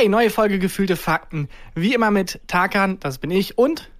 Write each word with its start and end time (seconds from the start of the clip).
Hi, 0.00 0.08
neue 0.08 0.30
Folge 0.30 0.58
Gefühlte 0.58 0.96
Fakten. 0.96 1.50
Wie 1.74 1.92
immer 1.92 2.10
mit 2.10 2.40
Tarkan, 2.46 2.98
das 3.00 3.18
bin 3.18 3.30
ich, 3.30 3.58
und 3.58 3.90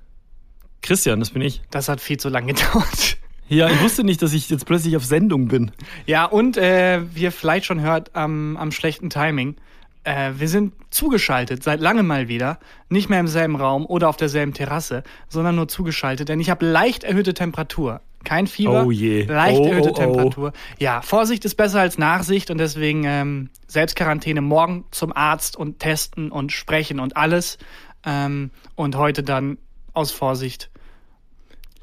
Christian, 0.80 1.20
das 1.20 1.28
bin 1.28 1.42
ich. 1.42 1.60
das 1.70 1.90
hat 1.90 2.00
viel 2.00 2.16
zu 2.16 2.30
lange 2.30 2.54
gedauert. 2.54 3.18
Ja, 3.50 3.68
ich 3.68 3.82
wusste 3.82 4.02
nicht, 4.02 4.22
dass 4.22 4.32
ich 4.32 4.48
jetzt 4.48 4.64
plötzlich 4.64 4.96
auf 4.96 5.04
Sendung 5.04 5.48
bin. 5.48 5.72
Ja, 6.06 6.24
und 6.24 6.56
äh, 6.56 7.02
wie 7.14 7.24
ihr 7.24 7.32
vielleicht 7.32 7.66
schon 7.66 7.82
hört, 7.82 8.16
am, 8.16 8.56
am 8.56 8.72
schlechten 8.72 9.10
Timing. 9.10 9.56
Äh, 10.04 10.32
wir 10.36 10.48
sind 10.48 10.72
zugeschaltet, 10.90 11.62
seit 11.62 11.80
langem 11.80 12.06
mal 12.06 12.28
wieder. 12.28 12.58
Nicht 12.88 13.10
mehr 13.10 13.20
im 13.20 13.28
selben 13.28 13.56
Raum 13.56 13.84
oder 13.86 14.08
auf 14.08 14.16
derselben 14.16 14.54
Terrasse, 14.54 15.02
sondern 15.28 15.56
nur 15.56 15.68
zugeschaltet, 15.68 16.28
denn 16.28 16.40
ich 16.40 16.48
habe 16.50 16.64
leicht 16.66 17.04
erhöhte 17.04 17.34
Temperatur. 17.34 18.00
Kein 18.24 18.46
Fieber, 18.46 18.84
Oh 18.84 18.90
je. 18.90 19.24
leicht 19.24 19.58
Oh, 19.60 19.66
erhöhte 19.66 19.88
oh, 19.90 19.92
oh. 19.92 19.98
Temperatur. 19.98 20.52
Ja, 20.78 21.00
Vorsicht 21.02 21.44
ist 21.44 21.54
besser 21.54 21.80
als 21.80 21.96
Nachsicht 21.96 22.50
und 22.50 22.58
deswegen 22.58 23.04
ähm, 23.04 23.50
Selbstquarantäne 23.66 24.40
morgen 24.42 24.84
zum 24.90 25.14
Arzt 25.14 25.56
und 25.56 25.78
testen 25.78 26.30
und 26.30 26.52
sprechen 26.52 27.00
und 27.00 27.16
alles. 27.16 27.56
Ähm, 28.04 28.50
und 28.76 28.96
heute 28.96 29.22
dann 29.22 29.58
aus 29.92 30.10
Vorsicht 30.12 30.70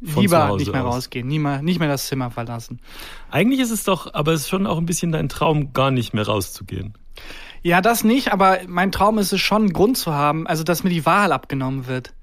Von 0.03 0.21
lieber 0.23 0.55
nicht 0.57 0.71
mehr 0.71 0.85
aus. 0.85 0.95
rausgehen, 0.95 1.27
nie 1.27 1.39
mehr, 1.39 1.61
nicht 1.61 1.79
mehr 1.79 1.87
das 1.87 2.07
Zimmer 2.07 2.29
verlassen. 2.31 2.79
Eigentlich 3.31 3.59
ist 3.59 3.71
es 3.71 3.83
doch, 3.83 4.13
aber 4.13 4.33
es 4.33 4.41
ist 4.41 4.49
schon 4.49 4.67
auch 4.67 4.77
ein 4.77 4.85
bisschen 4.85 5.11
dein 5.11 5.29
Traum, 5.29 5.73
gar 5.73 5.91
nicht 5.91 6.13
mehr 6.13 6.25
rauszugehen. 6.25 6.93
Ja, 7.63 7.81
das 7.81 8.03
nicht, 8.03 8.31
aber 8.31 8.59
mein 8.67 8.91
Traum 8.91 9.17
ist 9.17 9.33
es 9.33 9.41
schon, 9.41 9.63
einen 9.63 9.73
Grund 9.73 9.97
zu 9.97 10.13
haben, 10.13 10.47
also 10.47 10.63
dass 10.63 10.83
mir 10.83 10.89
die 10.89 11.05
Wahl 11.05 11.31
abgenommen 11.31 11.87
wird. 11.87 12.13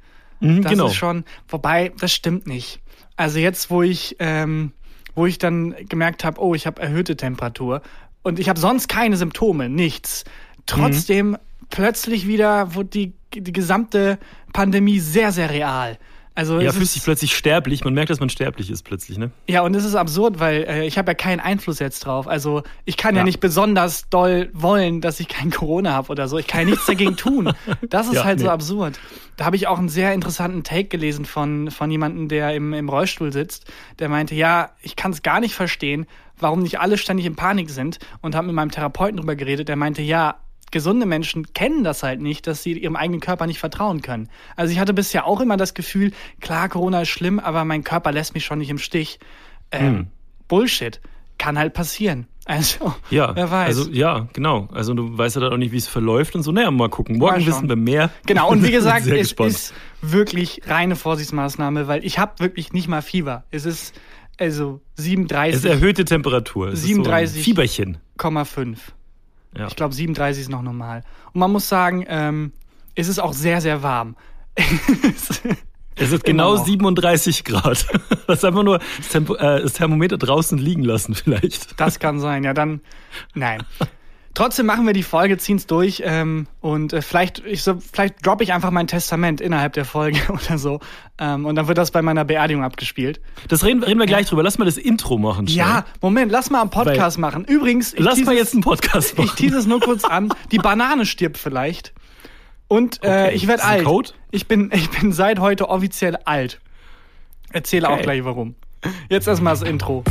Mhm, 0.40 0.62
Das 0.62 0.72
genau. 0.72 0.86
ist 0.86 0.94
schon, 0.94 1.24
wobei, 1.48 1.92
das 2.00 2.12
stimmt 2.12 2.46
nicht. 2.46 2.80
Also 3.16 3.38
jetzt, 3.38 3.70
wo 3.70 3.82
ich, 3.82 4.16
ähm, 4.18 4.72
wo 5.14 5.26
ich 5.26 5.38
dann 5.38 5.74
gemerkt 5.88 6.24
habe, 6.24 6.40
oh, 6.40 6.54
ich 6.54 6.66
habe 6.66 6.82
erhöhte 6.82 7.16
Temperatur 7.16 7.82
und 8.22 8.38
ich 8.38 8.48
habe 8.48 8.58
sonst 8.58 8.88
keine 8.88 9.16
Symptome, 9.16 9.68
nichts. 9.68 10.24
Trotzdem 10.66 11.36
plötzlich 11.70 12.26
wieder 12.26 12.74
wurde 12.74 12.88
die, 12.88 13.12
die 13.34 13.52
gesamte 13.52 14.18
Pandemie 14.52 14.98
sehr, 14.98 15.32
sehr 15.32 15.50
real. 15.50 15.98
Also 16.36 16.58
ja, 16.58 16.72
fühlt 16.72 16.88
sich 16.88 17.02
plötzlich 17.04 17.36
sterblich. 17.36 17.84
Man 17.84 17.94
merkt, 17.94 18.10
dass 18.10 18.18
man 18.18 18.28
sterblich 18.28 18.68
ist 18.68 18.82
plötzlich, 18.82 19.18
ne? 19.18 19.30
ja, 19.48 19.60
und 19.62 19.74
es 19.76 19.84
ist 19.84 19.94
absurd, 19.94 20.40
weil 20.40 20.64
äh, 20.64 20.84
ich 20.86 20.98
habe 20.98 21.10
ja 21.12 21.14
keinen 21.14 21.38
Einfluss 21.38 21.78
jetzt 21.78 22.00
drauf. 22.00 22.26
Also 22.26 22.64
ich 22.84 22.96
kann 22.96 23.14
ja, 23.14 23.20
Ja. 23.20 23.24
nicht 23.24 23.38
besonders 23.38 24.08
doll 24.08 24.50
wollen, 24.52 25.00
dass 25.00 25.20
ich 25.20 25.28
kein 25.28 25.50
Corona 25.50 25.92
habe 25.92 26.10
oder 26.10 26.26
so. 26.26 26.36
Ich 26.36 26.48
kann 26.48 26.62
ja 26.62 26.66
nichts 26.70 26.86
dagegen 26.86 27.16
tun. 27.16 27.52
Das 27.88 28.08
ist 28.08 28.14
Ja, 28.14 28.24
halt 28.24 28.40
so 28.40 28.46
nee. 28.46 28.50
absurd. 28.50 28.98
Da 29.36 29.44
habe 29.44 29.54
ich 29.54 29.68
auch 29.68 29.78
einen 29.78 29.88
sehr 29.88 30.12
interessanten 30.12 30.64
Take 30.64 30.88
gelesen 30.88 31.24
von, 31.24 31.70
von 31.70 31.88
jemandem, 31.90 32.28
der 32.28 32.54
im, 32.54 32.72
im 32.72 32.88
Rollstuhl 32.88 33.32
sitzt. 33.32 33.70
Der 34.00 34.08
meinte, 34.08 34.34
ja, 34.34 34.70
ich 34.82 34.96
kann 34.96 35.12
es 35.12 35.22
gar 35.22 35.38
nicht 35.38 35.54
verstehen, 35.54 36.06
warum 36.38 36.62
nicht 36.62 36.80
alle 36.80 36.98
ständig 36.98 37.26
in 37.26 37.36
Panik 37.36 37.70
sind 37.70 38.00
und 38.22 38.34
habe 38.34 38.48
mit 38.48 38.56
meinem 38.56 38.72
Therapeuten 38.72 39.18
drüber 39.18 39.36
geredet. 39.36 39.68
Der 39.68 39.76
meinte, 39.76 40.02
ja, 40.02 40.36
gesunde 40.74 41.06
Menschen 41.06 41.54
kennen 41.54 41.82
das 41.84 42.02
halt 42.02 42.20
nicht, 42.20 42.46
dass 42.46 42.62
sie 42.62 42.72
ihrem 42.74 42.96
eigenen 42.96 43.20
Körper 43.20 43.46
nicht 43.46 43.58
vertrauen 43.58 44.02
können. 44.02 44.28
Also 44.56 44.72
ich 44.72 44.78
hatte 44.78 44.92
bisher 44.92 45.26
auch 45.26 45.40
immer 45.40 45.56
das 45.56 45.72
Gefühl, 45.72 46.12
klar, 46.42 46.68
Corona 46.68 47.00
ist 47.00 47.08
schlimm, 47.08 47.40
aber 47.40 47.64
mein 47.64 47.82
Körper 47.82 48.12
lässt 48.12 48.34
mich 48.34 48.44
schon 48.44 48.58
nicht 48.58 48.68
im 48.68 48.76
Stich. 48.78 49.18
Ähm, 49.70 49.86
Hm. 49.86 50.06
Bullshit. 50.48 51.00
Kann 51.38 51.58
halt 51.58 51.72
passieren. 51.72 52.26
Also, 52.46 52.94
Ja, 53.08 53.34
wer 53.34 53.50
weiß. 53.50 53.68
Also 53.78 53.90
ja, 53.90 54.28
genau. 54.34 54.68
Also 54.70 54.92
du 54.92 55.16
weißt 55.16 55.36
ja 55.36 55.40
dann 55.40 55.54
auch 55.54 55.56
nicht, 55.56 55.72
wie 55.72 55.78
es 55.78 55.88
verläuft 55.88 56.34
und 56.36 56.42
so. 56.42 56.52
Naja, 56.52 56.70
mal 56.70 56.90
gucken. 56.90 57.16
Morgen 57.16 57.40
Mal 57.40 57.46
wissen 57.46 57.70
wir 57.70 57.76
mehr. 57.76 58.10
Genau, 58.26 58.50
und 58.50 58.62
wie 58.62 58.70
gesagt, 58.78 59.06
es 59.06 59.12
gespannt. 59.30 59.50
ist 59.52 59.72
wirklich 60.02 60.60
reine 60.66 60.94
Vorsichtsmaßnahme, 60.94 61.88
weil 61.88 62.04
ich 62.04 62.18
habe 62.18 62.32
wirklich 62.40 62.74
nicht 62.74 62.86
mal 62.86 63.00
Fieber. 63.00 63.44
Es 63.50 63.64
ist 63.64 63.94
also 64.38 64.82
es 64.98 65.06
ist 65.06 65.12
37,5. 65.14 65.68
erhöhte 65.68 66.04
Temperatur. 66.04 66.68
Es 66.68 66.82
37. 66.82 67.44
Ja. 69.56 69.66
Ich 69.66 69.76
glaube, 69.76 69.94
37 69.94 70.42
ist 70.42 70.48
noch 70.48 70.62
normal. 70.62 71.04
Und 71.32 71.40
man 71.40 71.52
muss 71.52 71.68
sagen, 71.68 72.04
ähm, 72.08 72.52
es 72.94 73.08
ist 73.08 73.18
auch 73.18 73.32
sehr, 73.32 73.60
sehr 73.60 73.82
warm. 73.82 74.16
Es 75.96 76.10
ist 76.10 76.24
genau 76.24 76.56
noch. 76.56 76.64
37 76.64 77.44
Grad. 77.44 77.86
Das 78.26 78.38
ist 78.38 78.44
einfach 78.44 78.62
nur 78.62 78.80
das, 78.96 79.08
Tempo, 79.10 79.34
äh, 79.36 79.62
das 79.62 79.74
Thermometer 79.74 80.16
draußen 80.16 80.58
liegen 80.58 80.82
lassen 80.82 81.14
vielleicht. 81.14 81.78
Das 81.78 81.98
kann 81.98 82.18
sein, 82.18 82.42
ja 82.42 82.54
dann. 82.54 82.80
Nein. 83.34 83.62
Trotzdem 84.34 84.66
machen 84.66 84.84
wir 84.84 84.92
die 84.94 85.04
Folge, 85.04 85.38
ziehen's 85.38 85.66
durch 85.68 86.02
ähm, 86.04 86.48
und 86.60 86.92
äh, 86.92 87.02
vielleicht, 87.02 87.44
ich 87.46 87.62
so, 87.62 87.78
vielleicht 87.78 88.26
droppe 88.26 88.42
ich 88.42 88.52
einfach 88.52 88.72
mein 88.72 88.88
Testament 88.88 89.40
innerhalb 89.40 89.74
der 89.74 89.84
Folge 89.84 90.18
oder 90.28 90.58
so 90.58 90.80
ähm, 91.18 91.46
und 91.46 91.54
dann 91.54 91.68
wird 91.68 91.78
das 91.78 91.92
bei 91.92 92.02
meiner 92.02 92.24
Beerdigung 92.24 92.64
abgespielt. 92.64 93.20
Das 93.48 93.64
reden, 93.64 93.84
reden 93.84 94.00
wir 94.00 94.06
gleich 94.06 94.26
drüber. 94.26 94.42
Lass 94.42 94.58
mal 94.58 94.64
das 94.64 94.76
Intro 94.76 95.18
machen. 95.18 95.46
schnell. 95.46 95.58
Ja, 95.64 95.84
Moment, 96.00 96.32
lass 96.32 96.50
mal 96.50 96.60
einen 96.62 96.70
Podcast 96.70 97.16
machen. 97.18 97.44
Übrigens, 97.44 97.94
ich 97.94 98.00
Lass 98.00 98.18
mal 98.24 98.32
es- 98.32 98.38
jetzt 98.38 98.52
einen 98.54 98.62
Podcast 98.64 99.12
Ich 99.12 99.18
machen. 99.24 99.36
tease 99.36 99.56
es 99.58 99.66
nur 99.66 99.78
kurz 99.80 100.04
an. 100.04 100.30
Die 100.50 100.58
Banane 100.58 101.06
stirbt 101.06 101.38
vielleicht. 101.38 101.92
Und 102.66 103.04
äh, 103.04 103.06
Okay. 103.26 103.34
ich 103.36 103.46
werde 103.46 103.62
alt. 103.62 103.84
Code? 103.84 104.10
Ich 104.32 104.48
bin, 104.48 104.70
ich 104.74 104.90
bin 104.90 105.12
seit 105.12 105.38
heute 105.38 105.68
offiziell 105.68 106.16
alt. 106.24 106.60
Erzähle 107.52 107.88
auch 107.88 107.92
Okay. 107.94 108.02
gleich 108.02 108.24
warum. 108.24 108.56
Jetzt 109.08 109.28
erstmal 109.28 109.52
das 109.54 109.62
Intro. 109.62 110.02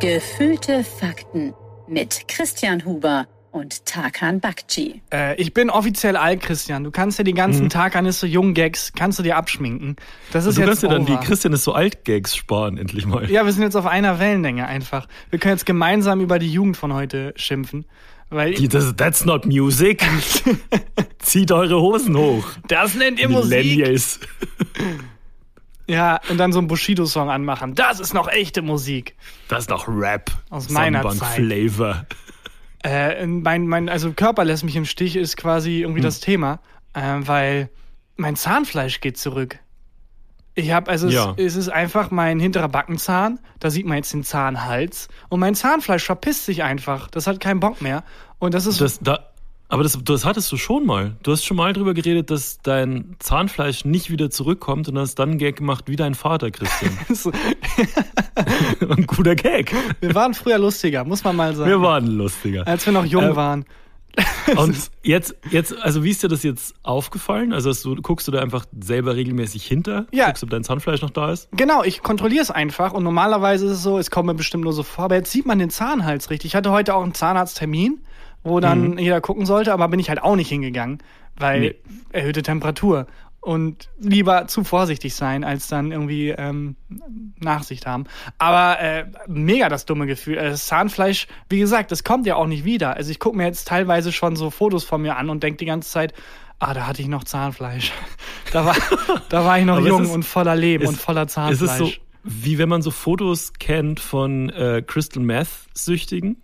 Gefühlte 0.00 0.84
Fakten 0.84 1.54
mit 1.88 2.26
Christian 2.28 2.84
Huber 2.84 3.26
und 3.52 3.86
Tarkan 3.86 4.40
Bakci. 4.40 5.00
Äh, 5.12 5.40
ich 5.40 5.54
bin 5.54 5.70
offiziell 5.70 6.16
alt, 6.16 6.42
Christian. 6.42 6.82
Du 6.84 6.90
kannst 6.90 7.18
dir 7.18 7.24
die 7.24 7.32
ganzen 7.34 7.68
Taganisse 7.70 8.26
Jung-Gags, 8.26 8.92
kannst 8.96 9.18
du 9.18 9.22
dir 9.22 9.36
abschminken. 9.36 9.96
Das 10.32 10.44
ist 10.46 10.56
Mhm. 10.58 10.62
Du 10.62 10.66
jetzt 10.66 10.68
kannst 10.68 10.82
dir 10.82 10.88
dann 10.88 11.06
die. 11.06 11.16
Christian 11.26 11.52
ist 11.52 11.64
so 11.64 11.72
alt 11.72 12.04
Gags 12.04 12.34
sparen, 12.36 12.76
endlich 12.76 13.06
mal. 13.06 13.30
Ja, 13.30 13.44
wir 13.44 13.52
sind 13.52 13.62
jetzt 13.62 13.76
auf 13.76 13.86
einer 13.86 14.18
Wellenlänge 14.18 14.66
einfach. 14.66 15.06
Wir 15.30 15.38
können 15.38 15.54
jetzt 15.54 15.66
gemeinsam 15.66 16.20
über 16.20 16.38
die 16.38 16.50
Jugend 16.52 16.76
von 16.76 16.92
heute 16.92 17.32
schimpfen. 17.36 17.86
Weil 18.30 18.54
Die, 18.54 18.68
das, 18.68 18.96
that's 18.96 19.24
not 19.24 19.46
music. 19.46 20.04
Zieht 21.20 21.52
eure 21.52 21.80
Hosen 21.80 22.16
hoch. 22.16 22.44
das 22.68 22.94
nennt 22.94 23.20
ihr 23.20 23.28
Musik. 23.28 23.86
Ja, 25.86 26.20
und 26.30 26.38
dann 26.38 26.52
so 26.52 26.58
einen 26.60 26.68
Bushido-Song 26.68 27.28
anmachen. 27.30 27.74
Das 27.74 28.00
ist 28.00 28.14
noch 28.14 28.28
echte 28.28 28.62
Musik. 28.62 29.16
Das 29.48 29.60
ist 29.60 29.70
doch 29.70 29.86
Rap. 29.88 30.30
Aus 30.50 30.70
meiner 30.70 31.02
Sonnenbank 31.02 31.20
Zeit. 31.20 31.36
Flavor. 31.36 32.06
Äh, 32.82 33.26
mein, 33.26 33.66
mein, 33.66 33.88
also 33.88 34.12
Körper 34.12 34.44
lässt 34.44 34.64
mich 34.64 34.76
im 34.76 34.84
Stich, 34.84 35.16
ist 35.16 35.36
quasi 35.36 35.80
irgendwie 35.80 36.00
Hm. 36.00 36.04
das 36.04 36.20
Thema, 36.20 36.60
äh, 36.92 37.00
weil 37.20 37.70
mein 38.16 38.36
Zahnfleisch 38.36 39.00
geht 39.00 39.18
zurück. 39.18 39.58
Ich 40.54 40.70
habe, 40.70 40.90
also 40.90 41.08
Ja. 41.08 41.32
es, 41.36 41.54
es 41.54 41.56
ist 41.56 41.68
einfach 41.70 42.10
mein 42.10 42.38
hinterer 42.38 42.68
Backenzahn, 42.68 43.40
da 43.58 43.70
sieht 43.70 43.86
man 43.86 43.96
jetzt 43.96 44.12
den 44.12 44.22
Zahnhals 44.22 45.08
und 45.28 45.40
mein 45.40 45.54
Zahnfleisch 45.54 46.04
verpisst 46.04 46.46
sich 46.46 46.62
einfach. 46.62 47.08
Das 47.10 47.26
hat 47.26 47.40
keinen 47.40 47.58
Bock 47.60 47.80
mehr. 47.82 48.04
Und 48.38 48.54
das 48.54 48.66
ist 48.66 48.80
Das, 48.80 49.00
da, 49.00 49.30
aber 49.68 49.82
das, 49.82 49.98
das 50.04 50.24
hattest 50.24 50.50
du 50.52 50.56
schon 50.56 50.86
mal. 50.86 51.16
Du 51.22 51.32
hast 51.32 51.44
schon 51.44 51.56
mal 51.56 51.72
drüber 51.72 51.94
geredet, 51.94 52.30
dass 52.30 52.58
dein 52.62 53.16
Zahnfleisch 53.18 53.84
nicht 53.84 54.10
wieder 54.10 54.30
zurückkommt 54.30 54.88
und 54.88 54.98
hast 54.98 55.16
dann 55.16 55.30
einen 55.30 55.38
Gag 55.38 55.56
gemacht 55.56 55.84
wie 55.88 55.96
dein 55.96 56.14
Vater, 56.14 56.50
Christian. 56.50 56.96
Ein 58.88 59.06
guter 59.06 59.34
Gag. 59.34 59.74
Wir 60.00 60.14
waren 60.14 60.34
früher 60.34 60.58
lustiger, 60.58 61.04
muss 61.04 61.24
man 61.24 61.36
mal 61.36 61.54
sagen. 61.54 61.70
Wir 61.70 61.80
waren 61.80 62.06
lustiger. 62.06 62.66
als 62.66 62.84
wir 62.86 62.92
noch 62.92 63.04
jung 63.04 63.24
Ähm, 63.24 63.36
waren. 63.36 63.64
Und 64.56 64.76
jetzt, 65.02 65.34
jetzt, 65.50 65.76
also 65.82 66.04
wie 66.04 66.10
ist 66.10 66.22
dir 66.22 66.28
das 66.28 66.42
jetzt 66.44 66.74
aufgefallen? 66.84 67.52
Also 67.52 67.72
du, 67.94 68.00
guckst 68.00 68.28
du 68.28 68.32
da 68.32 68.40
einfach 68.40 68.64
selber 68.78 69.16
regelmäßig 69.16 69.64
hinter? 69.66 70.06
Ja. 70.12 70.26
Guckst, 70.26 70.44
ob 70.44 70.50
dein 70.50 70.62
Zahnfleisch 70.62 71.02
noch 71.02 71.10
da 71.10 71.32
ist? 71.32 71.48
Genau, 71.52 71.82
ich 71.82 72.02
kontrolliere 72.02 72.42
es 72.42 72.50
einfach 72.52 72.92
und 72.92 73.02
normalerweise 73.02 73.66
ist 73.66 73.72
es 73.72 73.82
so, 73.82 73.98
es 73.98 74.10
kommt 74.12 74.26
mir 74.26 74.34
bestimmt 74.34 74.64
nur 74.64 74.72
so 74.72 74.84
vor, 74.84 75.06
aber 75.06 75.16
jetzt 75.16 75.32
sieht 75.32 75.46
man 75.46 75.58
den 75.58 75.70
Zahnhals 75.70 76.30
richtig. 76.30 76.52
Ich 76.52 76.54
hatte 76.54 76.70
heute 76.70 76.94
auch 76.94 77.02
einen 77.02 77.14
Zahnarzttermin, 77.14 78.02
wo 78.44 78.60
dann 78.60 78.92
Mhm. 78.92 78.98
jeder 78.98 79.20
gucken 79.20 79.46
sollte, 79.46 79.72
aber 79.72 79.88
bin 79.88 79.98
ich 80.00 80.08
halt 80.10 80.22
auch 80.22 80.36
nicht 80.36 80.48
hingegangen, 80.48 80.98
weil 81.36 81.60
Nee. 81.60 81.74
erhöhte 82.12 82.42
Temperatur 82.42 83.06
und 83.40 83.90
lieber 83.98 84.46
zu 84.46 84.64
vorsichtig 84.64 85.14
sein, 85.14 85.44
als 85.44 85.68
dann 85.68 85.92
irgendwie 85.92 86.30
ähm, 86.30 86.76
Nachsicht 87.40 87.86
haben. 87.86 88.04
Aber 88.38 88.80
äh, 88.80 89.04
mega 89.26 89.68
das 89.68 89.84
dumme 89.84 90.06
Gefühl. 90.06 90.38
Äh, 90.38 90.50
Das 90.50 90.66
Zahnfleisch, 90.66 91.26
wie 91.50 91.58
gesagt, 91.58 91.90
das 91.92 92.04
kommt 92.04 92.26
ja 92.26 92.36
auch 92.36 92.46
nicht 92.46 92.64
wieder. 92.64 92.96
Also 92.96 93.10
ich 93.10 93.18
gucke 93.18 93.36
mir 93.36 93.44
jetzt 93.44 93.68
teilweise 93.68 94.12
schon 94.12 94.36
so 94.36 94.48
Fotos 94.50 94.84
von 94.84 95.02
mir 95.02 95.16
an 95.16 95.28
und 95.28 95.42
denke 95.42 95.58
die 95.58 95.66
ganze 95.66 95.90
Zeit, 95.90 96.14
ah, 96.58 96.72
da 96.72 96.86
hatte 96.86 97.02
ich 97.02 97.08
noch 97.08 97.24
Zahnfleisch. 97.24 97.92
Da 98.52 98.64
war, 98.66 98.76
da 99.30 99.44
war 99.44 99.58
ich 99.58 99.64
noch 99.64 99.80
es 99.80 99.86
jung 99.86 100.02
ist- 100.04 100.10
und 100.10 100.22
voller 100.24 100.54
Leben 100.54 100.84
es- 100.84 100.90
und 100.90 100.96
voller 100.96 101.26
Zahnfleisch. 101.26 101.60
Es 101.60 101.70
ist 101.72 101.78
so, 101.78 101.90
wie 102.22 102.56
wenn 102.58 102.68
man 102.68 102.82
so 102.82 102.92
Fotos 102.92 103.52
kennt 103.54 103.98
von 103.98 104.48
äh, 104.50 104.80
Crystal 104.86 105.20
Meth-Süchtigen. 105.22 106.36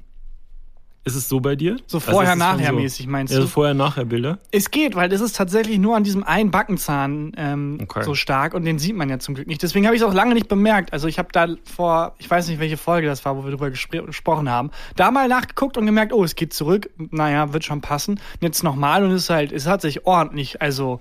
Ist 1.03 1.15
es 1.17 1.31
so 1.31 1.41
bei 1.41 1.57
dir? 1.57 1.79
So 1.87 1.97
Also 1.97 2.11
vorher, 2.13 2.35
ist 2.35 2.39
es 2.39 2.45
schon 2.47 2.57
nachher 2.59 2.71
so, 2.73 2.77
mäßig, 2.79 3.07
meinst 3.07 3.33
Ja, 3.33 3.39
du? 3.39 3.45
so 3.47 3.49
vorher, 3.49 3.73
nachher 3.73 4.05
Bilder. 4.05 4.39
Es 4.51 4.71
geht, 4.71 4.95
weil 4.97 5.09
das 5.09 5.23
ist 5.23 5.35
tatsächlich 5.35 5.79
nur 5.79 5.97
an 5.97 6.05
diesem 6.05 6.23
einen 6.25 6.51
Backenzahn 6.51 7.33
ähm, 7.39 7.79
Okay. 7.83 8.03
so 8.05 8.15
stark 8.15 8.53
und 8.53 8.65
den 8.67 8.79
sieht 8.79 8.95
man 8.95 9.09
ja 9.09 9.19
zum 9.19 9.35
Glück 9.35 9.47
nicht. 9.47 9.63
Deswegen 9.63 9.87
habe 9.87 9.97
ich 9.97 10.03
es 10.03 10.07
auch 10.07 10.13
lange 10.13 10.35
nicht 10.35 10.49
bemerkt. 10.49 10.93
Also 10.93 11.09
ich 11.09 11.19
habe 11.19 11.31
da 11.33 11.49
vor, 11.65 12.15
ich 12.19 12.31
weiß 12.31 12.49
nicht, 12.49 12.61
welche 12.61 12.77
Folge 12.77 13.07
das 13.07 13.25
war, 13.25 13.35
wo 13.39 13.45
wir 13.45 13.51
darüber 13.51 13.69
gespr- 13.69 14.05
gesprochen 14.05 14.51
haben, 14.51 14.71
da 14.95 15.11
mal 15.11 15.27
nachgeguckt 15.27 15.79
und 15.79 15.87
gemerkt, 15.87 16.13
oh, 16.13 16.23
es 16.23 16.35
geht 16.35 16.53
zurück. 16.53 16.91
Naja, 16.99 17.55
wird 17.55 17.65
schon 17.65 17.81
passen. 17.81 18.15
Und 18.17 18.43
jetzt 18.43 18.63
nochmal 18.63 19.03
und 19.03 19.11
es 19.13 19.23
ist 19.23 19.31
halt, 19.31 19.53
es 19.53 19.67
hat 19.67 19.81
sich 19.81 20.05
ordentlich, 20.07 20.61
also 20.61 21.01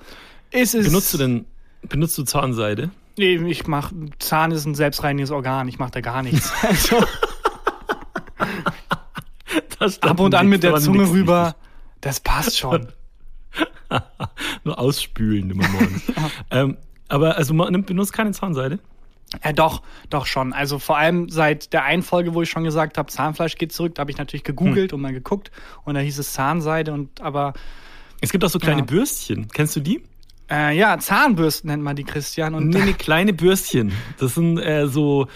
es 0.52 0.74
ist. 0.76 0.86
Benutzt 0.86 1.14
du 1.14 1.18
denn, 1.18 1.46
benutzt 1.90 2.18
du 2.18 2.24
Zahnseide? 2.24 2.90
Nee, 3.18 3.36
ich 3.36 3.68
mach, 3.68 3.92
Zahn 4.20 4.52
ist 4.52 4.64
ein 4.66 4.76
selbstreiniges 4.76 5.30
Organ, 5.32 5.68
ich 5.68 5.78
mache 5.78 5.92
da 5.92 6.00
gar 6.00 6.24
nichts. 6.24 6.54
Also, 6.64 7.04
ab 9.80 10.20
und 10.20 10.36
an 10.36 10.48
mit 10.48 10.64
der 10.64 10.76
Zunge 10.76 11.00
nix 11.00 11.12
rüber. 11.12 11.56
Das 12.02 12.20
passt 12.20 12.58
schon. 12.58 12.88
Nur 14.64 14.80
ausspülen 14.80 15.50
immer 15.50 15.68
morgens. 15.68 16.04
ähm, 16.52 16.78
aber 17.08 17.38
also 17.38 17.54
man 17.54 17.84
benutzt 17.84 18.14
keine 18.14 18.32
Zahnseide? 18.32 18.80
Ja, 19.44 19.54
doch, 19.54 19.82
doch 20.10 20.26
schon. 20.26 20.54
Also 20.54 20.80
vor 20.80 20.98
allem 20.98 21.30
seit 21.30 21.74
der 21.74 21.84
einen 21.84 22.02
Folge, 22.04 22.34
wo 22.34 22.42
ich 22.42 22.50
schon 22.50 22.64
gesagt 22.64 22.98
habe, 22.98 23.10
Zahnfleisch 23.12 23.56
geht 23.58 23.72
zurück, 23.72 23.96
da 23.96 24.02
habe 24.02 24.12
ich 24.12 24.18
natürlich 24.18 24.44
gegoogelt 24.44 24.92
und 24.94 25.02
mal 25.02 25.14
geguckt 25.14 25.52
und 25.86 25.94
da 25.96 26.00
hieß 26.00 26.18
es 26.20 26.34
Zahnseide 26.34 26.94
und 26.94 27.22
aber 27.22 27.54
Es 28.22 28.32
gibt 28.32 28.44
auch 28.44 28.50
so 28.50 28.60
kleine 28.60 28.80
Ja. 28.82 28.86
Bürstchen. 28.86 29.48
Kennst 29.50 29.76
du 29.76 29.80
die? 29.82 30.04
äh, 30.52 30.76
ja, 30.76 30.98
Zahnbürsten 30.98 31.70
nennt 31.70 31.84
man 31.84 31.96
die 31.96 32.04
Christian 32.04 32.56
und 32.56 32.70
Nee, 32.70 32.82
nee, 32.86 32.94
kleine 32.94 33.34
Bürstchen. 33.34 33.92
Das 34.18 34.36
sind 34.36 34.58
äh, 34.58 34.88
so, 34.88 35.28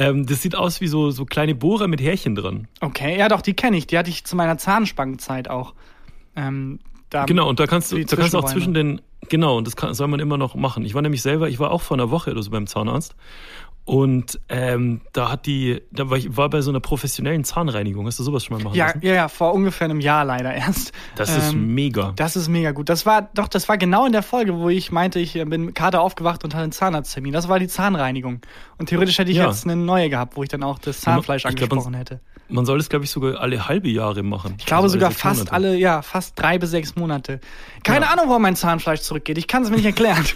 ähm, 0.00 0.24
das 0.24 0.40
sieht 0.40 0.56
aus 0.56 0.80
wie 0.80 0.86
so, 0.86 1.10
so 1.10 1.26
kleine 1.26 1.54
Bohrer 1.54 1.86
mit 1.86 2.00
Härchen 2.00 2.34
dran. 2.34 2.68
okay, 2.80 3.18
ja 3.18 3.28
doch, 3.28 3.42
die 3.42 3.52
kenne 3.52 3.76
ich. 3.76 3.86
Die 3.86 3.98
hatte 3.98 4.08
ich 4.08 4.24
zu 4.24 4.34
meiner 4.34 4.56
Zahnspangenzeit 4.56 5.48
auch. 5.48 5.74
Ähm, 6.34 6.80
da, 7.10 7.26
Genau, 7.26 7.46
und 7.48 7.60
da 7.60 7.66
kannst 7.66 7.92
du, 7.92 8.02
da 8.02 8.16
kannst 8.16 8.32
du 8.32 8.38
auch 8.38 8.46
zwischen 8.46 8.72
den, 8.72 9.02
genau, 9.28 9.58
und 9.58 9.66
das 9.66 9.76
kann, 9.76 9.92
soll 9.92 10.08
man 10.08 10.18
immer 10.18 10.38
noch 10.38 10.54
machen. 10.54 10.86
Ich 10.86 10.94
war 10.94 11.02
nämlich 11.02 11.20
selber, 11.20 11.50
ich 11.50 11.58
war 11.58 11.70
auch 11.70 11.82
vor 11.82 11.98
einer 11.98 12.10
Woche 12.10 12.30
oder 12.30 12.42
so 12.42 12.50
beim 12.50 12.66
Zahnarzt. 12.66 13.14
Und 13.92 14.38
ähm, 14.48 15.00
da 15.12 15.32
hat 15.32 15.46
die, 15.46 15.82
da 15.90 16.08
war 16.08 16.16
ich 16.16 16.36
war 16.36 16.48
bei 16.48 16.60
so 16.60 16.70
einer 16.70 16.78
professionellen 16.78 17.42
Zahnreinigung. 17.42 18.06
Hast 18.06 18.20
du 18.20 18.22
sowas 18.22 18.44
schon 18.44 18.58
mal 18.58 18.62
machen 18.62 18.76
Ja, 18.76 18.86
lassen? 18.86 19.00
ja, 19.02 19.14
ja, 19.14 19.26
vor 19.26 19.52
ungefähr 19.52 19.86
einem 19.86 19.98
Jahr 19.98 20.24
leider 20.24 20.54
erst. 20.54 20.92
Das 21.16 21.36
ist 21.36 21.54
Ähm, 21.54 21.74
mega. 21.74 22.12
Das 22.14 22.36
ist 22.36 22.46
mega 22.46 22.70
gut. 22.70 22.88
Das 22.88 23.04
war, 23.04 23.22
doch, 23.34 23.48
das 23.48 23.68
war 23.68 23.78
genau 23.78 24.06
in 24.06 24.12
der 24.12 24.22
Folge, 24.22 24.56
wo 24.56 24.68
ich 24.68 24.92
meinte, 24.92 25.18
ich 25.18 25.34
äh, 25.34 25.44
bin 25.44 25.74
Kater 25.74 26.02
aufgewacht 26.02 26.44
und 26.44 26.54
hatte 26.54 26.62
einen 26.62 26.70
Zahnarzttermin. 26.70 27.32
Das 27.32 27.48
war 27.48 27.58
die 27.58 27.66
Zahnreinigung. 27.66 28.42
Und 28.78 28.90
theoretisch 28.90 29.18
hätte 29.18 29.32
ich 29.32 29.38
Ja. 29.38 29.48
jetzt 29.48 29.64
eine 29.64 29.74
neue 29.74 30.08
gehabt, 30.08 30.36
wo 30.36 30.44
ich 30.44 30.48
dann 30.48 30.62
auch 30.62 30.78
das 30.78 31.00
Zahnfleisch 31.00 31.44
Ich 31.44 31.56
glaub, 31.56 31.70
man- 31.70 31.78
angesprochen 31.80 31.94
hätte. 31.94 32.20
Man 32.48 32.66
soll 32.66 32.78
es, 32.78 32.88
glaube 32.90 33.04
ich, 33.04 33.10
sogar 33.10 33.40
alle 33.40 33.66
halbe 33.66 33.88
Jahre 33.88 34.22
machen. 34.22 34.54
Ich 34.58 34.66
glaube 34.66 34.84
Also 34.84 34.94
sogar 34.94 35.10
sechs 35.10 35.20
fast 35.22 35.38
Monate. 35.38 35.52
alle, 35.52 35.76
ja, 35.76 36.02
fast 36.02 36.38
drei 36.38 36.58
bis 36.58 36.70
sechs 36.70 36.94
Monate. 36.94 37.40
Keine 37.82 38.06
Ja. 38.06 38.12
Ahnung, 38.12 38.26
warum 38.28 38.42
mein 38.42 38.54
Zahnfleisch 38.54 39.00
zurückgeht. 39.00 39.36
Ich 39.38 39.48
kann 39.48 39.64
es 39.64 39.70
mir 39.70 39.76
nicht 39.76 39.86
erklären. 39.86 40.24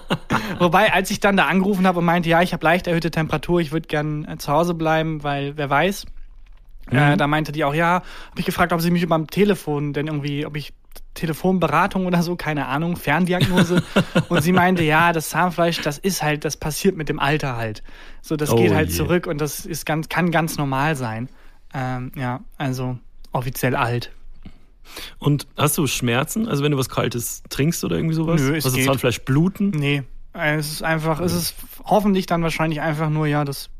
Wobei, 0.58 0.92
als 0.92 1.10
ich 1.10 1.20
dann 1.20 1.36
da 1.36 1.46
angerufen 1.46 1.86
habe 1.86 1.98
und 1.98 2.04
meinte, 2.04 2.28
ja, 2.28 2.42
ich 2.42 2.52
habe 2.52 2.64
leicht 2.64 2.86
erhöhte 2.86 3.10
Temperatur, 3.10 3.60
ich 3.60 3.72
würde 3.72 3.88
gern 3.88 4.24
äh, 4.26 4.38
zu 4.38 4.52
Hause 4.52 4.74
bleiben, 4.74 5.22
weil 5.22 5.56
wer 5.56 5.70
weiß. 5.70 6.06
Mhm. 6.90 6.98
Äh, 6.98 7.16
da 7.16 7.26
meinte 7.26 7.52
die 7.52 7.64
auch, 7.64 7.74
ja, 7.74 8.02
habe 8.30 8.38
ich 8.38 8.46
gefragt, 8.46 8.72
ob 8.72 8.80
sie 8.80 8.90
mich 8.90 9.02
über 9.02 9.16
dem 9.16 9.28
Telefon, 9.28 9.92
denn 9.92 10.06
irgendwie, 10.06 10.46
ob 10.46 10.56
ich 10.56 10.72
Telefonberatung 11.14 12.06
oder 12.06 12.22
so, 12.22 12.36
keine 12.36 12.66
Ahnung, 12.66 12.96
Ferndiagnose. 12.96 13.82
und 14.28 14.42
sie 14.42 14.52
meinte, 14.52 14.82
ja, 14.82 15.12
das 15.12 15.28
Zahnfleisch, 15.30 15.80
das 15.82 15.98
ist 15.98 16.22
halt, 16.22 16.44
das 16.44 16.56
passiert 16.56 16.96
mit 16.96 17.08
dem 17.08 17.18
Alter 17.18 17.56
halt. 17.56 17.82
So, 18.22 18.36
das 18.36 18.50
Oh 18.50 18.56
geht 18.56 18.72
halt 18.74 18.90
je. 18.90 18.96
zurück 18.96 19.26
und 19.26 19.40
das 19.40 19.66
ist 19.66 19.84
ganz, 19.84 20.08
kann 20.08 20.30
ganz 20.30 20.56
normal 20.56 20.96
sein. 20.96 21.28
Ähm, 21.74 22.12
ja, 22.16 22.40
also 22.58 22.98
offiziell 23.32 23.76
alt. 23.76 24.12
Und 25.18 25.46
hast 25.56 25.78
du 25.78 25.86
Schmerzen? 25.86 26.48
Also 26.48 26.62
wenn 26.64 26.72
du 26.72 26.78
was 26.78 26.88
Kaltes 26.88 27.42
trinkst 27.48 27.84
oder 27.84 27.96
irgendwie 27.96 28.14
sowas? 28.14 28.40
Nö, 28.40 28.56
es 28.56 28.64
also 28.64 28.76
geht. 28.76 28.86
Zahnfleisch 28.86 29.20
bluten? 29.22 29.70
Nee, 29.70 30.02
es 30.32 30.72
ist 30.72 30.82
einfach, 30.82 31.20
es 31.20 31.32
ist 31.32 31.54
hoffentlich 31.84 32.26
dann 32.26 32.42
wahrscheinlich 32.42 32.80
einfach 32.80 33.10
nur, 33.10 33.26
ja, 33.26 33.44
das 33.44 33.70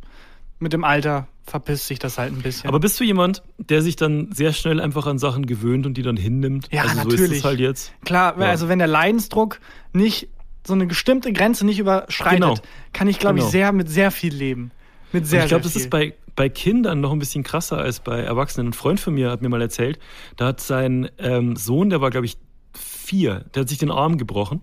mit 0.58 0.72
dem 0.72 0.84
Alter 0.84 1.26
verpisst 1.44 1.88
sich 1.88 1.98
das 1.98 2.18
halt 2.18 2.32
ein 2.32 2.40
bisschen. 2.42 2.68
Aber 2.68 2.78
bist 2.78 2.98
du 3.00 3.04
jemand, 3.04 3.42
der 3.58 3.82
sich 3.82 3.96
dann 3.96 4.30
sehr 4.32 4.52
schnell 4.52 4.80
einfach 4.80 5.06
an 5.06 5.18
Sachen 5.18 5.46
gewöhnt 5.46 5.86
und 5.86 5.94
die 5.94 6.02
dann 6.02 6.16
hinnimmt? 6.16 6.68
Ja, 6.70 6.82
also 6.82 6.94
so 6.94 7.00
ist 7.00 7.06
natürlich. 7.14 7.38
es 7.38 7.44
halt 7.44 7.58
jetzt. 7.60 7.92
Klar, 8.04 8.38
Ja. 8.38 8.46
also 8.46 8.68
wenn 8.68 8.78
der 8.78 8.86
Leidensdruck 8.88 9.58
nicht 9.92 10.28
so 10.64 10.74
eine 10.74 10.86
bestimmte 10.86 11.32
Grenze 11.32 11.66
nicht 11.66 11.80
überschreitet, 11.80 12.40
Genau. 12.40 12.54
kann 12.92 13.08
ich, 13.08 13.18
glaube 13.18 13.36
Genau. 13.36 13.46
ich, 13.46 13.50
sehr 13.52 13.72
mit 13.72 13.88
sehr 13.88 14.12
viel 14.12 14.32
leben. 14.32 14.70
Mit 15.12 15.22
Und 15.22 15.28
sehr, 15.28 15.42
ich 15.42 15.48
glaube, 15.48 15.64
das 15.64 15.76
ist 15.76 15.90
bei, 15.90 16.14
bei 16.34 16.48
Kindern 16.48 17.00
noch 17.00 17.12
ein 17.12 17.18
bisschen 17.18 17.42
krasser 17.42 17.78
als 17.78 18.00
bei 18.00 18.20
Erwachsenen. 18.20 18.68
Ein 18.68 18.72
Freund 18.72 19.00
von 19.00 19.14
mir 19.14 19.30
hat 19.30 19.42
mir 19.42 19.48
mal 19.48 19.62
erzählt, 19.62 19.98
da 20.36 20.46
hat 20.46 20.60
sein 20.60 21.10
ähm, 21.18 21.56
Sohn, 21.56 21.90
der 21.90 22.00
war, 22.00 22.10
glaube 22.10 22.26
ich, 22.26 22.36
vier, 22.74 23.44
der 23.54 23.62
hat 23.62 23.68
sich 23.68 23.78
den 23.78 23.90
Arm 23.90 24.16
gebrochen 24.18 24.62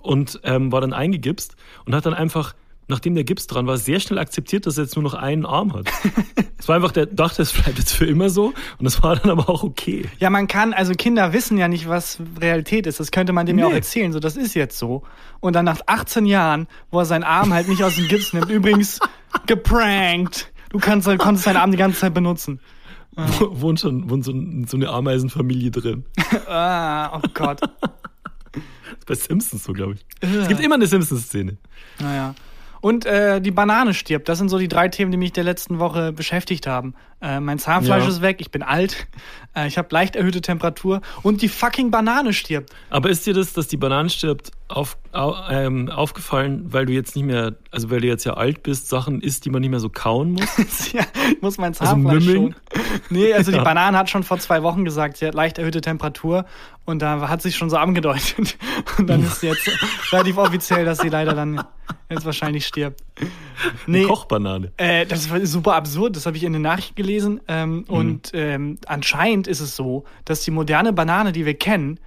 und 0.00 0.40
ähm, 0.44 0.72
war 0.72 0.80
dann 0.80 0.92
eingegipst 0.92 1.56
und 1.84 1.94
hat 1.94 2.06
dann 2.06 2.14
einfach, 2.14 2.54
nachdem 2.90 3.14
der 3.14 3.24
Gips 3.24 3.46
dran 3.46 3.66
war, 3.66 3.78
sehr 3.78 4.00
schnell 4.00 4.18
akzeptiert, 4.18 4.66
dass 4.66 4.76
er 4.76 4.84
jetzt 4.84 4.96
nur 4.96 5.02
noch 5.02 5.14
einen 5.14 5.46
Arm 5.46 5.72
hat. 5.74 5.86
Es 6.60 6.68
war 6.68 6.76
einfach, 6.76 6.92
der 6.92 7.06
dachte, 7.06 7.40
es 7.40 7.54
bleibt 7.54 7.78
jetzt 7.78 7.92
für 7.94 8.04
immer 8.04 8.28
so 8.28 8.48
und 8.78 8.84
das 8.84 9.02
war 9.02 9.16
dann 9.16 9.30
aber 9.30 9.48
auch 9.48 9.62
okay. 9.62 10.04
Ja, 10.18 10.28
man 10.28 10.46
kann, 10.46 10.74
also 10.74 10.92
Kinder 10.92 11.32
wissen 11.32 11.56
ja 11.56 11.68
nicht, 11.68 11.88
was 11.88 12.18
Realität 12.38 12.86
ist. 12.86 13.00
Das 13.00 13.10
könnte 13.10 13.32
man 13.32 13.46
dem 13.46 13.58
ja 13.58 13.64
auch 13.64 13.70
Nee. 13.70 13.76
erzählen. 13.76 14.12
So, 14.12 14.20
das 14.20 14.36
ist 14.36 14.52
jetzt 14.52 14.78
so. 14.78 15.02
Und 15.40 15.54
dann 15.54 15.64
nach 15.64 15.80
18 15.86 16.26
Jahren, 16.26 16.66
wo 16.90 16.98
er 16.98 17.06
seinen 17.06 17.24
Arm 17.24 17.54
halt 17.54 17.66
nicht 17.68 17.82
aus 17.82 17.96
dem 17.96 18.08
Gips 18.08 18.34
nimmt, 18.34 18.50
übrigens 18.50 18.98
geprankt. 19.46 20.52
Du 20.68 20.78
kannst, 20.78 21.08
konntest 21.18 21.46
deinen 21.46 21.56
Arm 21.56 21.70
die 21.70 21.78
ganze 21.78 21.98
Zeit 22.00 22.12
benutzen. 22.12 22.60
Wo- 23.16 23.62
Wohnt 23.62 23.80
schon 23.80 24.10
wohnt 24.10 24.26
so, 24.26 24.32
so 24.66 24.76
eine 24.76 24.90
Ameisenfamilie 24.90 25.70
drin. 25.70 26.04
Ah, 26.46 27.16
oh 27.16 27.22
Gott. 27.32 27.60
Bei 29.06 29.14
Simpsons 29.14 29.64
so, 29.64 29.72
glaube 29.72 29.94
ich. 29.94 30.04
Es 30.20 30.46
gibt 30.48 30.60
immer 30.60 30.74
eine 30.74 30.86
Simpsons-Szene. 30.86 31.56
Naja. 32.00 32.34
Und 32.80 33.04
äh, 33.04 33.40
die 33.40 33.50
Banane 33.50 33.92
stirbt. 33.94 34.28
Das 34.28 34.38
sind 34.38 34.48
so 34.48 34.58
die 34.58 34.68
drei 34.68 34.88
Themen, 34.88 35.10
die 35.10 35.18
mich 35.18 35.32
der 35.32 35.44
letzten 35.44 35.78
Woche 35.78 36.12
beschäftigt 36.12 36.66
haben. 36.66 36.94
Äh, 37.22 37.38
mein 37.40 37.58
Zahnfleisch 37.58 38.04
Ja. 38.04 38.08
ist 38.08 38.22
weg, 38.22 38.38
ich 38.40 38.50
bin 38.50 38.62
alt, 38.62 39.06
äh, 39.54 39.66
ich 39.66 39.76
habe 39.76 39.88
leicht 39.90 40.16
erhöhte 40.16 40.40
Temperatur 40.40 41.02
und 41.22 41.42
die 41.42 41.48
fucking 41.48 41.90
Banane 41.90 42.32
stirbt. 42.32 42.70
Aber 42.88 43.10
ist 43.10 43.26
dir 43.26 43.34
das, 43.34 43.52
dass 43.52 43.68
die 43.68 43.76
Banane 43.76 44.08
stirbt, 44.08 44.52
auf, 44.68 44.96
au, 45.12 45.34
ähm, 45.50 45.90
aufgefallen, 45.90 46.62
weil 46.72 46.86
du 46.86 46.92
jetzt 46.92 47.16
nicht 47.16 47.24
mehr, 47.26 47.56
also 47.72 47.90
weil 47.90 48.00
du 48.00 48.06
jetzt 48.06 48.24
ja 48.24 48.34
alt 48.34 48.62
bist, 48.62 48.88
Sachen 48.88 49.20
isst, 49.20 49.44
die 49.44 49.50
man 49.50 49.60
nicht 49.60 49.70
mehr 49.70 49.80
so 49.80 49.90
kauen 49.90 50.32
muss? 50.32 50.48
ja, 50.92 51.02
ich 51.30 51.42
muss 51.42 51.58
mein 51.58 51.74
Zahnfleisch 51.74 52.14
Also 52.14 52.32
schon. 52.32 52.54
Nee, 53.10 53.34
also 53.34 53.50
die 53.50 53.56
Ja. 53.60 53.64
Banane 53.64 53.98
hat 53.98 54.08
schon 54.08 54.22
vor 54.22 54.38
zwei 54.38 54.62
Wochen 54.62 54.84
gesagt, 54.86 55.16
sie 55.18 55.26
hat 55.26 55.34
leicht 55.34 55.58
erhöhte 55.58 55.80
Temperatur 55.82 56.46
und 56.86 57.02
da 57.02 57.28
hat 57.28 57.42
sich 57.42 57.56
schon 57.56 57.68
so 57.68 57.76
angedeutet. 57.76 58.56
Und 58.98 59.06
dann 59.08 59.22
ist 59.22 59.42
jetzt 59.42 59.70
relativ 60.12 60.38
offiziell, 60.38 60.84
dass 60.84 60.98
sie 60.98 61.08
leider 61.08 61.34
dann 61.34 61.62
jetzt 62.08 62.24
wahrscheinlich 62.24 62.66
stirbt. 62.66 63.00
Nee, 63.86 64.04
Kochbanane. 64.04 64.72
Äh, 64.76 65.06
das 65.06 65.30
war 65.30 65.44
super 65.46 65.74
absurd, 65.74 66.16
das 66.16 66.26
habe 66.26 66.36
ich 66.36 66.42
in 66.44 66.52
den 66.52 66.62
Nachrichten 66.62 66.94
gelesen. 66.96 67.09
Ähm, 67.48 67.84
Und 67.88 68.30
ähm, 68.34 68.78
anscheinend 68.86 69.46
ist 69.46 69.60
es 69.60 69.76
so, 69.76 70.04
dass 70.24 70.42
die 70.42 70.50
moderne 70.50 70.92
Banane, 70.92 71.32
die 71.32 71.46
wir 71.46 71.54
kennen, 71.54 71.98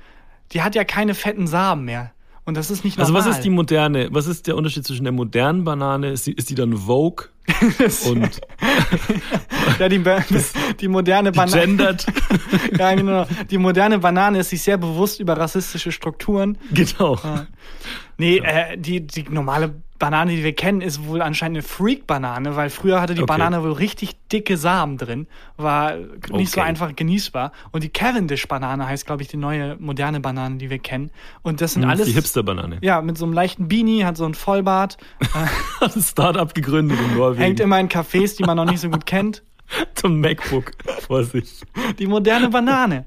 die 0.52 0.62
hat 0.62 0.76
ja 0.76 0.84
keine 0.84 1.14
fetten 1.16 1.48
Samen 1.48 1.86
mehr. 1.86 2.12
Und 2.46 2.58
das 2.58 2.70
ist 2.70 2.84
nicht 2.84 3.00
Also 3.00 3.14
normal. 3.14 3.30
was 3.30 3.38
ist 3.38 3.44
die 3.46 3.50
moderne, 3.50 4.10
was 4.12 4.28
ist 4.28 4.48
der 4.48 4.58
Unterschied 4.58 4.86
zwischen 4.86 5.04
der 5.06 5.14
modernen 5.14 5.64
Banane? 5.64 6.12
Ist 6.12 6.28
die, 6.28 6.34
ist 6.34 6.50
die 6.50 6.56
dann 6.56 6.76
Vogue 6.76 7.28
und 8.10 8.42
ja, 9.80 9.90
die, 9.90 10.04
die 10.82 10.88
moderne 10.90 11.32
Banane. 11.32 11.62
gendert? 11.62 12.06
Ja, 12.78 12.94
genau. 12.96 13.26
Die 13.50 13.58
moderne 13.58 14.00
Banane 14.00 14.40
ist 14.40 14.50
sich 14.50 14.62
sehr 14.62 14.78
bewusst 14.78 15.20
über 15.22 15.38
rassistische 15.38 15.92
Strukturen. 15.94 16.58
genau. 16.74 17.18
Nee, 18.18 18.38
äh, 18.40 18.78
die, 18.78 19.08
die 19.08 19.24
normale 19.30 19.76
Banane, 20.04 20.32
die 20.36 20.44
wir 20.44 20.54
kennen, 20.54 20.82
ist 20.82 21.06
wohl 21.06 21.22
anscheinend 21.22 21.58
eine 21.58 21.64
Freak-Banane, 21.64 22.56
weil 22.56 22.70
früher 22.70 23.00
hatte 23.02 23.16
die 23.16 23.22
Okay. 23.22 23.28
Banane 23.38 23.64
wohl 23.64 23.72
richtig 23.72 24.16
dicke 24.30 24.58
Samen 24.58 24.98
drin, 24.98 25.28
war 25.58 25.96
nicht 26.32 26.52
so 26.52 26.60
Okay. 26.60 26.70
einfach 26.70 26.96
genießbar. 26.96 27.52
Und 27.72 27.84
die 27.84 27.90
Cavendish-Banane 27.90 28.86
heißt, 28.86 29.06
glaube 29.06 29.22
ich, 29.22 29.30
die 29.30 29.38
neue 29.38 29.78
moderne 29.80 30.20
Banane, 30.20 30.58
die 30.58 30.70
wir 30.70 30.80
kennen. 30.80 31.10
Und 31.42 31.62
das 31.62 31.74
sind 31.74 31.84
Hm, 31.84 31.90
alles. 31.92 32.06
Die 32.08 32.14
Hipster-Banane. 32.14 32.80
Ja, 32.82 33.02
mit 33.02 33.18
so 33.18 33.24
einem 33.26 33.34
leichten 33.34 33.68
Beanie, 33.70 34.04
hat 34.06 34.18
so 34.18 34.26
einen 34.26 34.34
Vollbart, 34.34 34.98
Hat 35.80 35.96
ein 35.96 36.02
Start-up 36.02 36.54
gegründet 36.54 37.00
in 37.00 37.16
Norwegen. 37.18 37.42
hängt 37.42 37.60
immer 37.60 37.80
in 37.80 37.88
Cafés, 37.90 38.36
die 38.36 38.44
man 38.44 38.58
noch 38.58 38.66
nicht 38.66 38.80
so 38.82 38.90
gut 38.90 39.06
kennt. 39.06 39.42
zum 39.96 40.20
MacBook 40.20 40.72
vor 41.08 41.24
sich. 41.24 41.62
Die 41.98 42.08
moderne 42.08 42.50
Banane. 42.50 43.06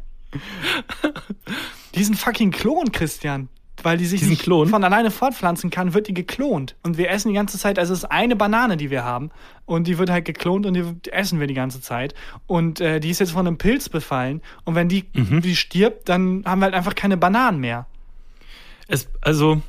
Diesen 1.94 2.14
fucking 2.14 2.50
Klon, 2.50 2.90
Christian. 2.92 3.48
Weil 3.82 3.98
die 3.98 4.06
sich 4.06 4.20
Diesen 4.20 4.30
nicht 4.30 4.42
Klon? 4.42 4.68
von 4.68 4.82
alleine 4.84 5.10
fortpflanzen 5.10 5.70
kann, 5.70 5.92
wird 5.94 6.08
die 6.08 6.14
geklont. 6.14 6.76
Und 6.82 6.96
wir 6.96 7.10
essen 7.10 7.28
die 7.28 7.34
ganze 7.34 7.58
Zeit, 7.58 7.78
also 7.78 7.92
es 7.92 8.00
ist 8.00 8.04
eine 8.06 8.34
Banane, 8.34 8.76
die 8.76 8.90
wir 8.90 9.04
haben. 9.04 9.30
Und 9.66 9.86
die 9.86 9.98
wird 9.98 10.08
halt 10.10 10.24
geklont 10.24 10.64
und 10.66 10.74
die 10.74 11.10
essen 11.12 11.40
wir 11.40 11.46
die 11.46 11.54
ganze 11.54 11.80
Zeit. 11.80 12.14
Und 12.46 12.80
äh, 12.80 13.00
die 13.00 13.10
ist 13.10 13.20
jetzt 13.20 13.32
von 13.32 13.46
einem 13.46 13.58
Pilz 13.58 13.88
befallen. 13.88 14.40
Und 14.64 14.74
wenn 14.74 14.88
die, 14.88 15.04
Mhm. 15.12 15.42
die 15.42 15.54
stirbt, 15.56 16.08
dann 16.08 16.42
haben 16.46 16.60
wir 16.60 16.64
halt 16.66 16.74
einfach 16.74 16.94
keine 16.94 17.16
Bananen 17.16 17.60
mehr. 17.60 17.86
Es, 18.88 19.08
also, 19.20 19.60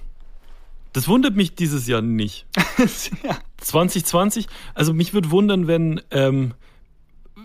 das 0.94 1.08
wundert 1.08 1.36
mich 1.36 1.56
dieses 1.56 1.86
Jahr 1.88 2.02
nicht. 2.02 2.46
ja. 3.24 3.38
2020, 3.58 4.48
also 4.74 4.94
mich 4.94 5.14
würde 5.14 5.32
wundern, 5.32 5.68
wenn, 5.68 6.02
ähm, 6.12 6.54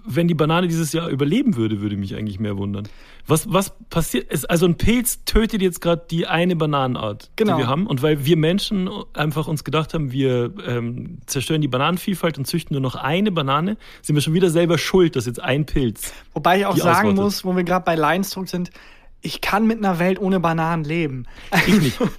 wenn 0.05 0.29
die 0.29 0.35
Banane 0.35 0.69
dieses 0.69 0.93
Jahr 0.93 1.09
überleben 1.09 1.57
würde, 1.57 1.81
würde 1.81 1.97
mich 1.97 2.15
eigentlich 2.17 2.41
mehr 2.41 2.57
wundern. 2.57 2.89
Was, 3.27 3.53
was 3.53 3.73
passiert? 3.89 4.33
ist? 4.33 4.51
Also 4.51 4.67
ein 4.67 4.77
Pilz 4.77 5.25
tötet 5.25 5.63
jetzt 5.63 5.81
gerade 5.81 6.03
die 6.11 6.27
eine 6.27 6.57
Bananenart, 6.57 7.31
Genau. 7.37 7.53
die 7.57 7.63
wir 7.63 7.69
haben. 7.69 7.87
Und 7.87 8.03
weil 8.03 8.25
wir 8.25 8.37
Menschen 8.37 8.91
einfach 9.15 9.47
uns 9.47 9.63
gedacht 9.63 9.95
haben, 9.95 10.11
wir 10.11 10.53
ähm, 10.67 11.19
zerstören 11.27 11.61
die 11.61 11.69
Bananenvielfalt 11.69 12.37
und 12.39 12.47
züchten 12.47 12.75
nur 12.75 12.81
noch 12.81 12.97
eine 12.97 13.31
Banane, 13.31 13.77
sind 14.03 14.17
wir 14.17 14.23
schon 14.23 14.35
wieder 14.35 14.51
selber 14.51 14.77
schuld, 14.77 15.15
dass 15.15 15.27
jetzt 15.27 15.41
ein 15.41 15.67
Pilz. 15.67 16.13
Wobei 16.35 16.59
ich 16.61 16.67
auch 16.67 16.77
sagen 16.77 17.09
ausrottet. 17.11 17.17
muss, 17.25 17.45
wo 17.45 17.55
wir 17.57 17.63
gerade 17.65 17.85
bei 17.85 17.95
Leidensdruck 17.95 18.49
sind, 18.49 18.71
ich 19.25 19.41
kann 19.41 19.69
mit 19.69 19.79
einer 19.79 20.01
Welt 20.01 20.21
ohne 20.21 20.41
Bananen 20.41 20.83
leben. 20.85 21.27
Ich 21.67 21.81
nicht. 21.81 21.99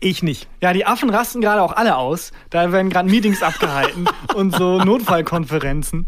Ich 0.00 0.22
nicht. 0.22 0.46
Ja, 0.62 0.72
die 0.72 0.86
Affen 0.86 1.10
rasten 1.10 1.40
gerade 1.40 1.60
auch 1.60 1.72
alle 1.72 1.96
aus. 1.96 2.30
Da 2.50 2.70
werden 2.70 2.88
gerade 2.88 3.10
Meetings 3.10 3.42
abgehalten 3.42 4.06
und 4.34 4.54
so 4.54 4.78
Notfallkonferenzen. 4.78 6.06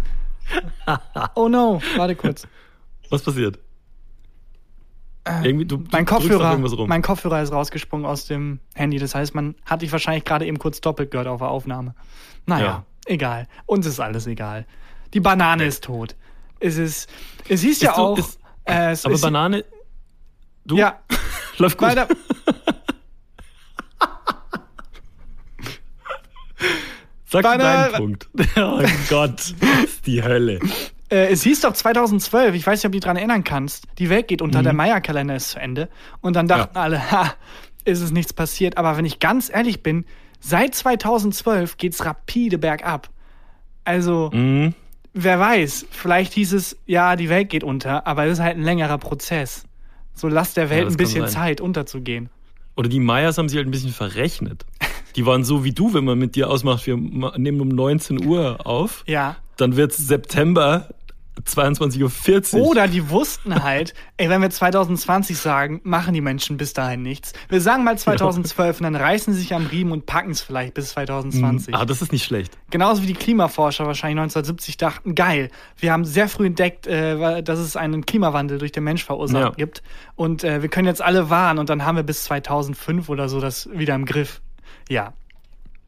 Oh 1.35 1.49
no, 1.49 1.81
warte 1.97 2.15
kurz. 2.17 2.47
Was 3.11 3.23
passiert? 3.23 3.59
Irgendwie, 5.43 5.67
du, 5.67 5.85
Mein 5.93 6.07
du 6.07 6.15
Kopfhörer, 6.15 6.57
mein 6.87 7.03
Kopfhörer 7.03 7.43
ist 7.43 7.53
rausgesprungen 7.53 8.07
aus 8.07 8.25
dem 8.27 8.61
Handy. 8.75 8.99
Das 8.99 9.15
heißt, 9.15 9.35
man 9.35 9.57
hat 9.67 9.83
dich 9.83 9.93
wahrscheinlich 9.93 10.25
gerade 10.25 10.47
eben 10.47 10.59
kurz 10.59 10.81
doppelt 10.81 11.11
gehört 11.11 11.27
auf 11.29 11.41
der 11.41 11.49
Aufnahme. 11.51 11.95
Naja, 12.47 12.65
Ja. 12.65 12.85
egal. 13.07 13.47
Uns 13.67 13.85
ist 13.85 14.01
alles 14.01 14.27
egal. 14.27 14.67
Die 15.13 15.21
Banane 15.21 15.67
ist 15.67 15.85
tot. 15.85 16.17
Es 16.61 16.79
ist, 16.79 17.11
es 17.47 17.61
hieß 17.61 17.83
ja 17.83 17.91
Ist 17.91 17.97
du- 17.99 18.03
auch, 18.03 18.19
ist- 18.19 18.41
äh, 18.65 18.93
es 18.93 19.05
Aber 19.05 19.15
ist, 19.17 19.21
Banane, 19.21 19.65
du, 20.65 20.77
ja, 20.79 20.99
läuft 21.59 21.77
gut. 21.77 21.89
weiter. 21.89 22.09
Sag 27.31 27.45
Banane- 27.45 27.91
deinen 27.91 27.95
Punkt. 27.95 28.29
Oh 28.57 28.83
Gott, 29.11 29.55
ist 29.85 30.07
die 30.07 30.23
Hölle. 30.23 30.59
Äh, 31.11 31.29
es 31.33 31.43
hieß 31.43 31.61
doch 31.63 31.73
2012, 31.73 32.55
ich 32.55 32.67
weiß 32.67 32.79
nicht, 32.81 32.87
ob 32.87 32.93
du 32.93 32.99
dich 32.99 33.05
dran 33.05 33.17
erinnern 33.17 33.45
kannst, 33.45 33.85
die 33.99 34.09
Welt 34.11 34.29
geht 34.29 34.41
Mhm. 34.41 34.47
unter, 34.47 34.63
der 34.63 34.73
Maya-Kalender 34.75 35.37
ist 35.37 35.51
zu 35.51 35.59
Ende. 35.61 35.89
Und 36.21 36.37
dann 36.37 36.49
dachten 36.49 36.77
alle, 36.77 37.11
ha, 37.11 37.35
ist 37.85 38.01
es 38.01 38.11
nichts 38.11 38.33
passiert. 38.33 38.77
Aber 38.77 38.97
wenn 38.97 39.05
ich 39.05 39.19
ganz 39.19 39.51
ehrlich 39.53 39.83
bin, 39.83 40.05
seit 40.41 40.75
2012 40.75 41.77
geht's 41.79 42.05
rapide 42.05 42.59
bergab. 42.59 43.09
Also, 43.85 44.31
Mhm. 44.33 44.75
wer 45.15 45.41
weiß, 45.41 45.87
vielleicht 45.91 46.35
hieß 46.35 46.53
es, 46.53 46.77
ja, 46.87 47.17
die 47.17 47.29
Welt 47.29 47.49
geht 47.49 47.65
unter, 47.65 48.07
aber 48.07 48.27
es 48.27 48.35
ist 48.35 48.41
halt 48.45 48.57
ein 48.57 48.63
längerer 48.63 48.99
Prozess. 48.99 49.65
So 50.15 50.29
lasst 50.29 50.57
der 50.57 50.69
Welt 50.71 50.87
das 50.87 50.95
ein 50.95 50.97
bisschen. 50.99 51.27
Zeit, 51.29 51.61
unterzugehen. 51.61 52.29
Oder 52.77 52.89
die 52.89 53.01
Mayas 53.01 53.39
haben 53.39 53.49
sich 53.49 53.57
halt 53.57 53.67
ein 53.67 53.71
bisschen 53.71 53.93
verrechnet. 53.93 54.65
Die 55.17 55.27
waren 55.27 55.45
so 55.45 55.65
wie 55.65 55.73
du, 55.73 55.95
wenn 55.95 56.05
man 56.05 56.19
mit 56.19 56.37
dir 56.37 56.51
ausmacht, 56.51 56.87
wir 56.87 56.97
nehmen 56.97 57.61
um 57.61 57.69
19 57.69 58.25
Uhr 58.25 58.67
auf, 58.67 59.05
Ja. 59.07 59.37
dann 59.57 59.77
wird 59.77 59.93
September 59.93 60.89
22.40 61.45 62.55
Uhr. 62.59 62.67
Oder 62.67 62.89
die 62.89 63.11
wussten 63.11 63.63
halt, 63.63 63.95
ey, 64.17 64.29
wenn 64.29 64.41
wir 64.43 64.51
2020 64.51 65.39
sagen, 65.39 65.81
machen 65.85 66.15
die 66.15 66.21
Menschen 66.21 66.57
bis 66.57 66.73
dahin 66.73 67.03
nichts. 67.03 67.33
Wir 67.49 67.61
sagen 67.61 67.85
mal 67.85 67.97
2012 67.97 68.81
und 68.81 68.85
dann 68.85 68.97
reißen 68.97 69.33
sie 69.35 69.41
sich 69.41 69.55
am 69.55 69.67
Riemen 69.67 69.93
und 69.93 70.07
packen 70.07 70.31
es 70.33 70.43
vielleicht 70.43 70.75
bis 70.75 70.91
2020. 70.91 71.75
Ah, 71.75 71.85
das 71.85 72.03
ist 72.03 72.11
nicht 72.13 72.25
schlecht. 72.25 72.59
Genauso 72.71 73.03
wie 73.03 73.07
die 73.07 73.15
Klimaforscher 73.15 73.87
wahrscheinlich 73.87 74.19
1970 74.21 74.77
dachten, 74.79 75.15
geil, 75.15 75.51
wir 75.79 75.93
haben 75.93 76.05
sehr 76.05 76.29
früh 76.29 76.47
entdeckt, 76.47 76.87
äh, 76.89 77.43
dass 77.43 77.59
es 77.61 77.77
einen 77.77 78.05
Klimawandel 78.05 78.59
durch 78.59 78.73
den 78.73 78.85
Mensch 78.85 79.05
verursacht 79.05 79.41
Ja. 79.43 79.51
gibt. 79.51 79.83
Und 80.17 80.43
äh, 80.45 80.63
wir 80.63 80.69
können 80.69 80.89
jetzt 80.89 81.03
alle 81.03 81.31
warnen 81.31 81.61
und 81.61 81.69
dann 81.71 81.85
haben 81.85 81.97
wir 81.97 82.03
bis 82.03 82.25
2005 82.25 83.09
oder 83.09 83.29
so 83.29 83.41
das 83.41 83.69
wieder 83.73 83.95
im 83.95 84.05
Griff. 84.07 84.41
Ja. 84.89 85.13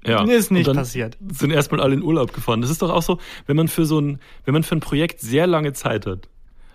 Ja. 0.05 0.23
Ist 0.25 0.51
nicht 0.51 0.73
passiert. 0.73 1.19
Sind 1.31 1.51
erstmal 1.51 1.81
alle 1.81 1.95
in 1.95 2.03
Urlaub 2.03 2.33
gefahren. 2.33 2.63
Das 2.63 2.71
ist 2.71 2.81
doch 2.81 2.91
auch 2.91 3.03
so, 3.03 3.19
wenn 3.47 3.57
man 3.57 3.69
für 3.69 3.85
so 3.85 4.01
ein, 4.01 4.19
wenn 4.47 4.55
man 4.55 4.63
für 4.63 4.75
ein 4.77 4.81
Projekt 4.81 5.21
sehr 5.21 5.47
lange 5.47 5.75
Zeit 5.75 6.07
hat, 6.07 6.29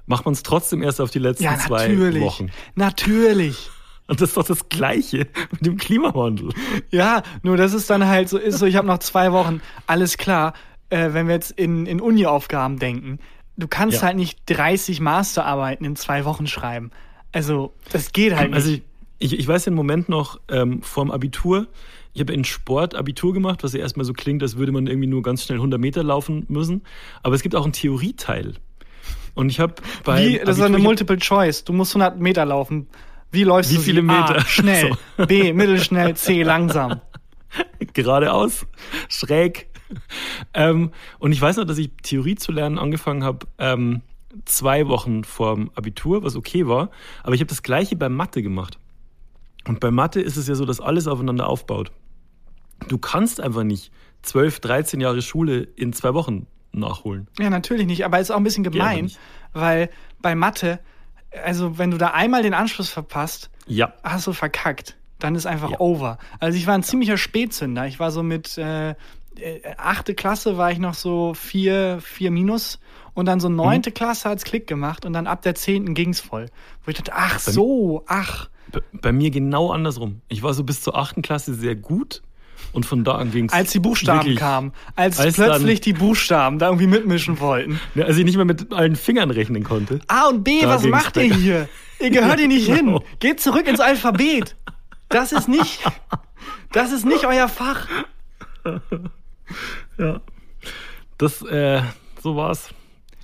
macht 0.05 0.25
man 0.25 0.33
es 0.35 0.43
trotzdem 0.43 0.83
erst 0.83 1.01
auf 1.01 1.09
die 1.09 1.17
letzten 1.19 1.43
Ja, 1.45 1.57
zwei 1.57 1.87
natürlich. 1.87 2.21
Wochen. 2.21 2.51
Natürlich. 2.75 3.69
Und 4.07 4.21
das 4.21 4.29
ist 4.29 4.37
doch 4.37 4.45
das 4.45 4.69
Gleiche 4.69 5.25
mit 5.51 5.65
dem 5.65 5.77
Klimawandel. 5.77 6.49
Ja, 6.91 7.23
nur 7.41 7.57
das 7.57 7.73
ist 7.73 7.89
dann 7.89 8.05
halt 8.05 8.29
so, 8.29 8.37
ist 8.37 8.59
so, 8.59 8.67
ich 8.67 8.75
habe 8.75 8.85
noch 8.85 8.99
zwei 8.99 9.31
Wochen, 9.31 9.61
alles 9.87 10.17
klar, 10.19 10.53
äh, 10.91 11.13
wenn 11.13 11.27
wir 11.27 11.33
jetzt 11.33 11.49
in, 11.49 11.87
in 11.87 11.99
Uni-Aufgaben 11.99 12.77
denken, 12.77 13.17
du 13.57 13.67
kannst 13.67 13.97
Ja. 13.97 14.03
halt 14.03 14.17
nicht 14.17 14.37
30 14.45 14.99
Masterarbeiten 15.01 15.83
in 15.87 15.95
zwei 15.95 16.23
Wochen 16.25 16.45
schreiben. 16.45 16.91
Also, 17.31 17.73
das 17.91 18.11
geht 18.11 18.35
halt 18.35 18.49
nicht. 18.51 18.55
Also 18.57 18.71
ich, 18.73 18.83
ich, 19.19 19.37
ich 19.37 19.47
weiß 19.47 19.65
den 19.65 19.73
Moment 19.73 20.09
noch 20.09 20.39
ähm, 20.49 20.81
vorm 20.81 21.11
Abitur. 21.11 21.67
Ich 22.13 22.21
habe 22.21 22.33
in 22.33 22.45
Sport 22.45 22.95
Abitur 22.95 23.33
gemacht, 23.33 23.63
was 23.63 23.73
ja 23.73 23.79
erstmal 23.79 24.05
so 24.05 24.13
klingt, 24.13 24.41
als 24.41 24.57
würde 24.57 24.71
man 24.71 24.87
irgendwie 24.87 25.07
nur 25.07 25.21
ganz 25.21 25.43
schnell 25.43 25.57
100 25.57 25.79
Meter 25.79 26.03
laufen 26.03 26.45
müssen. 26.47 26.83
Aber 27.23 27.35
es 27.35 27.41
gibt 27.41 27.55
auch 27.55 27.63
einen 27.63 27.73
Theorieteil. 27.73 28.53
Und 29.33 29.49
ich 29.49 29.59
habe 29.59 29.75
bei 30.03 30.25
Wie, 30.25 30.39
das 30.39 30.57
ist 30.57 30.63
eine 30.63 30.77
Multiple 30.77 31.17
Choice. 31.17 31.63
Du 31.65 31.73
musst 31.73 31.95
100 31.95 32.19
Meter 32.19 32.45
laufen. 32.45 32.87
Wie 33.31 33.43
läufst 33.43 33.71
Wie 33.71 33.75
du 33.75 33.81
viele 33.81 34.01
sie? 34.01 34.09
A, 34.09 34.21
Meter? 34.21 34.41
schnell. 34.47 34.91
B, 35.27 35.51
mittelschnell. 35.51 36.15
C, 36.15 36.43
langsam. 36.43 37.01
geradeaus, 37.93 38.65
schräg. 39.09 39.67
Ähm, 40.53 40.91
und 41.19 41.31
ich 41.31 41.41
weiß 41.41 41.57
noch, 41.57 41.65
dass 41.65 41.77
ich 41.77 41.91
Theorie 42.01 42.35
zu 42.35 42.51
lernen 42.51 42.79
angefangen 42.79 43.23
habe, 43.23 43.45
ähm, 43.59 44.01
zwei 44.45 44.87
Wochen 44.87 45.23
vorm 45.23 45.71
Abitur, 45.75 46.23
was 46.23 46.35
okay 46.35 46.67
war. 46.67 46.89
Aber 47.23 47.35
ich 47.35 47.41
habe 47.41 47.49
das 47.49 47.63
gleiche 47.63 47.95
bei 47.95 48.09
Mathe 48.09 48.41
gemacht. 48.41 48.79
Und 49.67 49.79
bei 49.79 49.91
Mathe 49.91 50.21
ist 50.21 50.37
es 50.37 50.47
ja 50.47 50.55
so, 50.55 50.65
dass 50.65 50.79
alles 50.79 51.07
aufeinander 51.07 51.47
aufbaut. 51.47 51.91
Du 52.87 52.97
kannst 52.97 53.39
einfach 53.41 53.63
nicht 53.63 53.91
12, 54.23 54.59
13 54.59 55.01
Jahre 55.01 55.21
Schule 55.21 55.59
in 55.61 55.93
zwei 55.93 56.13
Wochen 56.13 56.47
nachholen. 56.71 57.27
Ja, 57.39 57.49
natürlich 57.49 57.87
nicht. 57.87 58.05
Aber 58.05 58.19
ist 58.19 58.31
auch 58.31 58.37
ein 58.37 58.43
bisschen 58.43 58.63
gemein, 58.63 59.11
weil 59.53 59.89
bei 60.21 60.35
Mathe, 60.35 60.79
also 61.43 61.77
wenn 61.77 61.91
du 61.91 61.97
da 61.97 62.07
einmal 62.11 62.43
den 62.43 62.53
Anschluss 62.53 62.89
verpasst, 62.89 63.49
Ja. 63.67 63.93
hast 64.03 64.27
du 64.27 64.33
verkackt. 64.33 64.97
Dann 65.19 65.35
ist 65.35 65.45
einfach 65.47 65.71
Ja. 65.71 65.79
over. 65.79 66.17
Also 66.39 66.57
ich 66.57 66.67
war 66.67 66.75
ein 66.75 66.83
ziemlicher 66.83 67.17
Spätzünder. 67.17 67.87
Ich 67.87 67.99
war 67.99 68.11
so 68.11 68.21
mit 68.21 68.57
äh, 68.57 68.89
äh, 68.89 68.95
achte 69.77 70.13
Klasse 70.15 70.57
war 70.57 70.71
ich 70.71 70.77
noch 70.79 70.93
so 70.93 71.33
vier, 71.33 71.99
vier 72.01 72.29
minus 72.31 72.79
und 73.13 73.25
dann 73.25 73.39
so 73.39 73.49
Mhm. 73.49 73.55
neunte 73.55 73.91
Klasse 73.91 74.29
hat's 74.29 74.43
Klick 74.43 74.67
gemacht 74.67 75.05
und 75.05 75.13
dann 75.13 75.27
ab 75.27 75.41
der 75.41 75.55
zehnten 75.55 75.93
ging's 75.93 76.19
voll. 76.19 76.47
Wo 76.83 76.91
ich 76.91 76.97
dachte, 76.97 77.13
ach 77.15 77.39
so, 77.39 78.03
ach. 78.07 78.49
Bei, 78.93 79.11
mir 79.11 79.31
genau 79.31 79.71
andersrum. 79.71 80.21
Ich 80.27 80.43
war 80.43 80.53
so 80.53 80.63
bis 80.63 80.81
zur 80.81 80.97
achten 80.97 81.21
Klasse 81.21 81.53
sehr 81.53 81.75
gut 81.75 82.21
und 82.73 82.85
von 82.85 83.03
da 83.03 83.15
an 83.15 83.31
ging 83.31 83.45
es. 83.45 83.53
Als 83.53 83.71
die 83.71 83.79
Buchstaben 83.79 84.35
kamen, 84.35 84.73
als, 84.95 85.19
Als 85.19 85.35
plötzlich 85.35 85.81
die 85.81 85.93
Buchstaben 85.93 86.59
da 86.59 86.67
irgendwie 86.67 86.87
mitmischen 86.87 87.39
wollten. 87.39 87.79
Als 87.95 88.17
ich 88.17 88.25
nicht 88.25 88.35
mehr 88.35 88.45
mit 88.45 88.73
allen 88.73 88.95
Fingern 88.95 89.31
rechnen 89.31 89.63
konnte. 89.63 89.99
A 90.07 90.27
und 90.29 90.43
B, 90.43 90.65
was 90.65 90.83
macht 90.83 91.17
ihr 91.17 91.33
hier? 91.33 91.69
Ihr 91.99 92.09
gehört 92.09 92.39
hier 92.39 92.47
nicht 92.47 92.65
Genau. 92.73 92.99
hin. 92.99 93.07
Geht 93.19 93.39
zurück 93.39 93.67
ins 93.67 93.79
Alphabet. 93.79 94.55
Das 95.09 95.31
ist 95.31 95.47
nicht, 95.47 95.79
das 96.71 96.91
ist 96.91 97.05
nicht 97.05 97.25
euer 97.25 97.47
Fach. 97.47 97.87
Ja. 99.97 100.21
Das, 101.17 101.41
äh, 101.43 101.81
so 102.21 102.35
war's. 102.35 102.69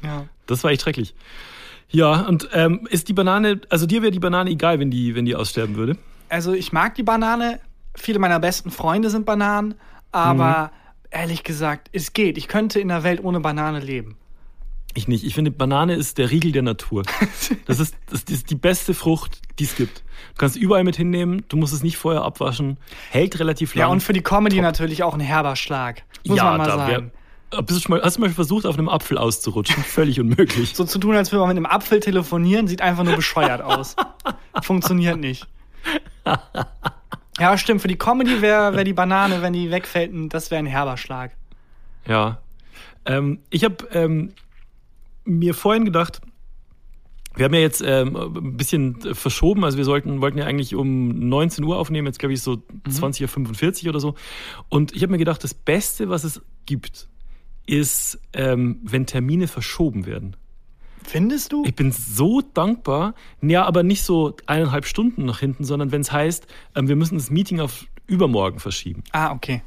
Ja. 0.03 0.25
Das 0.45 0.63
war 0.63 0.71
echt 0.71 0.81
schrecklich. 0.83 1.15
Ja, 1.91 2.21
und 2.21 2.49
ähm, 2.53 2.87
ist 2.89 3.07
die 3.09 3.13
Banane, 3.13 3.61
also 3.69 3.85
dir 3.85 4.01
wäre 4.01 4.11
die 4.11 4.19
Banane 4.19 4.49
egal, 4.49 4.79
wenn 4.79 4.91
die, 4.91 5.13
wenn 5.15 5.25
die 5.25 5.35
aussterben 5.35 5.75
würde? 5.75 5.97
Also 6.29 6.53
ich 6.53 6.71
mag 6.71 6.95
die 6.95 7.03
Banane. 7.03 7.59
Viele 7.95 8.19
meiner 8.19 8.39
besten 8.39 8.71
Freunde 8.71 9.09
sind 9.09 9.25
Bananen, 9.25 9.75
aber 10.13 10.71
ehrlich 11.09 11.43
gesagt, 11.43 11.89
es 11.91 12.13
geht. 12.13 12.37
Ich 12.37 12.47
könnte 12.47 12.79
in 12.79 12.89
einer 12.89 13.03
Welt 13.03 13.21
ohne 13.23 13.41
Banane 13.41 13.79
leben. 13.81 14.15
Ich 14.93 15.07
nicht. 15.07 15.23
Ich 15.25 15.35
finde, 15.35 15.51
Banane 15.51 15.95
ist 15.95 16.17
der 16.17 16.31
Riegel 16.31 16.51
der 16.53 16.61
Natur. 16.63 17.03
Das 17.65 17.79
ist, 17.79 17.95
das 18.09 18.23
ist 18.23 18.49
die 18.49 18.55
beste 18.55 18.93
Frucht, 18.93 19.41
die 19.59 19.63
es 19.65 19.75
gibt. 19.75 19.99
Du 19.99 20.37
kannst 20.37 20.55
überall 20.57 20.83
mit 20.83 20.95
hinnehmen, 20.95 21.43
du 21.49 21.57
musst 21.57 21.73
es 21.73 21.83
nicht 21.83 21.97
vorher 21.97 22.21
abwaschen, 22.23 22.77
hält 23.09 23.39
relativ 23.39 23.75
lang. 23.75 23.79
Ja, 23.81 23.87
und 23.87 24.01
für 24.01 24.13
die 24.13 24.21
Comedy 24.21 24.59
natürlich 24.61 25.03
auch 25.03 25.13
ein 25.13 25.19
herber 25.21 25.55
Schlag. 25.55 26.03
Muss 26.25 26.37
man 26.37 26.57
mal 26.57 26.65
da 26.65 26.77
sagen. 26.77 26.91
wär- 26.91 27.01
mal, 27.01 27.11
hast 27.51 28.17
du 28.17 28.21
mal 28.21 28.29
versucht, 28.29 28.65
auf 28.65 28.77
einem 28.77 28.89
Apfel 28.89 29.17
auszurutschen? 29.17 29.83
Völlig 29.83 30.19
unmöglich. 30.19 30.73
So 30.73 30.85
zu 30.85 30.99
tun, 30.99 31.15
als 31.15 31.31
würde 31.31 31.41
man 31.41 31.49
mit 31.49 31.57
einem 31.57 31.65
Apfel 31.65 31.99
telefonieren, 31.99 32.67
sieht 32.67 32.81
einfach 32.81 33.03
nur 33.03 33.15
bescheuert 33.15 33.61
aus. 33.61 33.95
Funktioniert 34.63 35.19
nicht. 35.19 35.47
Ja, 37.39 37.57
stimmt. 37.57 37.81
Für 37.81 37.87
die 37.87 37.97
Comedy 37.97 38.41
wäre 38.41 38.75
wär 38.75 38.83
die 38.83 38.93
Banane, 38.93 39.41
wenn 39.41 39.53
die 39.53 39.71
wegfällt, 39.71 40.11
das 40.33 40.51
wäre 40.51 40.59
ein 40.59 40.67
herber 40.67 40.97
Schlag. 40.97 41.35
Ja. 42.07 42.39
Ähm, 43.05 43.39
ich 43.49 43.63
habe 43.63 43.87
ähm, 43.91 44.33
mir 45.25 45.53
vorhin 45.53 45.85
gedacht, 45.85 46.21
wir 47.35 47.45
haben 47.45 47.53
ja 47.53 47.61
jetzt 47.61 47.81
ähm, 47.85 48.15
ein 48.15 48.57
bisschen 48.57 48.99
verschoben, 49.15 49.63
also 49.63 49.77
wir 49.77 49.85
sollten, 49.85 50.19
wollten 50.21 50.37
ja 50.37 50.45
eigentlich 50.45 50.75
um 50.75 51.29
19 51.29 51.63
Uhr 51.63 51.77
aufnehmen, 51.77 52.07
jetzt 52.07 52.19
glaube 52.19 52.33
ich 52.33 52.41
so 52.41 52.61
20.45 52.87 53.83
Uhr 53.83 53.89
oder 53.89 53.99
so. 54.01 54.15
Und 54.69 54.93
ich 54.93 55.01
habe 55.01 55.11
mir 55.11 55.17
gedacht, 55.17 55.43
das 55.43 55.53
Beste, 55.53 56.09
was 56.09 56.25
es 56.25 56.41
gibt, 56.65 57.07
ist, 57.65 58.19
ähm, 58.33 58.79
wenn 58.83 59.05
Termine 59.05 59.47
verschoben 59.47 60.05
werden. 60.05 60.35
Findest 61.03 61.51
du? 61.51 61.63
Ich 61.65 61.75
bin 61.75 61.91
so 61.91 62.41
dankbar, 62.41 63.15
ja, 63.41 63.65
aber 63.65 63.83
nicht 63.83 64.03
so 64.03 64.35
eineinhalb 64.45 64.85
Stunden 64.85 65.25
nach 65.25 65.39
hinten, 65.39 65.63
sondern 65.63 65.91
wenn 65.91 66.01
es 66.01 66.11
heißt, 66.11 66.47
ähm, 66.75 66.87
wir 66.87 66.95
müssen 66.95 67.15
das 67.15 67.29
Meeting 67.29 67.59
auf 67.59 67.85
übermorgen 68.07 68.59
verschieben. 68.59 69.03
Ah, 69.11 69.31
okay. 69.31 69.63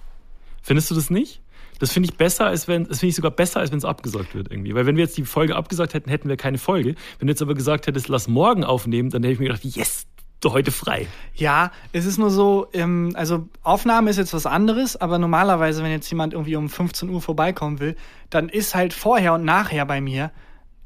Findest 0.62 0.90
du 0.90 0.94
das 0.94 1.10
nicht? 1.10 1.40
Das 1.80 1.92
finde 1.92 2.08
ich 2.08 2.16
besser, 2.16 2.46
als 2.46 2.68
wenn, 2.68 2.84
das 2.86 3.00
finde 3.00 3.10
ich 3.10 3.16
sogar 3.16 3.32
besser, 3.32 3.60
als 3.60 3.72
wenn 3.72 3.78
es 3.78 3.84
abgesagt 3.84 4.34
wird 4.34 4.50
irgendwie. 4.50 4.74
Weil 4.74 4.86
wenn 4.86 4.96
wir 4.96 5.04
jetzt 5.04 5.16
die 5.16 5.24
Folge 5.24 5.56
abgesagt 5.56 5.92
hätten, 5.94 6.08
hätten 6.08 6.28
wir 6.28 6.36
keine 6.36 6.58
Folge. 6.58 6.94
Wenn 7.18 7.26
du 7.26 7.32
jetzt 7.32 7.42
aber 7.42 7.54
gesagt 7.54 7.86
hättest, 7.86 8.08
lass 8.08 8.28
morgen 8.28 8.64
aufnehmen, 8.64 9.10
dann 9.10 9.22
hätte 9.22 9.32
ich 9.32 9.38
mir 9.40 9.48
gedacht, 9.48 9.64
yes, 9.64 10.06
heute 10.52 10.70
frei. 10.70 11.06
Ja, 11.34 11.70
es 11.92 12.04
ist 12.06 12.18
nur 12.18 12.30
so, 12.30 12.66
ähm, 12.72 13.12
also 13.14 13.48
Aufnahme 13.62 14.10
ist 14.10 14.16
jetzt 14.16 14.34
was 14.34 14.46
anderes, 14.46 14.96
aber 14.96 15.18
normalerweise, 15.18 15.82
wenn 15.82 15.90
jetzt 15.90 16.08
jemand 16.10 16.32
irgendwie 16.32 16.56
um 16.56 16.68
15 16.68 17.08
Uhr 17.10 17.20
vorbeikommen 17.22 17.80
will, 17.80 17.96
dann 18.30 18.48
ist 18.48 18.74
halt 18.74 18.92
vorher 18.92 19.34
und 19.34 19.44
nachher 19.44 19.86
bei 19.86 20.00
mir 20.00 20.30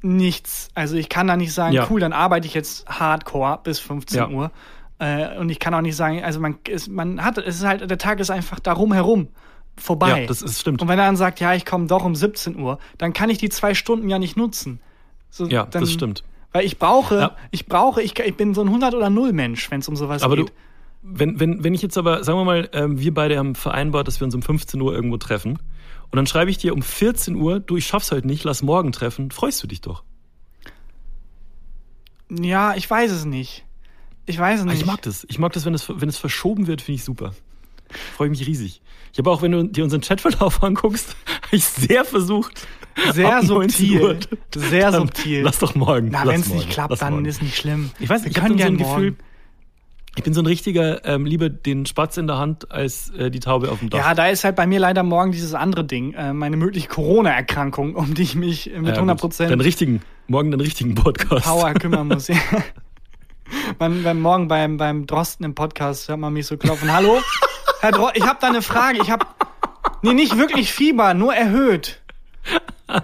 nichts. 0.02 0.68
Also 0.74 0.96
ich 0.96 1.08
kann 1.08 1.26
da 1.26 1.36
nicht 1.36 1.52
sagen, 1.52 1.74
Ja. 1.74 1.86
cool, 1.90 2.00
dann 2.00 2.12
arbeite 2.12 2.46
ich 2.46 2.54
jetzt 2.54 2.88
hardcore 2.88 3.60
bis 3.64 3.78
15 3.80 4.18
Ja. 4.18 4.28
Uhr. 4.28 4.50
Äh, 5.00 5.36
und 5.38 5.48
ich 5.50 5.58
kann 5.58 5.74
auch 5.74 5.80
nicht 5.80 5.96
sagen, 5.96 6.22
also 6.24 6.40
man 6.40 6.58
ist, 6.68 6.88
man 6.88 7.24
hat, 7.24 7.38
es 7.38 7.56
ist 7.56 7.64
halt, 7.66 7.88
der 7.88 7.98
Tag 7.98 8.20
ist 8.20 8.30
einfach 8.30 8.58
darum 8.60 8.92
herum 8.92 9.28
vorbei. 9.76 10.22
Ja, 10.22 10.26
das 10.26 10.42
ist 10.42 10.60
stimmt. 10.60 10.82
und 10.82 10.88
wenn 10.88 10.98
er 10.98 11.06
dann 11.06 11.16
sagt, 11.16 11.38
ja, 11.40 11.54
ich 11.54 11.64
komme 11.64 11.86
doch 11.86 12.04
um 12.04 12.14
17 12.16 12.58
Uhr, 12.58 12.78
dann 12.98 13.12
kann 13.12 13.30
ich 13.30 13.38
die 13.38 13.48
zwei 13.48 13.74
Stunden 13.74 14.08
ja 14.08 14.18
nicht 14.18 14.36
nutzen. 14.36 14.80
So, 15.30 15.46
Ja, 15.46 15.66
dann, 15.66 15.82
das 15.82 15.92
stimmt. 15.92 16.24
Weil 16.58 16.66
ich 16.66 16.78
brauche, 16.78 17.14
Ja. 17.20 17.36
ich 17.52 17.66
brauche, 17.66 18.02
ich, 18.02 18.18
ich 18.18 18.36
bin 18.36 18.52
so 18.52 18.62
ein 18.62 18.66
100 18.66 18.94
oder 18.94 19.10
0 19.10 19.32
Mensch, 19.32 19.70
wenn 19.70 19.78
es 19.80 19.88
um 19.88 19.94
sowas 19.94 20.24
Aber 20.24 20.34
du, 20.34 20.46
geht. 20.46 20.52
wenn, 21.02 21.38
wenn, 21.38 21.62
wenn 21.62 21.72
ich 21.72 21.82
jetzt 21.82 21.96
aber, 21.96 22.24
sagen 22.24 22.36
wir 22.40 22.44
mal, 22.44 22.68
ähm, 22.72 22.98
wir 22.98 23.14
beide 23.14 23.38
haben 23.38 23.54
vereinbart, 23.54 24.08
dass 24.08 24.18
wir 24.20 24.24
uns 24.24 24.34
um 24.34 24.42
15 24.42 24.80
Uhr 24.80 24.92
irgendwo 24.92 25.18
treffen. 25.18 25.60
Und 26.10 26.16
dann 26.16 26.26
schreibe 26.26 26.50
ich 26.50 26.58
dir 26.58 26.74
um 26.74 26.82
14 26.82 27.36
Uhr, 27.36 27.60
du, 27.60 27.76
ich 27.76 27.86
schaff's 27.86 28.10
heute 28.10 28.26
nicht, 28.26 28.42
lass 28.42 28.62
morgen 28.62 28.90
treffen. 28.90 29.30
Freust 29.30 29.62
du 29.62 29.68
dich 29.68 29.80
doch. 29.82 30.02
Ja, 32.30 32.74
ich 32.74 32.90
weiß 32.90 33.10
es 33.12 33.24
nicht. 33.24 33.64
Ich 34.26 34.38
weiß 34.38 34.56
es 34.56 34.62
Aber 34.62 34.72
nicht. 34.72 34.80
ich 34.80 34.86
mag 34.86 35.00
das. 35.02 35.24
Ich 35.28 35.38
mag 35.38 35.52
das, 35.52 35.64
wenn 35.64 35.74
es, 35.74 35.88
wenn 35.88 36.08
es 36.08 36.18
verschoben 36.18 36.66
wird, 36.66 36.82
finde 36.82 36.96
ich 36.96 37.04
super. 37.04 37.34
Freue 38.16 38.30
mich 38.30 38.46
riesig. 38.46 38.82
Ich 39.12 39.18
habe 39.18 39.30
auch, 39.30 39.40
wenn 39.42 39.52
du 39.52 39.62
dir 39.64 39.84
unseren 39.84 40.02
Chatverlauf 40.02 40.62
anguckst, 40.62 41.16
habe 41.46 41.56
ich 41.56 41.64
sehr 41.64 42.04
versucht. 42.04 42.66
Sehr 43.12 43.36
ab 43.36 43.44
19 43.44 43.68
subtil. 43.70 44.18
Sehr 44.54 44.90
dann 44.90 45.02
subtil. 45.02 45.42
Lass 45.42 45.58
doch 45.58 45.74
morgen. 45.74 46.08
Na, 46.10 46.26
wenn 46.26 46.40
es 46.40 46.48
nicht 46.48 46.70
klappt, 46.70 46.90
lass 46.90 47.00
dann 47.00 47.14
morgen. 47.14 47.24
ist 47.26 47.42
nicht 47.42 47.56
schlimm. 47.56 47.90
Ich 47.98 48.08
weiß, 48.08 48.24
Wir 48.24 48.30
ich 48.30 48.40
habe 48.40 48.58
so 48.58 48.64
ein 48.64 48.76
Gefühl, 48.76 49.16
ich 50.16 50.24
bin 50.24 50.34
so 50.34 50.42
ein 50.42 50.46
richtiger, 50.46 51.04
ähm, 51.04 51.26
lieber 51.26 51.48
den 51.48 51.86
Spatz 51.86 52.16
in 52.16 52.26
der 52.26 52.38
Hand 52.38 52.72
als 52.72 53.10
äh, 53.10 53.30
die 53.30 53.38
Taube 53.38 53.70
auf 53.70 53.78
dem 53.78 53.88
Dach. 53.88 53.98
Ja, 54.00 54.14
da 54.14 54.26
ist 54.26 54.42
halt 54.42 54.56
bei 54.56 54.66
mir 54.66 54.80
leider 54.80 55.04
morgen 55.04 55.30
dieses 55.30 55.54
andere 55.54 55.84
Ding, 55.84 56.12
äh, 56.14 56.32
meine 56.32 56.56
mögliche 56.56 56.88
Corona-Erkrankung, 56.88 57.94
um 57.94 58.14
die 58.14 58.22
ich 58.22 58.34
mich 58.34 58.72
äh, 58.74 58.80
mit 58.80 58.88
Ja, 58.88 58.94
100 58.94 59.20
gut. 59.20 59.38
Deinen 59.38 59.60
richtigen, 59.60 60.02
morgen 60.26 60.50
den 60.50 60.60
richtigen 60.60 60.96
Podcast. 60.96 61.46
Power 61.46 61.72
kümmern 61.74 62.08
muss. 62.08 62.28
Ja. 63.50 63.64
man, 63.78 64.02
beim 64.02 64.20
Morgen 64.20 64.46
beim, 64.46 64.76
beim 64.76 65.06
Drosten 65.06 65.42
im 65.46 65.54
Podcast 65.54 66.08
hört 66.08 66.18
man 66.18 66.34
mich 66.34 66.46
so 66.46 66.58
klopfen. 66.58 66.92
Hallo? 66.92 67.18
Herr 67.80 67.92
Dro 67.92 68.10
ich 68.12 68.22
habe 68.26 68.38
da 68.42 68.48
eine 68.48 68.60
Frage. 68.60 68.98
Ich 69.00 69.10
habe 69.10 69.24
nee, 70.02 70.12
nicht 70.12 70.36
wirklich 70.36 70.70
Fieber, 70.70 71.14
nur 71.14 71.32
erhöht. 71.34 72.02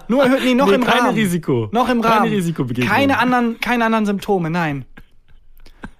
Nur 0.07 0.23
erhöht, 0.23 0.43
nee, 0.43 0.53
noch 0.55 0.67
Nee, 0.67 0.75
im 0.75 0.83
keine 0.83 1.01
Rahmen. 1.01 1.15
Risiko. 1.15 1.69
Noch 1.71 1.89
im 1.89 2.01
Keine 2.01 2.15
Rahmen. 2.15 2.29
Risikobegegnung. 2.31 2.89
Keine 2.93 3.19
anderen, 3.19 3.59
keine 3.59 3.85
anderen 3.85 4.05
Symptome, 4.05 4.49
nein. 4.49 4.85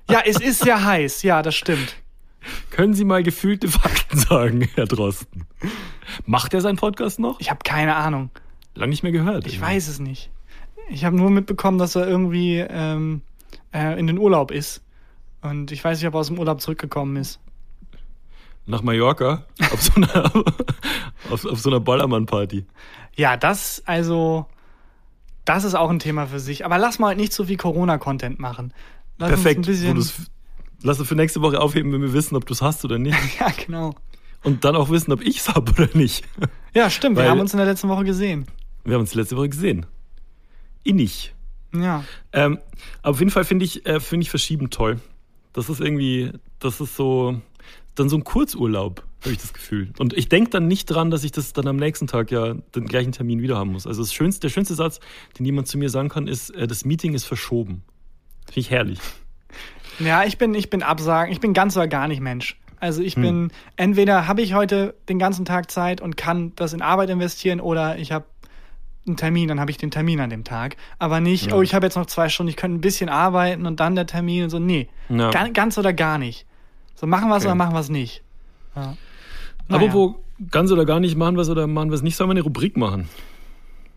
Ja, 0.09 0.21
es 0.25 0.39
ist 0.39 0.59
sehr 0.63 0.83
heiß, 0.83 1.23
ja, 1.23 1.41
das 1.41 1.55
stimmt. 1.55 1.95
Können 2.69 2.93
Sie 2.93 3.05
mal 3.05 3.23
gefühlte 3.23 3.67
Fakten 3.67 4.17
sagen, 4.17 4.67
Herr 4.75 4.85
Drosten? 4.85 5.45
Macht 6.25 6.53
er 6.53 6.61
seinen 6.61 6.77
Podcast 6.77 7.19
noch? 7.19 7.39
Ich 7.39 7.49
habe 7.49 7.59
keine 7.63 7.95
Ahnung. 7.95 8.29
Lang 8.75 8.89
nicht 8.89 9.03
mehr 9.03 9.11
gehört. 9.11 9.47
Ich 9.47 9.59
weiß 9.59 9.87
es 9.87 9.99
nicht. 9.99 10.29
Ich 10.89 11.05
habe 11.05 11.15
nur 11.15 11.31
mitbekommen, 11.31 11.77
dass 11.79 11.95
er 11.95 12.07
irgendwie 12.07 12.57
ähm, 12.57 13.21
äh, 13.73 13.97
in 13.99 14.05
den 14.07 14.17
Urlaub 14.19 14.51
ist. 14.51 14.83
Und 15.41 15.71
ich 15.71 15.83
weiß 15.83 15.99
nicht, 15.99 16.07
ob 16.07 16.13
er 16.15 16.19
aus 16.19 16.27
dem 16.27 16.37
Urlaub 16.37 16.61
zurückgekommen 16.61 17.15
ist. 17.17 17.39
Nach 18.67 18.81
Mallorca 18.81 19.45
auf 19.71 19.81
so 19.81 19.93
einer, 19.95 20.31
auf, 21.31 21.45
auf 21.45 21.59
so 21.59 21.69
einer 21.69 21.79
Ballermann-Party. 21.79 22.65
Ja, 23.15 23.37
das, 23.37 23.81
also, 23.85 24.45
das 25.45 25.63
ist 25.63 25.75
auch 25.75 25.89
ein 25.89 25.99
Thema 25.99 26.27
für 26.27 26.39
sich. 26.39 26.65
Aber 26.65 26.77
lass 26.77 26.99
mal 26.99 27.15
nicht 27.15 27.33
so 27.33 27.45
viel 27.45 27.57
Corona-Content 27.57 28.39
machen. 28.39 28.73
Lass 29.17 29.29
Perfekt. 29.29 29.67
Lass 30.81 30.99
es 30.99 31.07
für 31.07 31.15
nächste 31.15 31.41
Woche 31.41 31.61
aufheben, 31.61 31.91
wenn 31.93 32.01
wir 32.01 32.13
wissen, 32.13 32.35
ob 32.35 32.45
du 32.45 32.53
es 32.53 32.61
hast 32.61 32.83
oder 32.85 32.99
nicht. 32.99 33.17
ja, 33.39 33.47
genau. 33.65 33.95
Und 34.43 34.63
dann 34.65 34.75
auch 34.75 34.89
wissen, 34.89 35.11
ob 35.11 35.21
ich 35.21 35.39
es 35.39 35.49
habe 35.49 35.71
oder 35.71 35.89
nicht. 35.93 36.23
Ja, 36.73 36.89
stimmt. 36.89 37.15
wir 37.15 37.23
Weil- 37.23 37.31
haben 37.31 37.39
uns 37.39 37.53
in 37.53 37.57
der 37.57 37.65
letzten 37.65 37.89
Woche 37.89 38.03
gesehen. 38.03 38.45
Wir 38.83 38.93
haben 38.95 39.01
uns 39.01 39.15
letzte 39.15 39.35
Woche 39.37 39.49
gesehen. 39.49 39.85
Innig. 40.83 41.33
Ja. 41.73 42.03
Ähm, 42.31 42.59
aber 43.01 43.11
auf 43.11 43.19
jeden 43.19 43.31
Fall 43.31 43.43
finde 43.45 43.65
ich, 43.65 43.85
äh, 43.85 43.99
finde 43.99 44.23
ich 44.23 44.29
Verschieben 44.29 44.69
toll. 44.69 44.99
Das 45.53 45.69
ist 45.69 45.79
irgendwie, 45.79 46.31
das 46.59 46.79
ist 46.81 46.95
so, 46.95 47.41
dann 47.95 48.09
so 48.09 48.17
ein 48.17 48.23
Kurzurlaub, 48.23 49.03
habe 49.25 49.33
ich 49.33 49.41
das 49.41 49.53
Gefühl. 49.53 49.91
Und 49.99 50.13
ich 50.13 50.29
denke 50.29 50.49
dann 50.51 50.67
nicht 50.67 50.85
dran, 50.85 51.11
dass 51.11 51.23
ich 51.23 51.31
das 51.31 51.51
dann 51.53 51.67
am 51.67 51.75
nächsten 51.75 52.07
Tag 52.07 52.31
ja 52.31 52.53
den 52.53 52.85
gleichen 52.85 53.11
Termin 53.11 53.41
wieder 53.41 53.57
haben 53.57 53.71
muss. 53.71 53.85
Also 53.87 54.01
das 54.01 54.13
schönste, 54.13 54.41
der 54.41 54.49
schönste 54.49 54.75
Satz, 54.75 54.99
den 55.37 55.45
jemand 55.45 55.67
zu 55.67 55.77
mir 55.77 55.89
sagen 55.89 56.09
kann, 56.09 56.27
ist, 56.27 56.49
äh, 56.51 56.67
das 56.67 56.85
Meeting 56.85 57.13
ist 57.13 57.25
verschoben. 57.25 57.83
Finde 58.45 58.59
ich 58.59 58.69
herrlich. 58.71 58.99
Ja, 59.99 60.25
ich 60.25 60.37
bin, 60.37 60.53
ich 60.55 60.69
bin 60.69 60.83
absagen. 60.83 61.31
Ich 61.31 61.39
bin 61.39 61.53
ganz 61.53 61.77
oder 61.77 61.87
gar 61.87 62.09
nicht 62.09 62.19
Mensch. 62.19 62.59
Also 62.81 62.99
Hm. 62.99 63.07
ich 63.07 63.15
bin, 63.15 63.51
entweder 63.77 64.27
habe 64.27 64.41
ich 64.41 64.53
heute 64.53 64.93
den 65.07 65.19
ganzen 65.19 65.45
Tag 65.45 65.71
Zeit 65.71 66.01
und 66.01 66.17
kann 66.17 66.51
das 66.57 66.73
in 66.73 66.81
Arbeit 66.81 67.09
investieren 67.09 67.61
oder 67.61 67.97
ich 67.97 68.11
habe 68.11 68.25
einen 69.07 69.15
Termin, 69.15 69.47
dann 69.47 69.57
habe 69.61 69.71
ich 69.71 69.77
den 69.77 69.91
Termin 69.91 70.19
an 70.19 70.29
dem 70.29 70.43
Tag. 70.43 70.75
Aber 70.99 71.21
nicht, 71.21 71.51
Ja. 71.51 71.55
oh, 71.55 71.61
ich 71.61 71.73
habe 71.73 71.85
jetzt 71.85 71.95
noch 71.95 72.07
zwei 72.07 72.27
Stunden, 72.27 72.49
ich 72.49 72.57
könnte 72.57 72.77
ein 72.77 72.81
bisschen 72.81 73.07
arbeiten 73.07 73.65
und 73.65 73.79
dann 73.79 73.95
der 73.95 74.05
Termin 74.05 74.43
und 74.43 74.49
so. 74.49 74.59
Nee, 74.59 74.89
Ja. 75.07 75.29
Gan- 75.31 75.53
ganz 75.53 75.77
oder 75.77 75.93
gar 75.93 76.17
nicht. 76.17 76.45
So 76.95 77.07
machen 77.07 77.29
wir 77.29 77.37
es 77.37 77.43
Okay. 77.43 77.51
oder 77.51 77.55
machen 77.55 77.73
wir 77.73 77.79
es 77.79 77.87
nicht. 77.89 78.21
Ja. 78.75 78.97
Aber 79.69 79.79
Naja. 79.79 79.93
wo 79.93 80.23
ganz 80.51 80.71
oder 80.71 80.85
gar 80.85 80.99
nicht 80.99 81.15
machen 81.15 81.35
wir 81.35 81.41
es 81.41 81.49
oder 81.49 81.65
machen 81.67 81.89
wir 81.89 81.95
es 81.95 82.01
nicht, 82.01 82.15
sollen 82.15 82.29
wir 82.29 82.33
eine 82.33 82.41
Rubrik 82.41 82.77
machen. 82.77 83.09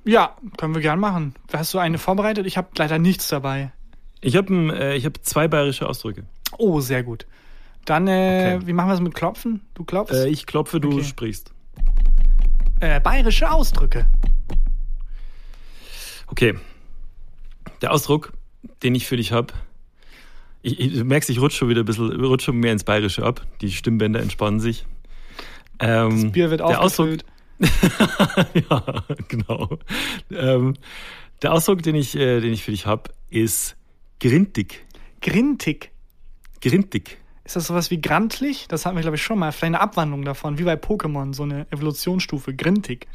Ja, 0.05 0.37
können 0.57 0.75
wir 0.75 0.81
gern 0.81 1.01
machen. 1.01 1.35
Hast 1.53 1.75
du 1.75 1.79
eine 1.79 1.99
vorbereitet? 1.99 2.47
Ich 2.47 2.57
habe 2.57 2.69
leider 2.77 2.99
nichts 2.99 3.29
dabei. 3.29 3.73
Ich 4.21 4.37
habe 4.37 4.53
äh, 4.75 4.97
ich 4.97 5.05
hab 5.05 5.23
zwei 5.25 5.49
bayerische 5.49 5.87
Ausdrücke. 5.89 6.25
Oh, 6.57 6.81
sehr 6.81 7.03
gut. 7.03 7.27
Dann, 7.85 8.07
äh, 8.09 8.55
Okay. 8.57 8.67
wie 8.67 8.73
machen 8.73 8.89
wir 8.89 8.95
es 8.95 9.01
mit 9.01 9.15
Klopfen? 9.15 9.61
Du 9.75 9.85
klopfst? 9.85 10.15
Äh, 10.15 10.29
ich 10.29 10.47
klopfe, 10.47 10.81
du 10.81 10.93
Okay. 10.95 11.05
sprichst. 11.05 11.53
Äh, 12.81 13.01
bayerische 13.01 13.51
Ausdrücke. 13.51 14.07
Okay. 16.29 16.55
Der 17.83 17.93
Ausdruck, 17.93 18.33
den 18.83 18.95
ich 18.95 19.07
für 19.07 19.17
dich 19.17 19.33
habe, 19.33 19.53
ich, 20.63 20.81
ich, 20.81 20.93
du 20.95 21.05
merkst, 21.05 21.31
ich 21.31 21.41
rutsche 21.41 21.59
schon 21.59 21.69
wieder 21.69 21.83
ein 21.83 21.87
bisschen, 21.87 22.11
rutsche 22.25 22.53
mehr 22.53 22.73
ins 22.73 22.85
Bayerische 22.85 23.25
ab. 23.25 23.47
Die 23.61 23.71
Stimmbänder 23.71 24.21
entspannen 24.21 24.61
sich. 24.61 24.87
Ähm, 25.81 26.23
Das 26.23 26.33
Bier 26.33 26.51
wird 26.51 26.61
der 26.61 26.81
Ausdruck, 26.81 27.09
aufgefüllt. 27.09 27.25
ja, 28.71 28.85
genau. 29.29 29.79
Ähm, 30.31 30.75
der 31.43 31.53
Ausdruck, 31.53 31.83
den 31.83 31.95
ich, 31.95 32.17
äh, 32.17 32.41
den 32.41 32.53
ich 32.53 32.65
für 32.65 32.71
dich 32.71 32.87
habe, 32.87 33.11
ist 33.31 33.77
grintig. 34.21 34.85
Grintig. 35.21 35.91
Grintig. 36.61 37.19
Ist 37.45 37.57
das 37.57 37.67
sowas 37.67 37.91
wie 37.91 38.01
grantlich? 38.01 38.67
Das 38.69 38.85
hatten 38.85 38.97
wir, 38.97 39.03
glaube 39.03 39.17
ich, 39.17 39.23
schon 39.23 39.39
mal. 39.39 39.53
Vielleicht 39.53 39.75
eine 39.75 39.81
Abwandlung 39.81 40.25
davon, 40.25 40.59
wie 40.59 40.65
bei 40.65 40.75
Pokémon, 40.75 41.33
so 41.35 41.45
eine 41.45 41.67
Evolutionsstufe. 41.71 42.55
Grintig. 42.55 43.07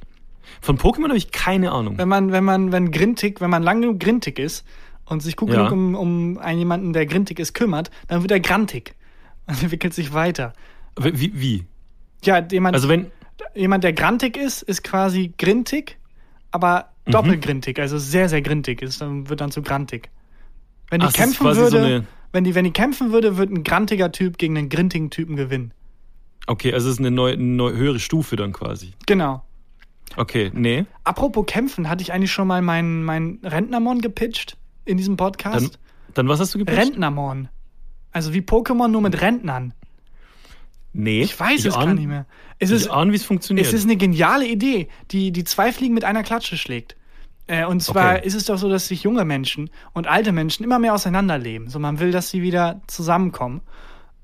Von 0.62 0.78
Pokémon 0.78 1.06
habe 1.10 1.17
ich 1.17 1.32
keine 1.32 1.71
Ahnung. 1.71 1.97
Wenn 1.97 2.08
man, 2.10 2.32
wenn 2.32 2.43
man, 2.43 2.71
wenn 2.71 2.91
Grintig, 2.91 3.41
wenn 3.41 3.49
man 3.49 3.63
lang 3.63 3.82
genug 3.82 3.99
Grintig 3.99 4.39
ist 4.39 4.65
und 5.06 5.21
sich 5.21 5.36
gut 5.36 5.49
Ja. 5.49 5.56
genug 5.67 5.71
um, 5.71 5.95
um 5.95 6.38
einen 6.39 6.60
jemanden, 6.60 6.93
der 6.93 7.06
Grintig 7.06 7.39
ist, 7.39 7.54
kümmert, 7.54 7.91
dann 8.08 8.21
wird 8.21 8.32
er 8.32 8.39
grantig. 8.39 8.95
Und 9.45 9.62
entwickelt 9.62 9.93
sich 9.93 10.13
weiter. 10.13 10.54
Wie? 10.97 11.34
wie? 11.39 11.65
Ja, 12.24 12.46
jemand, 12.52 12.76
Also 12.76 12.90
wenn, 12.90 13.08
jemand, 13.56 13.84
der 13.84 13.94
grantig 13.94 14.38
ist, 14.38 14.62
ist 14.64 14.84
quasi 14.84 15.34
grintig, 15.38 15.98
aber 16.52 16.90
Mhm. 17.06 17.12
doppelt 17.12 17.42
grintig, 17.42 17.80
also 17.80 17.98
sehr, 17.98 18.30
sehr 18.30 18.42
grintig 18.42 18.82
ist, 18.82 19.02
dann 19.02 19.30
wird 19.30 19.42
dann 19.42 19.52
zu 19.52 19.62
grantig. 19.62 20.10
Wenn 20.90 21.02
die 21.02 21.08
Ach, 21.08 21.14
kämpfen 21.14 21.46
würde, 21.46 21.68
so 21.70 21.78
eine- 21.78 22.06
wenn 22.32 22.44
die, 22.44 22.56
wenn 22.56 22.64
die 22.66 22.72
kämpfen 22.72 23.12
würde, 23.12 23.38
wird 23.38 23.50
ein 23.52 23.64
grantiger 23.64 24.12
Typ 24.12 24.38
gegen 24.38 24.58
einen 24.58 24.70
grintigen 24.70 25.10
Typen 25.10 25.36
gewinnen. 25.36 25.74
okay, 26.48 26.74
also 26.74 26.88
es 26.90 26.96
ist 26.96 27.00
eine 27.00 27.12
neue, 27.12 27.34
eine 27.34 27.44
neue, 27.44 27.76
höhere 27.76 28.00
Stufe 28.00 28.36
dann 28.36 28.52
quasi. 28.54 28.92
Genau. 29.06 29.44
Okay, 30.18 30.52
nee. 30.54 30.86
Apropos 31.06 31.46
kämpfen, 31.48 31.90
hatte 31.90 32.04
ich 32.04 32.12
eigentlich 32.14 32.32
schon 32.32 32.48
mal 32.48 32.62
meinen 32.62 33.04
mein 33.04 33.40
Rentnermon 33.44 34.02
gepitcht 34.02 34.58
in 34.86 34.98
diesem 34.98 35.16
Dann, 35.18 35.26
Podcast? 35.32 35.80
dann 36.14 36.28
was 36.28 36.40
hast 36.40 36.54
du 36.54 36.60
gepitcht? 36.60 36.80
Rentnermon. 36.80 37.48
Also 38.12 38.34
wie 38.34 38.42
Pokémon 38.42 38.90
nur 38.90 39.02
mit 39.02 39.20
Rentnern. 39.22 39.74
Nee. 40.94 41.24
Ich 41.24 41.40
weiß 41.40 41.66
es 41.66 41.74
ahn- 41.76 41.86
gar 41.88 41.94
nicht 41.96 42.08
mehr. 42.08 42.26
Es 42.60 42.70
Ich 42.70 42.78
ist, 42.78 42.88
ahne, 42.90 43.12
wie 43.12 43.16
es 43.16 43.26
funktioniert. 43.26 43.66
es 43.68 43.74
ist 43.74 43.84
eine 43.84 43.98
geniale 43.98 44.48
Idee, 44.48 44.88
die, 45.12 45.32
die 45.32 45.44
zwei 45.44 45.72
Fliegen 45.72 45.94
mit 45.94 46.04
einer 46.06 46.24
Klatsche 46.24 46.56
schlägt. 46.58 46.96
Äh, 47.48 47.66
und 47.66 47.82
zwar 47.82 48.16
Okay. 48.18 48.28
ist 48.28 48.36
es 48.36 48.46
doch 48.46 48.58
so, 48.58 48.70
dass 48.70 48.88
sich 48.88 49.04
junge 49.04 49.26
Menschen 49.26 49.70
und 49.94 50.08
alte 50.08 50.32
Menschen 50.32 50.64
immer 50.64 50.80
mehr 50.80 50.94
auseinanderleben. 50.94 51.68
So, 51.70 51.78
man 51.80 52.00
will, 52.00 52.12
dass 52.12 52.30
sie 52.30 52.42
wieder 52.42 52.82
zusammenkommen. 52.88 53.62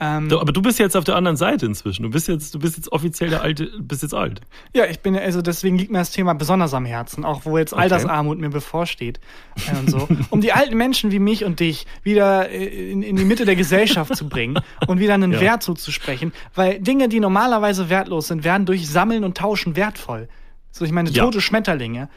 Ähm, 0.02 0.32
aber 0.32 0.54
du 0.54 0.62
bist 0.62 0.80
jetzt 0.80 0.96
auf 0.96 1.04
der 1.04 1.16
anderen 1.18 1.36
Seite 1.36 1.66
inzwischen. 1.66 2.04
Du 2.04 2.10
bist 2.10 2.28
jetzt, 2.30 2.56
du 2.56 2.60
bist 2.60 2.78
jetzt 2.78 2.92
offiziell 2.92 3.30
der 3.30 3.42
alte, 3.42 3.70
bist 3.80 4.02
jetzt 4.02 4.14
alt. 4.14 4.40
Ja, 4.74 4.86
ich 4.86 5.02
bin, 5.02 5.18
also 5.18 5.42
deswegen 5.42 5.78
liegt 5.78 5.92
mir 5.92 5.98
das 5.98 6.12
Thema 6.12 6.34
besonders 6.34 6.74
am 6.74 6.86
Herzen, 6.86 7.26
auch 7.26 7.44
wo 7.46 7.58
jetzt 7.58 7.74
Okay. 7.74 7.82
Altersarmut 7.84 8.40
mir 8.40 8.50
bevorsteht 8.50 9.20
äh, 9.68 9.78
und 9.78 9.90
so. 9.90 10.08
Um 10.30 10.40
die 10.42 10.54
alten 10.54 10.78
Menschen 10.78 11.12
wie 11.12 11.20
mich 11.20 11.44
und 11.44 11.60
dich 11.60 11.86
wieder 12.04 12.50
äh, 12.50 12.92
in, 12.92 13.04
in 13.04 13.18
die 13.18 13.26
Mitte 13.26 13.44
der 13.46 13.56
Gesellschaft 13.58 14.16
zu 14.16 14.30
bringen 14.30 14.58
und 14.88 15.00
wieder 15.00 15.16
einen 15.16 15.34
Ja. 15.34 15.42
Wert 15.42 15.64
zuzusprechen. 15.64 16.32
Weil 16.56 16.80
Dinge, 16.80 17.10
die 17.10 17.20
normalerweise 17.20 17.90
wertlos 17.90 18.28
sind, 18.30 18.44
werden 18.46 18.66
durch 18.66 18.88
Sammeln 18.90 19.24
und 19.26 19.38
Tauschen 19.38 19.76
wertvoll. 19.76 20.30
So, 20.72 20.86
ich 20.86 20.92
meine, 20.94 21.10
Ja. 21.10 21.24
tote 21.26 21.42
Schmetterlinge, 21.42 22.08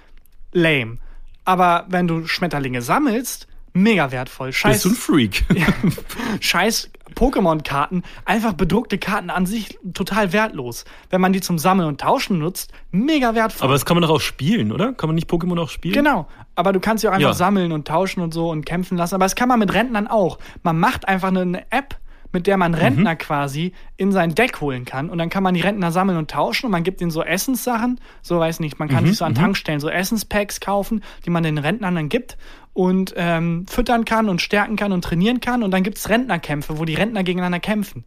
lame. 0.53 0.99
Aber 1.45 1.87
wenn 1.88 2.07
du 2.07 2.29
Schmetterlinge 2.29 2.81
sammelst, 2.83 3.49
mega 3.73 4.12
wertvoll. 4.12 4.53
Scheiß, 4.53 4.75
Bist 4.75 4.85
du 4.85 4.88
ein 4.90 4.95
Freak? 4.95 5.45
scheiß 6.40 6.90
Pokémon-Karten, 7.12 8.03
einfach 8.25 8.53
bedruckte 8.55 8.98
Karten 8.98 9.31
an 9.31 9.46
sich 9.46 9.79
total 9.94 10.33
wertlos. 10.33 10.85
Wenn 11.11 11.20
man 11.20 11.33
die 11.33 11.40
zum 11.40 11.59
Sammeln 11.59 11.88
und 11.88 12.01
Tauschen 12.01 12.38
nutzt, 12.38 12.72
mega 12.90 13.35
wertvoll. 13.35 13.64
Aber 13.64 13.75
das 13.75 13.85
kann 13.85 13.96
man 13.96 14.03
doch 14.03 14.11
auch 14.14 14.20
spielen, 14.20 14.72
oder? 14.72 14.92
Kann 14.92 15.09
man 15.09 15.14
nicht 15.14 15.31
Pokémon 15.31 15.61
auch 15.61 15.70
spielen? 15.70 15.94
Genau, 15.94 16.27
aber 16.55 16.72
du 16.72 16.81
kannst 16.81 17.03
sie 17.03 17.09
auch 17.09 17.12
einfach 17.12 17.29
Ja. 17.31 17.35
sammeln 17.35 17.72
und 17.72 17.87
tauschen 17.88 18.20
und 18.22 18.33
so 18.35 18.51
und 18.51 18.64
kämpfen 18.66 18.96
lassen. 18.96 19.14
Aber 19.14 19.25
das 19.25 19.35
kann 19.35 19.48
man 19.48 19.59
mit 19.59 19.72
Rentnern 19.72 20.07
auch. 20.07 20.38
Man 20.62 20.79
macht 20.79 21.09
einfach 21.09 21.29
eine 21.29 21.70
App 21.70 21.96
mit 22.33 22.47
der 22.47 22.57
man 22.57 22.75
Rentner 22.75 23.16
quasi 23.16 23.73
in 23.97 24.12
sein 24.12 24.35
Deck 24.35 24.61
holen 24.61 24.85
kann. 24.85 25.11
Und 25.11 25.18
dann 25.18 25.29
kann 25.29 25.42
man 25.42 25.55
die 25.55 25.61
Rentner 25.61 25.92
sammeln 25.92 26.18
und 26.18 26.31
tauschen 26.31 26.66
und 26.66 26.73
man 26.73 26.83
gibt 26.83 27.01
ihnen 27.01 27.11
so 27.11 27.23
Essenssachen. 27.23 28.01
So 28.23 28.38
weiß 28.38 28.61
nicht, 28.61 28.79
man 28.79 28.88
kann 28.88 29.07
sich 29.07 29.18
so 29.18 29.25
an 29.25 29.35
Tankstellen 29.35 29.81
so 29.81 29.88
Essenspacks 29.88 30.61
kaufen, 30.61 31.03
die 31.25 31.31
man 31.31 31.42
den 31.42 31.59
Rentnern 31.59 31.95
dann 31.95 32.09
gibt 32.09 32.37
und 32.73 33.14
ähm, 33.16 33.66
füttern 33.68 34.05
kann 34.05 34.29
und 34.29 34.40
stärken 34.40 34.77
kann 34.77 34.92
und 34.92 35.05
trainieren 35.05 35.40
kann. 35.40 35.62
Und 35.62 35.71
dann 35.73 35.83
gibt's 35.83 36.09
Rentnerkämpfe, 36.09 36.79
wo 36.79 36.85
die 36.85 36.95
Rentner 36.95 37.23
gegeneinander 37.23 37.61
kämpfen. 37.61 38.05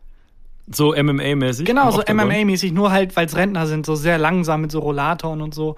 So 0.68 0.96
MMA-mäßig. 0.96 1.66
Genau, 1.66 1.92
so. 1.92 2.02
MMA-mäßig, 2.02 2.74
nur 2.74 2.92
halt, 2.92 3.16
weil's 3.16 3.36
Rentner 3.36 3.68
sind, 3.68 3.86
so 3.86 3.96
sehr 3.96 4.18
langsam 4.18 4.62
mit 4.62 4.72
so 4.72 4.80
Rollatoren 4.80 5.42
und 5.42 5.54
so. 5.54 5.76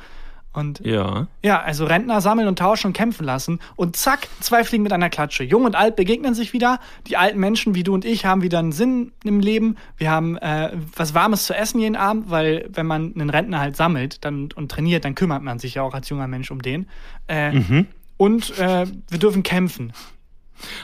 Und 0.58 0.80
Ja. 0.84 1.28
ja, 1.44 1.62
also 1.62 1.86
Rentner 1.86 2.20
sammeln 2.20 2.48
und 2.48 2.58
tauschen 2.58 2.88
und 2.88 2.94
kämpfen 2.94 3.26
lassen. 3.26 3.60
Und 3.76 3.96
zack, 3.96 4.28
zwei 4.40 4.64
Fliegen 4.64 4.82
mit 4.82 4.92
einer 4.92 5.10
Klatsche. 5.12 5.44
Jung 5.44 5.66
und 5.66 5.76
alt 5.76 5.96
begegnen 5.96 6.34
sich 6.34 6.52
wieder. 6.52 6.80
Die 7.06 7.16
alten 7.16 7.40
Menschen 7.40 7.76
wie 7.76 7.84
du 7.84 7.94
und 7.94 8.06
ich 8.06 8.26
haben 8.26 8.42
wieder 8.42 8.58
einen 8.58 8.72
Sinn 8.72 9.12
im 9.24 9.40
Leben. 9.40 9.76
Wir 9.98 10.10
haben 10.10 10.36
äh, 10.38 10.72
was 10.96 11.14
Warmes 11.14 11.46
zu 11.46 11.56
essen 11.56 11.80
jeden 11.80 11.96
Abend, 11.96 12.32
weil 12.32 12.68
wenn 12.74 12.88
man 12.88 13.14
einen 13.14 13.30
Rentner 13.30 13.60
halt 13.60 13.76
sammelt 13.76 14.26
dann, 14.26 14.50
und 14.56 14.72
trainiert, 14.72 15.06
dann 15.06 15.14
kümmert 15.14 15.44
man 15.44 15.60
sich 15.60 15.76
ja 15.76 15.84
auch 15.84 15.94
als 15.94 16.10
junger 16.10 16.28
Mensch 16.28 16.50
um 16.50 16.62
den. 16.62 16.88
Äh, 17.28 17.84
Und 18.18 18.58
äh, 18.58 18.88
wir 19.10 19.20
dürfen 19.20 19.44
kämpfen. 19.44 19.94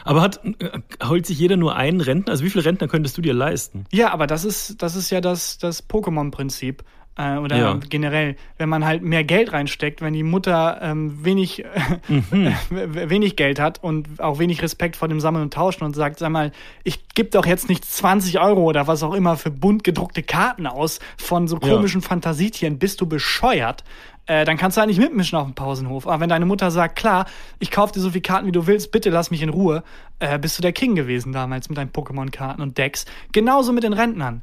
Aber 0.05 0.21
hat, 0.21 0.39
äh, 0.59 0.79
holt 1.03 1.25
sich 1.25 1.39
jeder 1.39 1.57
nur 1.57 1.75
einen 1.75 1.99
Rentner? 1.99 2.31
Also 2.31 2.43
wie 2.43 2.51
viele 2.51 2.63
Rentner 2.63 2.87
könntest 2.87 3.17
du 3.17 3.23
dir 3.23 3.33
leisten? 3.33 3.85
Ja, 3.91 4.11
aber 4.13 4.27
das 4.27 4.45
ist, 4.45 4.83
das 4.83 4.95
ist 4.95 5.09
ja 5.09 5.19
das, 5.19 5.57
das 5.57 5.89
Pokémon-Prinzip. 5.89 6.83
Äh, 7.15 7.37
oder 7.37 7.57
Ja. 7.57 7.79
generell, 7.89 8.35
wenn 8.57 8.69
man 8.69 8.83
halt 8.85 9.03
mehr 9.03 9.23
Geld 9.23 9.53
reinsteckt, 9.53 10.01
wenn 10.01 10.13
die 10.13 10.23
Mutter 10.23 10.79
ähm, 10.81 11.23
wenig, 11.23 11.63
Mhm. 12.07 12.53
wenig 12.71 13.35
Geld 13.35 13.59
hat 13.59 13.83
und 13.83 14.19
auch 14.19 14.39
wenig 14.39 14.63
Respekt 14.63 14.95
vor 14.95 15.07
dem 15.07 15.19
Sammeln 15.19 15.43
und 15.43 15.53
Tauschen 15.53 15.83
und 15.83 15.95
sagt, 15.95 16.17
sag 16.19 16.31
mal, 16.31 16.51
ich 16.83 17.07
gebe 17.13 17.29
doch 17.29 17.45
jetzt 17.45 17.69
nicht 17.69 17.85
20 17.85 18.39
Euro 18.39 18.63
oder 18.63 18.87
was 18.87 19.03
auch 19.03 19.13
immer 19.13 19.37
für 19.37 19.51
bunt 19.51 19.83
gedruckte 19.83 20.23
Karten 20.23 20.65
aus 20.65 20.99
von 21.17 21.47
so 21.47 21.59
Ja. 21.61 21.69
komischen 21.69 22.01
Fantasietieren, 22.01 22.79
bist 22.79 22.99
du 22.99 23.05
bescheuert? 23.05 23.83
Äh, 24.25 24.45
dann 24.45 24.57
kannst 24.57 24.77
du 24.77 24.79
halt 24.79 24.87
nicht 24.89 24.99
mitmischen 25.01 25.37
auf 25.37 25.45
dem 25.45 25.53
Pausenhof. 25.53 26.07
Aber 26.07 26.19
wenn 26.21 26.29
deine 26.29 26.45
Mutter 26.45 26.71
sagt, 26.71 26.95
klar, 26.95 27.25
ich 27.59 27.69
kaufe 27.71 27.93
dir 27.93 27.99
so 27.99 28.09
viele 28.09 28.21
Karten, 28.21 28.47
wie 28.47 28.51
du 28.53 28.65
willst, 28.67 28.91
bitte 28.91 29.09
lass 29.11 29.29
mich 29.31 29.41
in 29.41 29.49
Ruhe, 29.49 29.83
äh, 30.19 30.39
bist 30.39 30.57
du 30.57 30.61
der 30.61 30.71
King 30.71 30.95
gewesen 30.95 31.33
damals 31.33 31.67
mit 31.69 31.77
deinen 31.77 31.91
Pokémon-Karten 31.91 32.61
und 32.61 32.77
Decks. 32.77 33.05
Genauso 33.33 33.71
mit 33.73 33.83
den 33.83 33.93
Rentnern. 33.93 34.41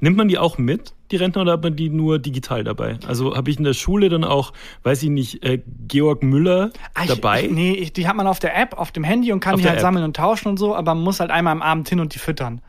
Nimmt 0.00 0.16
man 0.16 0.28
die 0.28 0.38
auch 0.38 0.58
mit, 0.58 0.94
die 1.10 1.16
Rentner, 1.16 1.42
oder 1.42 1.52
hat 1.52 1.62
man 1.62 1.74
die 1.76 1.88
nur 1.88 2.18
digital 2.18 2.64
dabei? 2.64 2.98
Also 3.06 3.34
habe 3.36 3.50
ich 3.50 3.58
in 3.58 3.64
der 3.64 3.72
Schule 3.74 4.08
dann 4.08 4.24
auch, 4.24 4.52
weiß 4.82 5.02
ich 5.04 5.08
nicht, 5.10 5.42
äh, 5.44 5.62
Georg 5.88 6.22
Müller 6.22 6.70
Ah, 6.94 7.06
dabei? 7.06 7.44
Ich, 7.44 7.50
nee, 7.50 7.90
die 7.94 8.06
hat 8.06 8.16
man 8.16 8.26
auf 8.26 8.38
der 8.38 8.56
App, 8.56 8.74
auf 8.78 8.92
dem 8.92 9.04
Handy 9.04 9.32
und 9.32 9.40
kann 9.40 9.54
Auf 9.54 9.60
die 9.60 9.66
halt 9.66 9.76
App. 9.78 9.82
sammeln 9.82 10.04
und 10.04 10.16
tauschen 10.16 10.48
und 10.48 10.58
so, 10.58 10.74
aber 10.74 10.94
man 10.94 11.04
muss 11.04 11.20
halt 11.20 11.30
einmal 11.30 11.52
am 11.52 11.62
Abend 11.62 11.88
hin 11.88 12.00
und 12.00 12.14
die 12.14 12.18
füttern. 12.18 12.60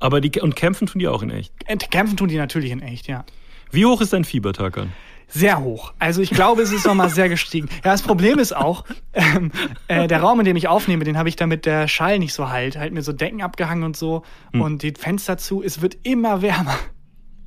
Aber 0.00 0.20
die 0.20 0.40
und 0.40 0.54
kämpfen 0.54 0.86
tun 0.86 1.00
die 1.00 1.08
auch 1.08 1.22
in 1.22 1.30
echt. 1.30 1.52
Äh, 1.66 1.76
Kämpfen 1.76 2.16
tun 2.16 2.28
die 2.28 2.36
natürlich 2.36 2.70
in 2.70 2.80
echt, 2.80 3.08
ja. 3.08 3.24
Wie 3.72 3.84
hoch 3.84 4.00
ist 4.00 4.12
dein 4.12 4.24
Fieber, 4.24 4.52
Tarkan? 4.52 4.92
Sehr 5.28 5.60
hoch. 5.60 5.92
Also 5.98 6.22
ich 6.22 6.30
glaube, 6.30 6.62
es 6.62 6.72
ist 6.72 6.86
nochmal 6.86 7.10
sehr 7.10 7.28
gestiegen. 7.28 7.68
Ja, 7.84 7.92
das 7.92 8.02
Problem 8.02 8.38
ist 8.38 8.56
auch, 8.56 8.84
ähm, 9.12 9.52
äh, 9.86 10.08
der 10.08 10.20
Raum, 10.20 10.40
in 10.40 10.46
dem 10.46 10.56
ich 10.56 10.68
aufnehme, 10.68 11.04
den 11.04 11.18
habe 11.18 11.28
ich 11.28 11.36
damit 11.36 11.66
der 11.66 11.86
Schall 11.86 12.18
nicht 12.18 12.32
so 12.32 12.48
halt. 12.48 12.78
Halt 12.78 12.92
mir 12.94 13.02
so 13.02 13.12
Decken 13.12 13.42
abgehangen 13.42 13.84
und 13.84 13.96
so 13.96 14.22
Hm. 14.52 14.60
und 14.62 14.82
die 14.82 14.94
Fenster 14.96 15.36
zu. 15.36 15.62
Es 15.62 15.82
wird 15.82 15.98
immer 16.02 16.40
wärmer. 16.42 16.74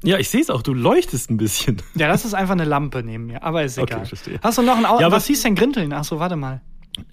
Ja, 0.03 0.17
ich 0.17 0.29
sehe 0.29 0.41
es 0.41 0.49
auch, 0.49 0.61
du 0.63 0.73
leuchtest 0.73 1.29
ein 1.29 1.37
bisschen. 1.37 1.81
Ja, 1.95 2.07
das 2.07 2.25
ist 2.25 2.33
einfach 2.33 2.53
eine 2.53 2.65
Lampe 2.65 3.03
neben 3.03 3.27
mir, 3.27 3.43
aber 3.43 3.63
ist 3.63 3.77
Okay, 3.77 3.93
egal. 3.93 4.05
verstehe. 4.05 4.39
Hast 4.41 4.57
du 4.57 4.61
noch 4.63 4.77
ein 4.77 4.85
Au 4.85 4.99
Ja, 4.99 5.11
Was 5.11 5.27
hieß 5.27 5.41
denn 5.43 5.55
Grinteln? 5.55 5.93
Ach 5.93 6.03
so, 6.03 6.19
warte 6.19 6.35
mal. 6.35 6.61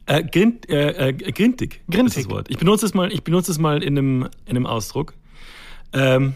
Äh, 0.07 0.25
grint, 0.25 0.69
äh, 0.71 1.09
äh, 1.09 1.13
grintig. 1.13 1.83
Grintig. 1.91 2.17
Ist 2.19 2.27
das 2.27 2.31
Wort. 2.31 2.47
Ich 2.51 2.59
benutze 2.59 2.85
es 2.87 2.95
mal, 2.95 3.13
ich 3.13 3.23
benutze 3.25 3.53
es 3.53 3.59
mal 3.59 3.83
in 3.83 3.97
einem, 3.97 4.23
in 4.47 4.57
einem 4.57 4.67
Ausdruck. 4.67 5.15
Ähm, 5.93 6.35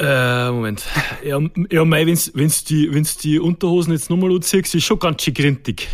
äh, 0.00 0.50
Moment. 0.50 0.84
Ja, 1.24 1.38
ja 1.70 1.84
mei, 1.84 2.06
wenn's, 2.06 2.30
wenn's 2.34 2.64
die, 2.64 2.92
wenn's 2.92 3.16
die 3.16 3.38
Unterhosen 3.38 3.92
jetzt 3.92 4.10
nochmal 4.10 4.32
anziehst, 4.34 4.74
ist 4.74 4.84
schon 4.84 4.98
ganz 4.98 5.22
schön 5.22 5.34
grintig. 5.34 5.88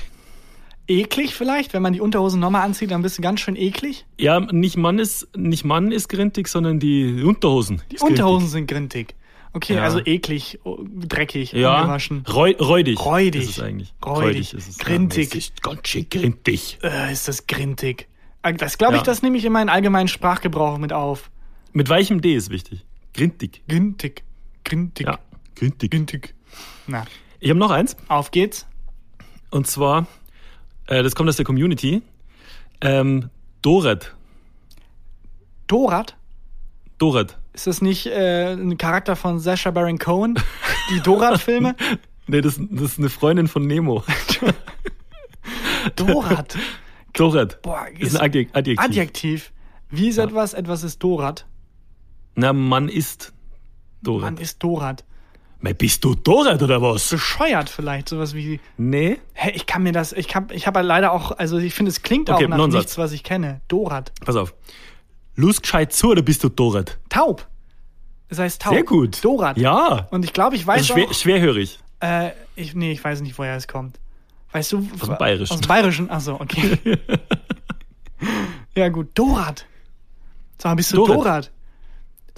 Eklig 0.88 1.34
vielleicht, 1.34 1.72
wenn 1.72 1.82
man 1.82 1.92
die 1.92 2.00
Unterhosen 2.00 2.38
nochmal 2.38 2.62
anzieht, 2.62 2.92
dann 2.92 3.02
bist 3.02 3.18
du 3.18 3.22
ganz 3.22 3.40
schön 3.40 3.56
eklig. 3.56 4.06
Ja, 4.18 4.38
nicht 4.38 4.76
Mann 4.76 5.00
ist, 5.00 5.26
nicht 5.36 5.64
Mann 5.64 5.90
ist 5.90 6.08
grintig, 6.08 6.46
sondern 6.46 6.78
die 6.78 7.22
Unterhosen. 7.24 7.82
Die 7.90 7.96
ist 7.96 8.02
grintig. 8.02 8.20
Unterhosen 8.20 8.48
sind 8.48 8.66
grintig. 8.70 9.14
Okay, 9.52 9.74
Ja. 9.74 9.82
also 9.82 10.00
eklig, 10.04 10.60
oh, 10.64 10.78
dreckig, 10.84 11.52
Ja, 11.52 11.80
ungewaschen. 11.80 12.24
reu, 12.32 12.52
räudig. 12.60 13.04
Räudig. 13.04 13.42
Ist 13.42 13.50
es 13.50 13.60
eigentlich. 13.60 13.94
Räudig. 14.04 14.54
ist 14.54 14.68
es. 14.68 14.78
Grintig. 14.78 15.32
Ja, 15.32 15.38
es 15.38 15.46
ist 15.48 15.62
ganz 15.62 15.88
schön 15.88 16.06
grintig. 16.08 16.78
Äh, 16.82 17.12
ist 17.12 17.26
das 17.26 17.46
grintig. 17.48 18.06
Äh, 18.42 18.52
Das 18.54 18.78
glaube 18.78 18.94
ich, 18.94 19.00
Ja. 19.00 19.04
das 19.06 19.22
nehme 19.22 19.38
ich 19.38 19.44
in 19.44 19.52
meinen 19.52 19.70
allgemeinen 19.70 20.08
Sprachgebrauch 20.08 20.78
mit 20.78 20.92
auf. 20.92 21.30
Mit 21.72 21.88
weichem 21.88 22.20
D 22.20 22.34
ist 22.36 22.50
wichtig. 22.50 22.84
Grintig. 23.16 23.62
Grintig. 23.68 24.22
Grintig. 24.64 25.06
Ja, 25.06 25.18
grintig. 25.54 25.90
Grintig. 25.90 26.34
Na, 26.86 27.04
Ich 27.40 27.48
habe 27.50 27.58
noch 27.58 27.70
eins. 27.70 27.96
auf 28.08 28.30
geht's. 28.30 28.66
Und 29.50 29.66
zwar, 29.66 30.06
äh, 30.86 31.02
das 31.02 31.14
kommt 31.14 31.28
aus 31.28 31.36
der 31.36 31.44
Community. 31.46 32.02
Ähm, 32.80 33.30
Dorat. 33.62 34.14
Dorat? 35.66 36.16
Dorat. 36.98 37.38
Ist 37.52 37.66
das 37.66 37.80
nicht 37.80 38.06
äh, 38.06 38.52
ein 38.52 38.76
Charakter 38.76 39.16
von 39.16 39.38
Sacha 39.38 39.70
Baron 39.70 39.98
Cohen? 39.98 40.38
Die 40.90 41.00
Dorat-Filme? 41.00 41.74
Nee, 42.28 42.40
das, 42.40 42.58
das 42.58 42.82
ist 42.90 42.98
eine 42.98 43.08
Freundin 43.08 43.46
von 43.46 43.64
Nemo. 43.68 44.02
Dorat. 45.96 46.56
Dorat. 47.12 47.62
Boah, 47.62 47.86
ist 47.96 48.16
ein 48.18 48.28
Adjek- 48.32 48.48
Adjektiv. 48.52 48.84
Adjektiv. 48.84 49.52
Wie 49.90 50.08
ist 50.08 50.18
etwas? 50.18 50.52
Etwas 50.52 50.82
ist 50.82 50.98
Dorat. 51.02 51.46
Na, 52.36 52.52
Mann 52.52 52.88
ist 52.88 53.32
Dorat. 54.02 54.22
Mann 54.22 54.36
ist 54.36 54.62
Dorat. 54.62 55.04
Mei, 55.60 55.72
bist 55.72 56.04
du 56.04 56.14
Dorat 56.14 56.62
oder 56.62 56.82
was? 56.82 57.08
Bescheuert 57.08 57.70
vielleicht, 57.70 58.10
sowas 58.10 58.34
wie. 58.34 58.60
Nee. 58.76 59.18
Hä, 59.32 59.50
ich 59.54 59.64
kann 59.66 59.82
mir 59.82 59.92
das, 59.92 60.12
ich 60.12 60.34
hab, 60.36 60.52
ich 60.52 60.66
habe 60.66 60.82
leider 60.82 61.12
auch, 61.12 61.32
also 61.32 61.56
ich 61.56 61.72
finde, 61.74 61.90
es 61.90 62.02
klingt 62.02 62.28
Okay, 62.28 62.44
auch 62.44 62.48
nach 62.48 62.66
nichts, 62.68 62.98
was 62.98 63.12
ich 63.12 63.24
kenne. 63.24 63.62
Dorat. 63.68 64.12
Pass 64.24 64.36
auf. 64.36 64.54
Lust 65.34 65.62
gescheit 65.62 65.92
zu 65.94 66.10
oder 66.10 66.22
bist 66.22 66.44
du 66.44 66.50
Dorat? 66.50 66.98
Taub. 67.08 67.46
Das 68.28 68.38
heißt 68.38 68.60
taub. 68.62 68.74
Sehr 68.74 68.82
gut. 68.84 69.24
Dorat. 69.24 69.56
Ja. 69.56 70.06
Und 70.10 70.24
ich 70.24 70.32
glaube, 70.34 70.56
ich 70.56 70.66
weiß 70.66 70.78
Also 70.78 70.94
schwer, 70.94 71.06
auch, 71.08 71.14
schwerhörig. 71.14 71.78
äh, 72.00 72.30
ich, 72.54 72.74
nee, 72.74 72.92
ich 72.92 73.02
weiß 73.02 73.22
nicht, 73.22 73.38
woher 73.38 73.56
es 73.56 73.66
kommt. 73.66 73.98
Weißt 74.52 74.72
du? 74.72 74.86
Aus 75.00 75.08
dem 75.08 75.16
Bayerischen. 75.18 75.54
Aus 75.54 75.60
dem 75.60 75.68
Bayerischen, 75.68 76.10
ach 76.10 76.20
so, 76.20 76.38
okay. 76.40 76.78
ja 78.74 78.88
gut, 78.90 79.08
Dorat. 79.14 79.66
Sag 80.58 80.70
mal, 80.70 80.74
bist 80.76 80.92
du 80.92 80.96
Dorat. 80.96 81.16
Dorat? 81.16 81.50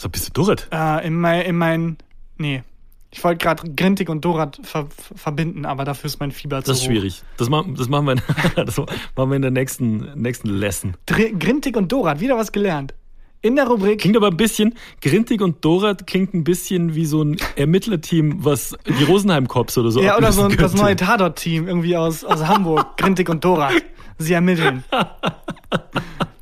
So, 0.01 0.09
bist 0.09 0.29
du 0.29 0.33
Dorat? 0.33 0.69
Äh, 0.73 1.07
in 1.07 1.15
mein, 1.21 1.43
in 1.43 1.57
mein, 1.59 1.97
nee. 2.37 2.63
Ich 3.11 3.25
wollte 3.25 3.39
gerade 3.45 3.73
Grintig 3.75 4.09
und 4.11 4.25
Dorat 4.25 4.61
ver 4.63 4.87
verbinden, 5.17 5.65
aber 5.65 5.85
dafür 5.85 6.07
ist 6.09 6.21
mein 6.21 6.31
Fieber 6.31 6.63
zu 6.63 6.71
Das 6.71 6.79
ist 6.79 6.85
hoch. 6.85 6.91
schwierig. 6.91 7.23
Das 7.37 7.49
machen, 7.49 7.75
das 7.75 7.89
machen 7.89 8.07
wir, 8.07 8.13
in, 8.13 8.23
das 8.67 8.77
machen 8.77 9.31
wir 9.31 9.37
in 9.37 9.43
der 9.43 9.51
nächsten, 9.51 10.13
nächsten 10.15 10.49
Lesson. 10.49 10.95
Dr 11.07 11.31
Grintig 11.39 11.77
und 11.77 11.91
Dorat, 11.91 12.21
wieder 12.21 12.37
was 12.37 12.53
gelernt. 12.53 12.95
In 13.41 13.57
der 13.57 13.67
Rubrik 13.69 14.01
Klingt 14.01 14.17
aber 14.17 14.29
ein 14.29 14.37
bisschen, 14.37 14.75
Grintig 15.01 15.41
und 15.41 15.65
Dorat 15.65 16.07
klingt 16.07 16.35
ein 16.35 16.45
bisschen 16.45 16.95
wie 16.95 17.07
so 17.07 17.23
ein 17.23 17.37
Ermittlerteam, 17.57 18.45
was 18.45 18.77
die 18.87 19.05
Rosenheim-Cops 19.05 19.79
oder 19.79 19.91
so 19.91 20.03
Ja, 20.03 20.17
oder 20.17 20.31
so 20.33 20.43
ein, 20.43 20.57
das 20.57 20.75
neue 20.75 20.97
Tatort-Team 20.97 21.67
irgendwie 21.67 21.97
aus, 21.97 22.25
aus 22.25 22.47
Hamburg. 22.47 22.97
Grintig 22.99 23.29
und 23.29 23.45
Dorat. 23.45 23.75
Sie 24.19 24.33
ermitteln. 24.33 24.85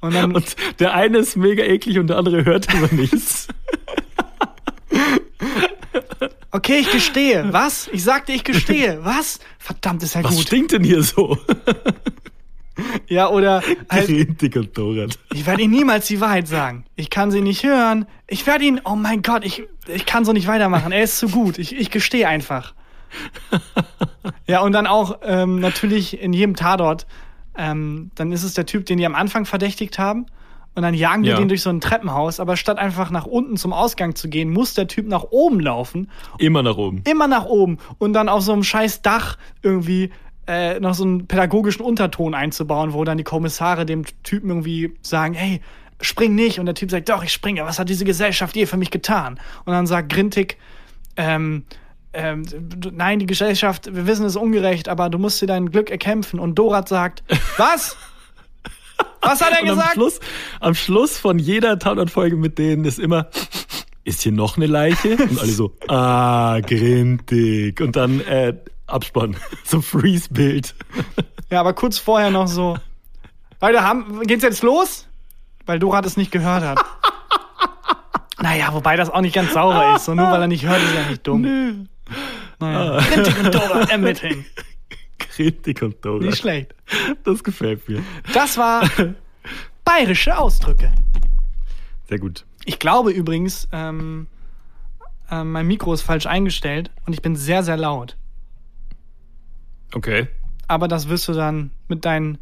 Und 0.00 0.14
dann, 0.14 0.34
Und 0.34 0.56
der 0.78 0.94
eine 0.94 1.18
ist 1.18 1.36
mega 1.36 1.62
eklig 1.62 1.98
und 1.98 2.06
der 2.08 2.16
andere 2.16 2.44
hört 2.44 2.74
aber 2.74 2.88
nichts. 2.92 3.48
okay, 6.50 6.78
ich 6.78 6.90
gestehe. 6.90 7.52
Was? 7.52 7.88
Ich 7.92 8.02
sagte, 8.02 8.32
ich 8.32 8.44
gestehe. 8.44 9.00
Was? 9.02 9.40
Verdammt, 9.58 10.02
ist 10.02 10.14
ja 10.14 10.24
Was 10.24 10.36
gut. 10.36 10.46
stinkt 10.46 10.72
denn 10.72 10.84
hier 10.84 11.02
so? 11.02 11.38
Ja, 13.08 13.28
oder 13.28 13.62
halt, 13.90 14.08
und 14.08 14.78
Dorat. 14.78 15.18
ich 15.34 15.44
werde 15.46 15.62
Ihnen 15.62 15.74
niemals 15.74 16.06
die 16.06 16.20
Wahrheit 16.20 16.48
sagen. 16.48 16.84
Ich 16.96 17.10
kann 17.10 17.30
sie 17.30 17.42
nicht 17.42 17.62
hören. 17.62 18.06
Ich 18.26 18.46
werde 18.46 18.64
ihn, 18.64 18.80
oh 18.84 18.94
mein 18.94 19.20
Gott, 19.20 19.44
ich, 19.44 19.64
ich 19.86 20.06
kann 20.06 20.24
so 20.24 20.32
nicht 20.32 20.46
weitermachen. 20.46 20.90
Er 20.90 21.02
ist 21.02 21.18
zu 21.18 21.28
gut. 21.28 21.58
Ich, 21.58 21.76
ich 21.76 21.90
gestehe 21.90 22.26
einfach. 22.26 22.72
Ja, 24.46 24.60
und 24.60 24.72
dann 24.72 24.86
auch 24.86 25.18
ähm, 25.24 25.60
natürlich 25.60 26.20
in 26.20 26.32
jedem 26.32 26.56
Tatort, 26.56 27.06
ähm, 27.60 28.10
dann 28.14 28.32
ist 28.32 28.42
es 28.42 28.54
der 28.54 28.64
Typ, 28.64 28.86
den 28.86 28.96
die 28.96 29.04
am 29.04 29.14
Anfang 29.14 29.44
verdächtigt 29.44 29.98
haben. 29.98 30.26
Und 30.74 30.82
dann 30.82 30.94
jagen 30.94 31.24
die 31.24 31.30
Ja. 31.30 31.36
den 31.36 31.48
durch 31.48 31.62
so 31.62 31.70
ein 31.70 31.80
Treppenhaus, 31.80 32.38
aber 32.40 32.56
statt 32.56 32.78
einfach 32.78 33.10
nach 33.10 33.26
unten 33.26 33.56
zum 33.56 33.72
Ausgang 33.72 34.14
zu 34.14 34.28
gehen, 34.28 34.50
muss 34.50 34.72
der 34.74 34.86
Typ 34.86 35.06
nach 35.08 35.24
oben 35.30 35.58
laufen. 35.60 36.08
Immer 36.38 36.62
nach 36.62 36.76
oben. 36.76 37.02
Immer 37.10 37.26
nach 37.26 37.44
oben. 37.44 37.78
Und 37.98 38.12
dann 38.12 38.28
auf 38.28 38.42
so 38.42 38.52
einem 38.52 38.62
scheiß 38.62 39.02
Dach 39.02 39.36
irgendwie 39.62 40.10
äh, 40.46 40.78
noch 40.80 40.94
so 40.94 41.04
einen 41.04 41.26
pädagogischen 41.26 41.84
Unterton 41.84 42.34
einzubauen, 42.34 42.92
wo 42.92 43.04
dann 43.04 43.18
die 43.18 43.24
Kommissare 43.24 43.84
dem 43.84 44.04
Typen 44.22 44.48
irgendwie 44.48 44.94
sagen, 45.02 45.34
hey, 45.34 45.60
spring 46.00 46.34
nicht. 46.36 46.60
Und 46.60 46.66
der 46.66 46.74
Typ 46.76 46.90
sagt, 46.90 47.08
doch, 47.08 47.22
ich 47.24 47.32
springe. 47.32 47.64
Was 47.64 47.78
hat 47.80 47.88
diese 47.88 48.04
Gesellschaft 48.04 48.56
je 48.56 48.66
für 48.66 48.76
mich 48.76 48.90
getan? 48.92 49.38
Und 49.64 49.72
dann 49.72 49.86
sagt 49.86 50.10
Grintig, 50.12 50.56
ähm, 51.16 51.64
ähm, 52.12 52.44
du- 52.80 52.90
nein, 52.92 53.18
die 53.18 53.26
Gesellschaft, 53.26 53.86
wir 53.94 54.06
wissen 54.06 54.24
es 54.26 54.32
ist 54.34 54.40
ungerecht, 54.42 54.88
aber 54.88 55.08
du 55.10 55.18
musst 55.18 55.40
dir 55.40 55.46
dein 55.46 55.70
Glück 55.70 55.90
erkämpfen. 55.90 56.40
Und 56.40 56.56
Dorat 56.56 56.88
sagt, 56.88 57.22
was? 57.56 57.96
Was 59.22 59.40
hat 59.40 59.52
er 59.52 59.62
Und 59.62 59.70
am 59.70 59.76
gesagt? 59.76 59.94
Schluss, 59.94 60.20
am 60.60 60.74
Schluss 60.74 61.18
von 61.18 61.38
jeder 61.38 61.78
Tatort-Folge 61.78 62.36
mit 62.36 62.58
denen 62.58 62.84
ist 62.84 62.98
immer, 62.98 63.28
ist 64.04 64.22
hier 64.22 64.32
noch 64.32 64.56
eine 64.56 64.66
Leiche? 64.66 65.16
Und 65.16 65.38
alle 65.40 65.50
so, 65.52 65.72
ah, 65.88 66.58
grintig. 66.60 67.80
Und 67.80 67.96
dann 67.96 68.20
äh, 68.20 68.54
Abspann, 68.86 69.36
so 69.64 69.80
Freeze-Bild. 69.80 70.74
Ja, 71.50 71.60
aber 71.60 71.72
kurz 71.74 71.98
vorher 71.98 72.30
noch 72.30 72.48
so. 72.48 72.76
Leute, 73.60 73.82
haben, 73.82 74.20
geht's 74.22 74.42
jetzt 74.42 74.62
los? 74.62 75.06
Weil 75.66 75.78
Dora 75.78 76.00
das 76.02 76.16
nicht 76.16 76.32
gehört 76.32 76.62
hat. 76.64 76.78
naja, 78.40 78.72
wobei 78.72 78.96
das 78.96 79.10
auch 79.10 79.20
nicht 79.20 79.34
ganz 79.34 79.52
sauber 79.52 79.94
ist. 79.96 80.06
So, 80.06 80.14
nur 80.14 80.30
weil 80.30 80.40
er 80.40 80.48
nicht 80.48 80.64
hört, 80.66 80.82
ist 80.82 80.94
er 80.94 81.08
nicht 81.10 81.26
dumm. 81.26 81.42
Nö. 81.42 81.74
Naja. 82.58 82.98
Rintig 82.98 83.38
und 83.38 83.54
Dora 83.54 83.82
ermitteln. 83.90 84.44
Grintig 85.18 85.82
und 85.82 86.04
Dora. 86.04 86.24
Nicht 86.24 86.38
schlecht. 86.38 86.74
Das 87.24 87.42
gefällt 87.44 87.88
mir. 87.88 88.02
Das 88.32 88.56
war 88.58 88.88
bayerische 89.84 90.36
Ausdrücke. 90.36 90.92
Sehr 92.08 92.18
gut. 92.18 92.44
Ich 92.64 92.78
glaube 92.78 93.12
übrigens, 93.12 93.68
ähm, 93.72 94.26
äh, 95.30 95.44
mein 95.44 95.66
Mikro 95.66 95.94
ist 95.94 96.02
falsch 96.02 96.26
eingestellt 96.26 96.90
und 97.06 97.12
ich 97.12 97.22
bin 97.22 97.36
sehr, 97.36 97.62
sehr 97.62 97.76
laut. 97.76 98.16
Okay. 99.94 100.28
Aber 100.68 100.88
das 100.88 101.08
wirst 101.08 101.28
du 101.28 101.32
dann 101.32 101.70
mit, 101.88 102.04
dein, 102.04 102.38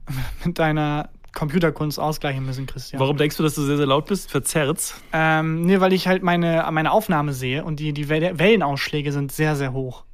mit 0.44 0.58
deiner 0.58 1.08
Computerkunst 1.34 1.98
ausgleichen 1.98 2.44
müssen, 2.44 2.66
Christian. 2.66 3.00
Warum 3.00 3.16
denkst 3.16 3.36
du, 3.36 3.42
dass 3.42 3.54
du 3.54 3.62
sehr, 3.62 3.76
sehr 3.78 3.86
laut 3.86 4.06
bist? 4.06 4.30
Verzerrt's? 4.30 4.94
Ähm, 5.12 5.62
nee, 5.62 5.80
weil 5.80 5.92
ich 5.92 6.06
halt 6.06 6.22
meine, 6.22 6.66
meine 6.70 6.92
Aufnahme 6.92 7.32
sehe 7.32 7.64
und 7.64 7.80
die, 7.80 7.92
die 7.92 8.08
Wel- 8.08 8.38
Wellenausschläge 8.38 9.12
sind 9.12 9.32
sehr, 9.32 9.56
sehr 9.56 9.72
hoch. 9.72 10.04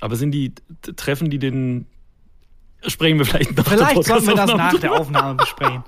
Aber 0.00 0.16
sind 0.16 0.32
die, 0.32 0.52
treffen 0.96 1.30
die 1.30 1.38
den, 1.38 1.86
sprechen 2.86 3.18
wir 3.18 3.24
vielleicht 3.26 3.56
nach 3.56 3.64
der 3.64 3.78
Vielleicht 3.78 4.04
sollten 4.04 4.26
wir 4.26 4.34
das 4.34 4.54
nach 4.54 4.78
der? 4.78 4.92
Aufnahme 4.92 5.34
besprechen. 5.36 5.82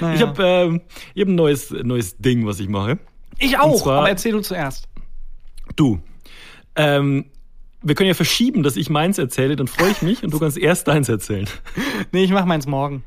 naja. 0.00 0.14
Ich 0.14 0.22
habe 0.22 0.42
ähm, 0.42 0.80
hab 1.18 1.28
ein 1.28 1.34
neues, 1.34 1.70
neues 1.70 2.16
Ding, 2.16 2.46
was 2.46 2.58
ich 2.60 2.68
mache. 2.68 2.98
ich 3.38 3.58
auch, 3.58 3.82
zwar- 3.82 3.98
aber 3.98 4.08
erzähl 4.08 4.32
du 4.32 4.40
zuerst. 4.40 4.88
Du. 5.76 6.00
Ähm, 6.74 7.26
wir 7.82 7.94
können 7.94 8.08
ja 8.08 8.14
verschieben, 8.14 8.62
dass 8.62 8.76
ich 8.76 8.90
meins 8.90 9.18
erzähle, 9.18 9.56
dann 9.56 9.66
freue 9.68 9.90
ich 9.90 10.02
mich 10.02 10.22
und 10.22 10.32
du 10.32 10.38
kannst 10.38 10.58
erst 10.58 10.88
deins 10.88 11.08
erzählen. 11.08 11.46
Nee, 12.12 12.24
ich 12.24 12.30
mach 12.30 12.44
meins 12.44 12.66
morgen. 12.66 13.04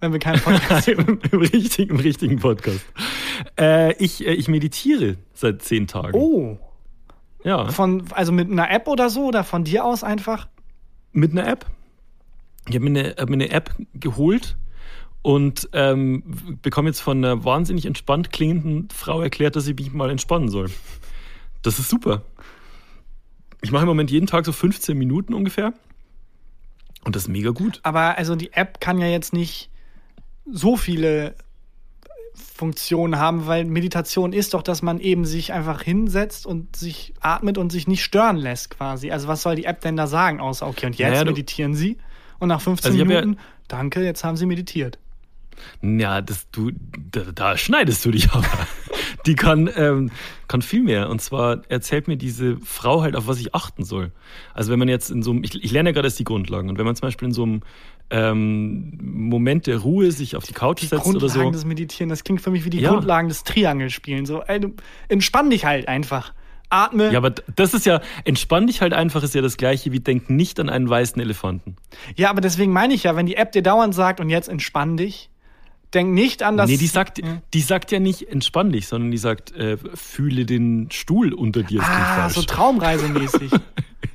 Wenn 0.00 0.12
wir 0.12 0.18
keinen 0.18 0.40
Podcast 0.40 0.88
Im, 0.88 1.20
im, 1.30 1.38
richtigen, 1.40 1.94
Im 1.94 2.00
richtigen 2.00 2.38
Podcast. 2.38 2.84
Äh, 3.58 3.94
ich, 4.02 4.26
äh, 4.26 4.32
ich 4.34 4.48
meditiere 4.48 5.16
seit 5.32 5.62
zehn 5.62 5.86
Tagen. 5.86 6.14
Oh. 6.14 6.58
Ja, 7.44 7.68
Von, 7.68 8.04
also 8.10 8.32
mit 8.32 8.50
einer 8.50 8.70
App 8.70 8.88
oder 8.88 9.08
so 9.08 9.26
oder 9.26 9.44
von 9.44 9.64
dir 9.64 9.84
aus 9.84 10.02
einfach? 10.04 10.48
mit 11.12 11.30
einer 11.32 11.46
App. 11.48 11.64
Ich 12.68 12.74
habe 12.74 12.88
mir, 12.90 13.00
eine- 13.00 13.14
hab 13.18 13.28
mir 13.30 13.34
eine 13.36 13.50
App 13.50 13.74
geholt 13.94 14.56
und 15.22 15.68
ähm, 15.72 16.58
bekomme 16.60 16.88
jetzt 16.90 17.00
von 17.00 17.24
einer 17.24 17.42
wahnsinnig 17.44 17.86
entspannt 17.86 18.32
klingenden 18.32 18.88
Frau 18.92 19.22
erklärt, 19.22 19.56
dass 19.56 19.66
ich 19.66 19.76
mich 19.76 19.92
mal 19.94 20.10
entspannen 20.10 20.48
soll. 20.50 20.68
Das 21.62 21.78
ist 21.78 21.88
super. 21.88 22.22
Ich 23.66 23.72
mache 23.72 23.82
im 23.82 23.88
Moment 23.88 24.12
jeden 24.12 24.28
Tag 24.28 24.44
so 24.46 24.52
15 24.52 24.96
Minuten 24.96 25.34
ungefähr. 25.34 25.74
Und 27.04 27.16
das 27.16 27.24
ist 27.24 27.28
mega 27.28 27.50
gut. 27.50 27.80
Aber 27.82 28.16
also 28.16 28.36
die 28.36 28.52
App 28.52 28.80
kann 28.80 28.98
ja 29.00 29.08
jetzt 29.08 29.32
nicht 29.32 29.70
so 30.48 30.76
viele 30.76 31.34
Funktionen 32.32 33.18
haben, 33.18 33.48
weil 33.48 33.64
Meditation 33.64 34.32
ist 34.32 34.54
doch, 34.54 34.62
dass 34.62 34.82
man 34.82 35.00
eben 35.00 35.24
sich 35.24 35.52
einfach 35.52 35.82
hinsetzt 35.82 36.46
und 36.46 36.76
sich 36.76 37.14
atmet 37.18 37.58
und 37.58 37.72
sich 37.72 37.88
nicht 37.88 38.04
stören 38.04 38.36
lässt 38.36 38.70
quasi. 38.70 39.10
Also 39.10 39.26
was 39.26 39.42
soll 39.42 39.56
die 39.56 39.64
App 39.64 39.80
denn 39.80 39.96
da 39.96 40.06
sagen, 40.06 40.38
außer 40.38 40.64
okay, 40.68 40.86
und 40.86 40.96
jetzt 40.96 41.10
Naja, 41.10 41.24
meditieren 41.24 41.74
Sie 41.74 41.98
und 42.38 42.46
nach 42.46 42.60
15 42.60 42.92
Also 42.92 43.02
hab 43.04 43.10
ja- 43.10 43.20
Minuten, 43.22 43.40
danke, 43.66 44.04
jetzt 44.04 44.22
haben 44.22 44.36
Sie 44.36 44.46
meditiert. 44.46 45.00
Ja, 45.82 46.20
das, 46.20 46.50
du, 46.50 46.70
da, 47.10 47.20
da 47.34 47.56
schneidest 47.56 48.04
du 48.04 48.10
dich 48.10 48.30
aber. 48.32 48.44
Die 49.26 49.34
kann, 49.34 49.68
ähm, 49.76 50.10
kann 50.46 50.62
viel 50.62 50.82
mehr. 50.82 51.08
Und 51.10 51.20
zwar 51.20 51.62
erzählt 51.68 52.06
mir 52.06 52.16
diese 52.16 52.58
Frau 52.58 53.02
halt, 53.02 53.16
auf 53.16 53.26
was 53.26 53.40
ich 53.40 53.54
achten 53.56 53.82
soll. 53.82 54.12
Also 54.54 54.70
wenn 54.70 54.78
man 54.78 54.86
jetzt 54.88 55.10
in 55.10 55.22
so 55.22 55.32
einem, 55.32 55.42
ich, 55.42 55.62
ich 55.64 55.72
lerne 55.72 55.88
ja 55.88 55.92
gerade 55.94 56.06
erst 56.06 56.18
die 56.20 56.24
Grundlagen. 56.24 56.68
Und 56.68 56.78
wenn 56.78 56.84
man 56.86 56.94
zum 56.94 57.08
Beispiel 57.08 57.26
in 57.26 57.34
so 57.34 57.42
einem 57.42 57.62
ähm, 58.10 58.98
Moment 59.02 59.66
der 59.66 59.78
Ruhe 59.78 60.12
sich 60.12 60.36
auf 60.36 60.44
die 60.44 60.52
Couch 60.52 60.82
Die 60.82 60.86
setzt 60.86 61.06
oder 61.06 61.18
Grundlagen 61.18 61.46
so. 61.46 61.50
des 61.52 61.64
Meditieren, 61.64 62.08
das 62.08 62.22
klingt 62.24 62.40
für 62.40 62.50
mich 62.50 62.64
wie 62.64 62.70
die 62.70 62.80
Ja. 62.80 62.90
Grundlagen 62.90 63.28
des 63.28 63.42
Triangelspielen. 63.44 64.26
So, 64.26 64.42
ey, 64.42 64.60
entspann 65.08 65.50
dich 65.50 65.64
halt 65.64 65.88
einfach. 65.88 66.32
Atme. 66.68 67.12
Ja, 67.12 67.18
aber 67.18 67.30
das 67.30 67.74
ist 67.74 67.86
ja, 67.86 68.00
entspann 68.24 68.66
dich 68.66 68.80
halt 68.80 68.92
einfach, 68.92 69.22
ist 69.22 69.34
ja 69.34 69.42
das 69.42 69.56
gleiche 69.56 69.92
wie 69.92 70.00
denk 70.00 70.30
nicht 70.30 70.58
an 70.58 70.68
einen 70.68 70.88
weißen 70.88 71.20
Elefanten. 71.22 71.76
Ja, 72.16 72.30
aber 72.30 72.40
deswegen 72.40 72.72
meine 72.72 72.92
ich 72.94 73.04
ja, 73.04 73.14
wenn 73.14 73.26
die 73.26 73.36
App 73.36 73.52
dir 73.52 73.62
dauernd 73.62 73.94
sagt 73.94 74.20
und 74.20 74.30
jetzt 74.30 74.48
entspann 74.48 74.96
dich, 74.96 75.30
denk 75.94 76.12
nicht 76.12 76.42
an 76.42 76.56
das. 76.56 76.68
nee, 76.70 76.76
die 76.76 76.86
sagt, 76.86 77.18
Ja. 77.18 77.40
die 77.54 77.60
sagt 77.60 77.92
ja 77.92 78.00
nicht 78.00 78.28
entspann 78.28 78.70
dich, 78.72 78.86
sondern 78.88 79.10
die 79.10 79.18
sagt, 79.18 79.52
äh, 79.52 79.76
fühle 79.94 80.44
den 80.46 80.90
Stuhl 80.90 81.32
unter 81.32 81.62
dir. 81.62 81.78
Das 81.78 81.88
Ah, 81.88 82.28
so 82.30 82.42
traumreisemäßig. 82.42 83.50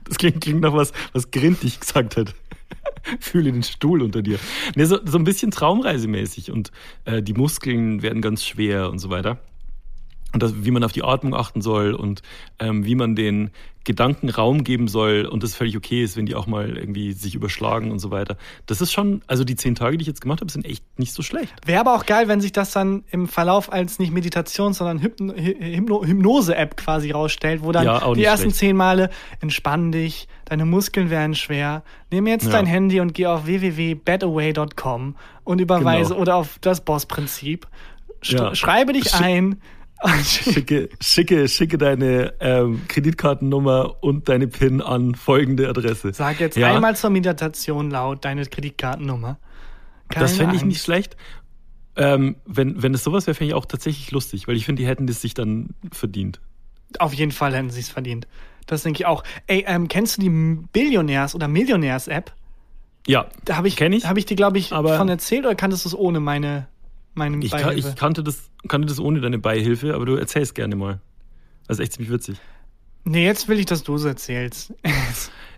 Das 0.06 0.18
klingt, 0.18 0.42
klingt 0.42 0.60
nach 0.60 0.74
was, 0.74 0.92
was 1.14 1.32
Grintig 1.32 1.80
gesagt 1.80 2.18
hat. 2.18 2.36
Fühle 3.22 3.52
den 3.54 3.64
Stuhl 3.64 4.02
unter 4.02 4.22
dir. 4.22 4.40
Nee, 4.76 4.84
so, 4.84 5.00
so 5.06 5.18
ein 5.18 5.24
bisschen 5.24 5.52
traumreisemäßig 5.52 6.52
und 6.52 6.72
äh, 7.06 7.24
die 7.24 7.34
Muskeln 7.34 8.02
werden 8.02 8.22
ganz 8.22 8.44
schwer 8.44 8.90
und 8.90 9.00
so 9.00 9.10
weiter. 9.10 9.40
Und 10.34 10.42
das, 10.42 10.54
wie 10.64 10.72
man 10.72 10.84
auf 10.84 10.92
die 10.94 11.04
Atmung 11.04 11.36
achten 11.36 11.62
soll 11.62 11.94
und 11.94 12.22
ähm, 12.60 12.86
wie 12.86 12.96
man 12.96 13.16
den 13.16 13.50
Gedanken 13.84 14.30
Raum 14.30 14.64
geben 14.64 14.88
soll 14.88 15.26
und 15.26 15.42
das 15.44 15.56
völlig 15.56 15.76
okay 15.76 16.04
ist, 16.04 16.16
wenn 16.16 16.28
die 16.28 16.36
auch 16.36 16.46
mal 16.48 16.78
irgendwie 16.78 17.14
sich 17.14 17.34
überschlagen 17.36 17.92
und 17.92 17.98
so 18.00 18.12
weiter. 18.12 18.38
Das 18.68 18.80
ist 18.80 18.92
schon, 18.94 19.24
also 19.28 19.44
die 19.44 19.56
zehn 19.56 19.74
Tage, 19.76 19.98
die 19.98 20.04
ich 20.04 20.08
jetzt 20.08 20.22
gemacht 20.22 20.40
habe, 20.40 20.52
sind 20.52 20.66
echt 20.66 20.84
nicht 21.00 21.14
so 21.14 21.24
schlecht. 21.24 21.52
Wäre 21.66 21.80
aber 21.82 21.96
auch 21.96 22.06
geil, 22.06 22.28
wenn 22.28 22.40
sich 22.42 22.52
das 22.52 22.72
dann 22.72 23.04
im 23.10 23.28
Verlauf 23.28 23.74
als 23.74 23.98
nicht 23.98 24.14
Meditation, 24.14 24.74
sondern 24.74 25.02
Hypno 25.02 25.34
Hypno 25.34 26.06
Hypnose-App 26.06 26.78
quasi 26.78 27.10
rausstellt, 27.12 27.64
wo 27.64 27.72
dann 27.72 27.84
Ja, 27.86 28.14
die 28.14 28.24
ersten 28.24 28.44
schlecht. 28.52 28.58
zehn 28.58 28.78
Male 28.78 29.10
entspann 29.42 29.92
dich, 29.92 30.28
deine 30.46 30.66
Muskeln 30.66 31.10
werden 31.10 31.34
schwer. 31.34 31.84
Nimm 32.12 32.28
jetzt 32.28 32.46
Ja. 32.46 32.52
dein 32.52 32.68
Handy 32.68 33.00
und 33.00 33.16
geh 33.16 33.26
auf 33.26 33.48
www.betaway.com 33.48 35.16
und 35.44 35.60
überweise 35.62 36.10
Genau. 36.10 36.22
oder 36.22 36.36
auf 36.36 36.58
das 36.62 36.82
Boss-Prinzip. 36.82 37.68
Sch 38.22 38.34
Ja. 38.34 38.54
Schreibe 38.56 38.94
dich 38.94 39.06
Schick- 39.10 39.22
ein. 39.22 39.62
Schicke, 40.24 40.90
schicke, 41.00 41.48
schicke 41.48 41.78
deine 41.78 42.34
ähm, 42.40 42.82
Kreditkartennummer 42.88 44.02
und 44.04 44.30
deine 44.30 44.48
PIN 44.48 44.82
an 44.82 45.16
folgende 45.16 45.70
Adresse. 45.70 46.14
Sag 46.14 46.40
jetzt 46.40 46.58
Ja. 46.58 46.74
einmal 46.74 46.96
zur 46.96 47.10
Meditation 47.12 47.92
laut 47.92 48.26
deine 48.26 48.46
Kreditkartennummer. 48.46 49.38
Keine 50.10 50.26
Das 50.26 50.38
fände 50.38 50.56
ich 50.56 50.64
nicht 50.66 50.82
schlecht. 50.82 51.16
Ähm, 51.96 52.38
wenn, 52.46 52.82
wenn 52.82 52.94
es 52.94 53.04
sowas 53.04 53.28
wäre, 53.28 53.36
fände 53.36 53.50
ich 53.50 53.54
auch 53.56 53.66
tatsächlich 53.66 54.12
lustig, 54.12 54.48
weil 54.48 54.56
ich 54.56 54.66
finde, 54.66 54.82
die 54.82 54.88
hätten 54.88 55.08
das 55.08 55.22
sich 55.22 55.34
dann 55.34 55.70
verdient. 55.92 56.40
Auf 57.00 57.14
jeden 57.14 57.32
Fall 57.32 57.54
hätten 57.54 57.70
sie 57.70 57.82
es 57.82 57.90
verdient. 57.90 58.28
Das 58.66 58.84
denke 58.84 59.02
ich 59.02 59.06
auch. 59.06 59.24
Ey, 59.48 59.66
ähm, 59.68 59.88
kennst 59.88 60.18
du 60.18 60.22
die 60.22 60.30
Billionärs- 60.30 61.36
oder 61.36 61.48
Millionärs-App? 61.48 62.34
Ja, 63.08 63.28
Da 63.46 63.58
habe 63.58 63.68
ich, 63.68 63.76
Kenn 63.76 63.94
ich, 63.94 64.06
Hab 64.06 64.18
ich 64.18 64.26
dir, 64.26 64.36
glaube 64.36 64.58
ich, 64.58 64.72
aber- 64.74 64.98
von 64.98 65.10
erzählt 65.10 65.46
oder 65.46 65.56
kanntest 65.56 65.86
du 65.86 65.90
es 65.90 65.96
ohne 65.96 66.20
meine, 66.20 66.68
meine 67.14 67.44
ich, 67.44 67.52
Beihilfe? 67.52 67.90
ich 67.90 67.96
kannte, 67.96 68.24
das, 68.24 68.50
kannte 68.68 68.88
das 68.88 69.00
ohne 69.00 69.22
deine 69.22 69.40
Beihilfe, 69.40 69.94
aber 69.94 70.06
du 70.06 70.16
erzählst 70.16 70.56
gerne 70.56 70.76
mal. 70.76 71.00
Das 71.68 71.78
ist 71.78 71.84
echt 71.84 71.94
ziemlich 71.94 72.12
witzig. 72.12 72.38
nee, 73.04 73.26
jetzt 73.26 73.48
will 73.48 73.60
ich, 73.60 73.66
dass 73.66 73.84
du 73.84 73.96
es 73.96 74.06
erzählst. 74.06 74.74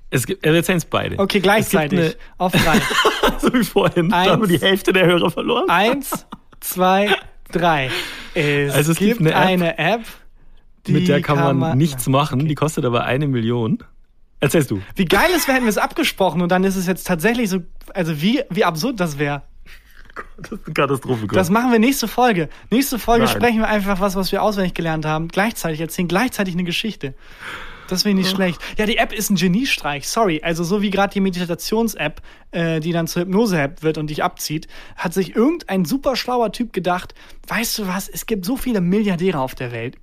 Es 0.10 0.28
gibt, 0.28 0.44
wir 0.46 0.54
erzählen 0.54 0.78
es 0.78 0.86
beide. 0.86 1.18
okay, 1.18 1.40
gleichzeitig. 1.40 2.00
Es 2.00 2.18
Auf 2.38 2.52
drei. 2.52 2.70
eine, 2.74 2.82
so 3.40 3.52
wie 3.52 3.64
vorhin. 3.64 4.10
Da 4.10 4.18
Eins. 4.20 4.30
haben 4.30 4.42
wir 4.48 4.60
die 4.60 4.64
Hälfte 4.64 4.94
der 4.94 5.08
Hörer 5.08 5.32
verloren. 5.32 5.68
Eins, 5.72 6.28
zwei, 6.60 7.16
drei. 7.52 7.90
Es, 8.36 8.72
Also 8.76 8.92
es 8.92 9.00
gibt 9.00 9.18
gibt 9.18 9.34
eine 9.34 9.34
App, 9.34 9.48
eine 9.48 9.78
App, 9.80 10.02
Mit 10.88 11.08
der 11.08 11.20
kann 11.24 11.58
man, 11.58 11.76
nichts 11.80 12.08
machen. 12.08 12.48
Die 12.48 12.54
kostet 12.54 12.86
aber 12.86 13.06
eine 13.06 13.28
Million. 13.28 13.80
Erzählst 14.40 14.70
du. 14.70 14.82
Wie 14.96 15.06
geil 15.06 15.32
es 15.36 15.48
wäre, 15.48 15.56
hätten 15.56 15.66
wir 15.66 15.72
es 15.72 15.80
abgesprochen 15.80 16.44
und 16.44 16.52
dann 16.52 16.64
ist 16.64 16.76
es 16.76 16.86
jetzt 16.86 17.08
tatsächlich 17.08 17.50
so, 17.50 17.62
also 17.96 18.22
wie, 18.22 18.42
wie 18.52 18.66
absurd 18.66 19.00
das 19.00 19.18
wäre. 19.18 19.42
Das 20.38 20.52
ist 20.52 20.66
eine 20.66 20.74
Katastrophe. 20.74 21.28
Das 21.28 21.50
machen 21.50 21.72
wir 21.72 21.80
nächste 21.80 22.08
Folge. 22.08 22.50
Nächste 22.70 23.00
Folge 23.00 23.26
Nein. 23.26 23.34
sprechen 23.36 23.60
wir 23.60 23.68
einfach 23.68 24.00
was, 24.00 24.16
was 24.16 24.32
wir 24.32 24.44
auswendig 24.44 24.74
gelernt 24.74 25.06
haben. 25.06 25.28
Gleichzeitig 25.28 25.80
erzählen 25.80 26.08
gleichzeitig 26.08 26.54
eine 26.54 26.64
Geschichte. 26.64 27.14
Das 27.88 28.06
wäre 28.06 28.16
nicht 28.16 28.30
schlecht. 28.30 28.62
Ja, 28.78 28.86
die 28.86 28.98
App 28.98 29.14
ist 29.14 29.30
ein 29.30 29.36
Geniestreich. 29.36 30.08
Sorry. 30.08 30.42
Also 30.44 30.64
so 30.64 30.82
wie 30.82 30.90
gerade 30.90 31.14
die 31.14 31.20
Meditations-App, 31.20 32.22
äh, 32.52 32.80
die 32.80 32.92
dann 32.92 33.08
zur 33.08 33.24
Hypnose-App 33.24 33.84
wird 33.84 33.98
und 33.98 34.10
dich 34.10 34.24
abzieht, 34.24 34.68
hat 34.96 35.14
sich 35.14 35.36
irgendein 35.36 35.86
super 35.86 36.16
schlauer 36.16 36.52
Typ 36.52 36.74
gedacht, 36.74 37.14
weißt 37.48 37.80
du 37.80 37.88
was, 37.88 38.08
es 38.08 38.26
gibt 38.26 38.46
so 38.46 38.58
viele 38.58 38.82
Milliardäre 38.82 39.40
auf 39.40 39.56
der 39.56 39.72
Welt, 39.72 39.98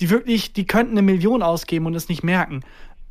die 0.00 0.10
wirklich, 0.10 0.52
die 0.52 0.66
könnten 0.66 0.92
eine 0.92 1.02
Million 1.02 1.42
ausgeben 1.42 1.86
und 1.86 1.94
es 1.94 2.08
nicht 2.08 2.24
merken. 2.24 2.64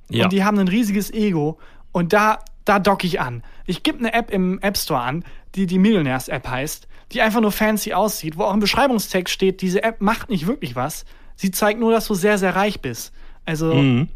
Ja. 0.09 0.25
Und 0.25 0.33
die 0.33 0.43
haben 0.43 0.59
ein 0.59 0.67
riesiges 0.67 1.11
Ego 1.11 1.59
und 1.91 2.13
da, 2.13 2.39
da 2.65 2.79
docke 2.79 3.07
ich 3.07 3.19
an. 3.19 3.43
Ich 3.65 3.83
gebe 3.83 3.99
eine 3.99 4.13
App 4.13 4.31
im 4.31 4.59
App 4.59 4.77
Store 4.77 5.01
an, 5.01 5.23
die 5.55 5.65
die 5.65 5.79
Millionärs-App 5.79 6.47
heißt, 6.47 6.87
die 7.11 7.21
einfach 7.21 7.41
nur 7.41 7.51
fancy 7.51 7.93
aussieht, 7.93 8.37
wo 8.37 8.43
auch 8.43 8.53
im 8.53 8.59
Beschreibungstext 8.59 9.33
steht, 9.33 9.61
diese 9.61 9.83
App 9.83 10.01
macht 10.01 10.29
nicht 10.29 10.47
wirklich 10.47 10.75
was. 10.75 11.05
Sie 11.35 11.51
zeigt 11.51 11.79
nur, 11.79 11.91
dass 11.91 12.07
du 12.07 12.13
sehr, 12.13 12.37
sehr 12.37 12.55
reich 12.55 12.81
bist. 12.81 13.13
Also 13.45 13.73
Mhm. 13.73 14.09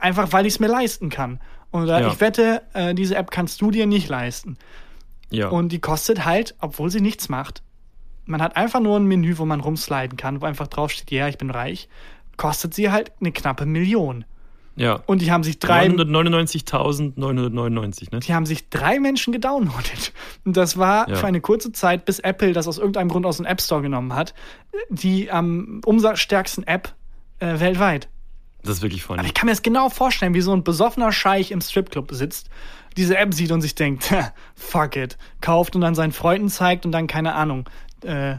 einfach, 0.00 0.32
weil 0.32 0.46
ich 0.46 0.54
es 0.54 0.60
mir 0.60 0.66
leisten 0.68 1.08
kann. 1.08 1.40
Und 1.70 1.88
äh, 1.88 2.00
Ja. 2.00 2.08
ich 2.08 2.20
wette, 2.20 2.62
äh, 2.74 2.94
diese 2.94 3.16
App 3.16 3.30
kannst 3.30 3.60
du 3.60 3.70
dir 3.70 3.86
nicht 3.86 4.08
leisten. 4.08 4.56
Ja. 5.30 5.48
Und 5.48 5.70
die 5.72 5.80
kostet 5.80 6.24
halt, 6.24 6.54
obwohl 6.60 6.90
sie 6.90 7.00
nichts 7.00 7.28
macht. 7.28 7.62
Man 8.26 8.42
hat 8.42 8.56
einfach 8.56 8.80
nur 8.80 8.98
ein 8.98 9.06
Menü, 9.06 9.38
wo 9.38 9.44
man 9.44 9.60
rumsliden 9.60 10.16
kann, 10.16 10.40
wo 10.40 10.46
einfach 10.46 10.66
draufsteht, 10.68 11.10
ja, 11.10 11.28
ich 11.28 11.38
bin 11.38 11.50
reich. 11.50 11.88
Kostet 12.36 12.74
sie 12.74 12.90
halt 12.90 13.12
eine 13.20 13.32
knappe 13.32 13.66
Million. 13.66 14.24
Ja. 14.76 15.00
Und 15.06 15.22
die 15.22 15.32
haben 15.32 15.42
sich 15.42 15.58
drei, 15.58 15.86
999.999, 15.86 18.12
ne? 18.12 18.20
die 18.20 18.34
haben 18.34 18.46
sich 18.46 18.68
drei 18.68 19.00
Menschen 19.00 19.32
gedownloadet. 19.32 20.12
Und 20.44 20.56
das 20.56 20.76
war 20.78 21.08
Ja. 21.08 21.16
für 21.16 21.26
eine 21.26 21.40
kurze 21.40 21.72
Zeit, 21.72 22.04
bis 22.04 22.18
Apple 22.18 22.52
das 22.52 22.68
aus 22.68 22.78
irgendeinem 22.78 23.08
Grund 23.08 23.26
aus 23.26 23.38
dem 23.38 23.46
App 23.46 23.60
Store 23.60 23.82
genommen 23.82 24.14
hat, 24.14 24.34
die 24.88 25.30
am 25.30 25.80
umsatzstärksten 25.84 26.66
App 26.66 26.94
äh, 27.40 27.58
weltweit. 27.60 28.08
Das 28.62 28.78
ist 28.78 28.82
wirklich 28.82 29.04
funny. 29.04 29.20
Aber 29.20 29.26
ich 29.28 29.34
kann 29.34 29.46
mir 29.46 29.52
das 29.52 29.62
genau 29.62 29.88
vorstellen, 29.88 30.34
wie 30.34 30.40
so 30.40 30.52
ein 30.52 30.64
besoffener 30.64 31.12
Scheich 31.12 31.50
im 31.52 31.60
Stripclub 31.60 32.10
sitzt, 32.12 32.50
diese 32.96 33.16
App 33.16 33.32
sieht 33.34 33.52
und 33.52 33.60
sich 33.60 33.74
denkt, 33.74 34.12
fuck 34.54 34.96
it, 34.96 35.16
kauft 35.40 35.74
und 35.76 35.82
dann 35.82 35.94
seinen 35.94 36.12
Freunden 36.12 36.48
zeigt 36.48 36.84
und 36.86 36.92
dann, 36.92 37.06
keine 37.06 37.34
Ahnung, 37.34 37.68
äh, 38.02 38.36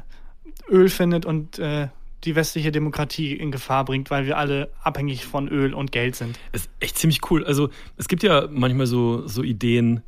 Öl 0.70 0.90
findet 0.90 1.26
und 1.26 1.60
äh, 1.60 1.88
die 2.24 2.36
westliche 2.36 2.72
Demokratie 2.72 3.34
in 3.34 3.52
Gefahr 3.52 3.86
bringt, 3.86 4.10
weil 4.10 4.26
wir 4.26 4.38
alle 4.38 4.72
abhängig 4.84 5.26
von 5.26 5.48
Öl 5.48 5.74
und 5.74 5.92
Geld 5.92 6.16
sind. 6.16 6.38
ist 6.52 6.70
echt 6.80 6.98
ziemlich 6.98 7.20
cool. 7.30 7.46
Also 7.46 7.70
es 7.98 8.08
gibt 8.08 8.24
ja 8.24 8.48
manchmal 8.52 8.88
so, 8.88 9.28
so 9.28 9.44
Ideen, 9.44 10.02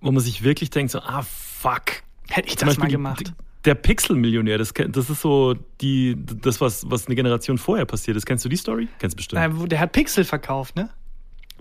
wo 0.00 0.12
man 0.12 0.22
sich 0.22 0.42
wirklich 0.42 0.70
denkt, 0.70 0.92
so, 0.92 1.00
ah, 1.00 1.22
fuck. 1.22 2.02
Hätte 2.28 2.48
ich 2.48 2.56
Zum 2.58 2.68
das 2.68 2.76
mal 2.78 2.82
Beispiel 2.82 2.88
die- 2.88 2.92
gemacht. 2.92 3.26
die- 3.28 3.32
Der 3.64 3.74
Pixel-Millionär, 3.76 4.58
das, 4.58 4.72
das 4.74 5.10
ist 5.10 5.20
so 5.20 5.54
die, 5.80 6.16
das, 6.18 6.60
was, 6.60 6.90
was 6.90 7.06
eine 7.06 7.14
Generation 7.14 7.58
vorher 7.58 7.84
passiert 7.86 8.16
ist. 8.16 8.26
Kennst 8.26 8.44
du 8.44 8.48
die 8.48 8.56
Story? 8.56 8.88
Kennst 8.98 9.14
du 9.14 9.16
bestimmt. 9.18 9.60
Wo- 9.60 9.66
der 9.66 9.78
hat 9.80 9.92
Pixel 9.92 10.24
verkauft, 10.24 10.74
ne? 10.76 10.90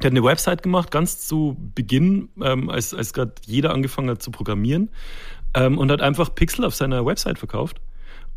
Der 0.01 0.05
hat 0.09 0.13
eine 0.13 0.23
Website 0.23 0.63
gemacht, 0.63 0.89
ganz 0.89 1.27
zu 1.27 1.55
Beginn, 1.75 2.29
ähm, 2.41 2.69
als, 2.69 2.93
als 2.95 3.13
gerade 3.13 3.33
jeder 3.45 3.71
angefangen 3.73 4.09
hat 4.09 4.23
zu 4.23 4.31
programmieren 4.31 4.89
ähm, 5.53 5.77
und 5.77 5.91
hat 5.91 6.01
einfach 6.01 6.33
Pixel 6.33 6.65
auf 6.65 6.73
seiner 6.73 7.05
Website 7.05 7.37
verkauft. 7.37 7.79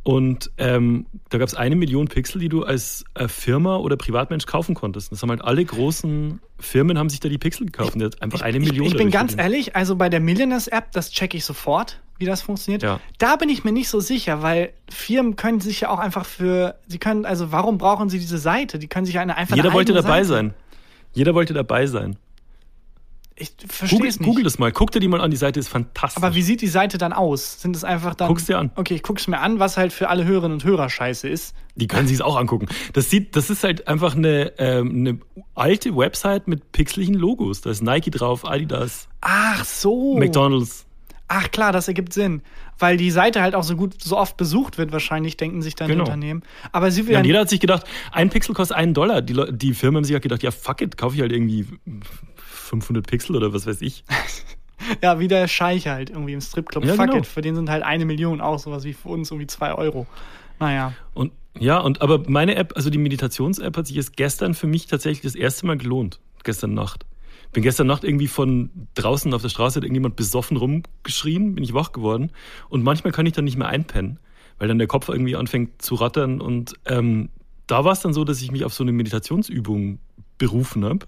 Und 0.04 0.50
ähm, 0.58 1.06
da 1.30 1.38
gab 1.38 1.48
es 1.48 1.54
eine 1.54 1.76
Million 1.76 2.08
Pixel, 2.08 2.38
die 2.38 2.50
du 2.50 2.62
als 2.62 3.04
äh, 3.14 3.26
Firma 3.26 3.76
oder 3.76 3.96
Privatmensch 3.96 4.44
kaufen 4.44 4.74
konntest. 4.74 5.10
Das 5.10 5.22
haben 5.22 5.30
halt 5.30 5.42
alle 5.42 5.64
großen 5.64 6.40
Firmen 6.58 6.98
haben 6.98 7.08
sich 7.08 7.20
da 7.20 7.30
die 7.30 7.38
Pixel 7.38 7.66
gekauft. 7.66 7.98
Hat 7.98 8.20
einfach 8.22 8.42
eine 8.42 8.58
ich, 8.58 8.68
Million. 8.68 8.86
Ich 8.86 8.96
bin 8.96 9.10
ganz 9.10 9.32
verdient. 9.32 9.54
ehrlich, 9.54 9.76
also 9.76 9.96
bei 9.96 10.10
der 10.10 10.20
Millionaires-App, 10.20 10.92
das 10.92 11.10
checke 11.10 11.38
ich 11.38 11.46
sofort, 11.46 12.02
wie 12.18 12.26
das 12.26 12.42
funktioniert. 12.42 12.82
Ja. 12.82 13.00
Da 13.16 13.36
bin 13.36 13.48
ich 13.48 13.64
mir 13.64 13.72
nicht 13.72 13.88
so 13.88 14.00
sicher, 14.00 14.42
weil 14.42 14.74
Firmen 14.90 15.36
können 15.36 15.60
sich 15.60 15.80
ja 15.80 15.88
auch 15.88 15.98
einfach 15.98 16.26
für, 16.26 16.78
sie 16.86 16.98
können, 16.98 17.24
also 17.24 17.50
warum 17.50 17.78
brauchen 17.78 18.10
sie 18.10 18.18
diese 18.18 18.38
Seite? 18.38 18.78
Die 18.78 18.88
können 18.88 19.06
sich 19.06 19.18
eine 19.18 19.38
einfach 19.38 19.56
Jeder 19.56 19.70
eine 19.70 19.74
wollte 19.74 19.94
dabei 19.94 20.22
Seite. 20.22 20.28
sein. 20.28 20.54
Jeder 21.14 21.34
wollte 21.34 21.54
dabei 21.54 21.86
sein. 21.86 22.16
Ich 23.36 23.52
verstehe 23.66 23.98
Google, 23.98 24.08
es 24.10 24.20
nicht. 24.20 24.26
Google 24.28 24.44
das 24.44 24.58
mal. 24.60 24.70
Guck 24.70 24.92
dir 24.92 25.00
die 25.00 25.08
mal 25.08 25.20
an. 25.20 25.30
Die 25.30 25.36
Seite 25.36 25.58
ist 25.58 25.68
fantastisch. 25.68 26.22
Aber 26.22 26.36
wie 26.36 26.42
sieht 26.42 26.60
die 26.62 26.68
Seite 26.68 26.98
dann 26.98 27.12
aus? 27.12 27.60
Sind 27.60 27.74
es 27.74 27.82
einfach 27.82 28.14
dann. 28.14 28.28
Guck's 28.28 28.44
dir 28.46 28.58
an. 28.58 28.70
Okay, 28.76 28.94
ich 28.94 29.02
guck's 29.02 29.26
mir 29.26 29.40
an, 29.40 29.58
was 29.58 29.76
halt 29.76 29.92
für 29.92 30.08
alle 30.08 30.24
Hörerinnen 30.24 30.52
und 30.58 30.64
Hörer 30.64 30.88
scheiße 30.88 31.28
ist. 31.28 31.54
Die 31.74 31.88
können 31.88 32.06
sich 32.06 32.16
es 32.18 32.20
auch 32.20 32.36
angucken. 32.36 32.66
Das 32.92 33.10
sieht, 33.10 33.34
das 33.34 33.50
ist 33.50 33.64
halt 33.64 33.88
einfach 33.88 34.14
eine, 34.14 34.52
ähm, 34.58 34.90
eine 34.90 35.18
alte 35.56 35.96
Website 35.96 36.46
mit 36.46 36.70
pixeligen 36.70 37.14
Logos. 37.14 37.60
Da 37.60 37.70
ist 37.70 37.82
Nike 37.82 38.12
drauf, 38.12 38.46
Adidas, 38.48 39.08
Ach 39.20 39.64
so. 39.64 40.16
McDonalds. 40.16 40.86
Ach 41.26 41.50
klar, 41.50 41.72
das 41.72 41.88
ergibt 41.88 42.12
Sinn. 42.12 42.42
Weil 42.78 42.96
die 42.96 43.10
Seite 43.10 43.40
halt 43.42 43.54
auch 43.56 43.62
so 43.64 43.74
gut, 43.76 44.00
so 44.00 44.16
oft 44.16 44.36
besucht 44.36 44.78
wird, 44.78 44.92
wahrscheinlich, 44.92 45.36
denken 45.36 45.62
sich 45.62 45.74
dann 45.74 45.88
die 45.88 45.92
Genau. 45.94 46.04
Unternehmen. 46.04 46.42
Aber 46.70 46.90
sie 46.92 47.00
Ja, 47.00 47.08
werden. 47.08 47.18
und 47.22 47.24
jeder 47.26 47.40
hat 47.40 47.48
sich 47.48 47.60
gedacht, 47.60 47.84
ein 48.12 48.30
Pixel 48.30 48.54
kostet 48.54 48.76
einen 48.76 48.94
Dollar. 48.94 49.22
Die, 49.22 49.34
die 49.56 49.74
Firmen 49.74 49.96
haben 49.98 50.04
sich 50.04 50.12
halt 50.12 50.22
gedacht, 50.22 50.42
ja 50.44 50.50
fuck 50.52 50.80
it, 50.82 50.96
kaufe 50.96 51.16
ich 51.16 51.22
halt 51.22 51.32
irgendwie 51.32 51.66
500 52.64 53.06
Pixel 53.06 53.36
oder 53.36 53.52
was 53.52 53.66
weiß 53.66 53.82
ich. 53.82 54.04
Ja, 55.02 55.18
wie 55.18 55.28
der 55.28 55.48
Scheich 55.48 55.86
halt 55.86 56.10
irgendwie 56.10 56.32
im 56.32 56.40
Stripclub. 56.40 56.84
Ja, 56.84 56.94
Fuck 56.94 57.06
genau. 57.06 57.18
it, 57.18 57.26
für 57.26 57.40
den 57.40 57.54
sind 57.54 57.70
halt 57.70 57.82
eine 57.82 58.04
Million 58.04 58.40
auch 58.40 58.58
sowas 58.58 58.84
wie 58.84 58.92
für 58.92 59.08
uns 59.08 59.30
irgendwie 59.30 59.46
zwei 59.46 59.72
Euro. 59.72 60.06
Naja. 60.58 60.92
Und 61.14 61.32
ja, 61.58 61.78
und 61.78 62.02
aber 62.02 62.28
meine 62.28 62.56
App, 62.56 62.72
also 62.76 62.90
die 62.90 62.98
Meditations-App 62.98 63.76
hat 63.76 63.86
sich 63.86 63.96
jetzt 63.96 64.16
gestern 64.16 64.54
für 64.54 64.66
mich 64.66 64.86
tatsächlich 64.86 65.22
das 65.22 65.36
erste 65.36 65.66
Mal 65.66 65.78
gelohnt. 65.78 66.20
Gestern 66.42 66.74
Nacht. 66.74 67.06
Bin 67.52 67.62
gestern 67.62 67.86
Nacht 67.86 68.02
irgendwie 68.02 68.26
von 68.26 68.70
draußen 68.94 69.32
auf 69.32 69.42
der 69.42 69.48
Straße 69.48 69.76
hat 69.76 69.84
irgendjemand 69.84 70.16
besoffen 70.16 70.56
rumgeschrien, 70.56 71.54
bin 71.54 71.62
ich 71.62 71.72
wach 71.72 71.92
geworden. 71.92 72.32
Und 72.68 72.82
manchmal 72.82 73.12
kann 73.12 73.26
ich 73.26 73.32
dann 73.32 73.44
nicht 73.44 73.56
mehr 73.56 73.68
einpennen, 73.68 74.18
weil 74.58 74.66
dann 74.66 74.78
der 74.78 74.88
Kopf 74.88 75.08
irgendwie 75.08 75.36
anfängt 75.36 75.80
zu 75.80 75.94
rattern. 75.94 76.40
Und 76.40 76.74
ähm, 76.86 77.28
da 77.68 77.84
war 77.84 77.92
es 77.92 78.00
dann 78.00 78.12
so, 78.12 78.24
dass 78.24 78.42
ich 78.42 78.50
mich 78.50 78.64
auf 78.64 78.74
so 78.74 78.82
eine 78.82 78.92
Meditationsübung 78.92 80.00
berufen 80.36 80.84
habe 80.84 81.06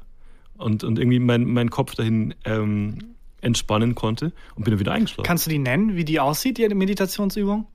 und, 0.59 0.85
und 0.85 0.99
irgendwie 0.99 1.19
mein, 1.19 1.45
mein 1.45 1.71
Kopf 1.71 1.95
dahin 1.95 2.35
ähm, 2.45 2.99
entspannen 3.41 3.95
konnte 3.95 4.33
und 4.55 4.65
bin 4.65 4.73
dann 4.73 4.81
wieder 4.81 4.93
eingeschlafen. 4.93 5.27
Kannst 5.27 5.47
du 5.47 5.51
die 5.51 5.59
nennen, 5.59 5.97
wie 5.97 6.05
die 6.05 6.21
aussieht, 6.21 6.59
die 6.59 6.69
Meditationsübung? 6.69 7.67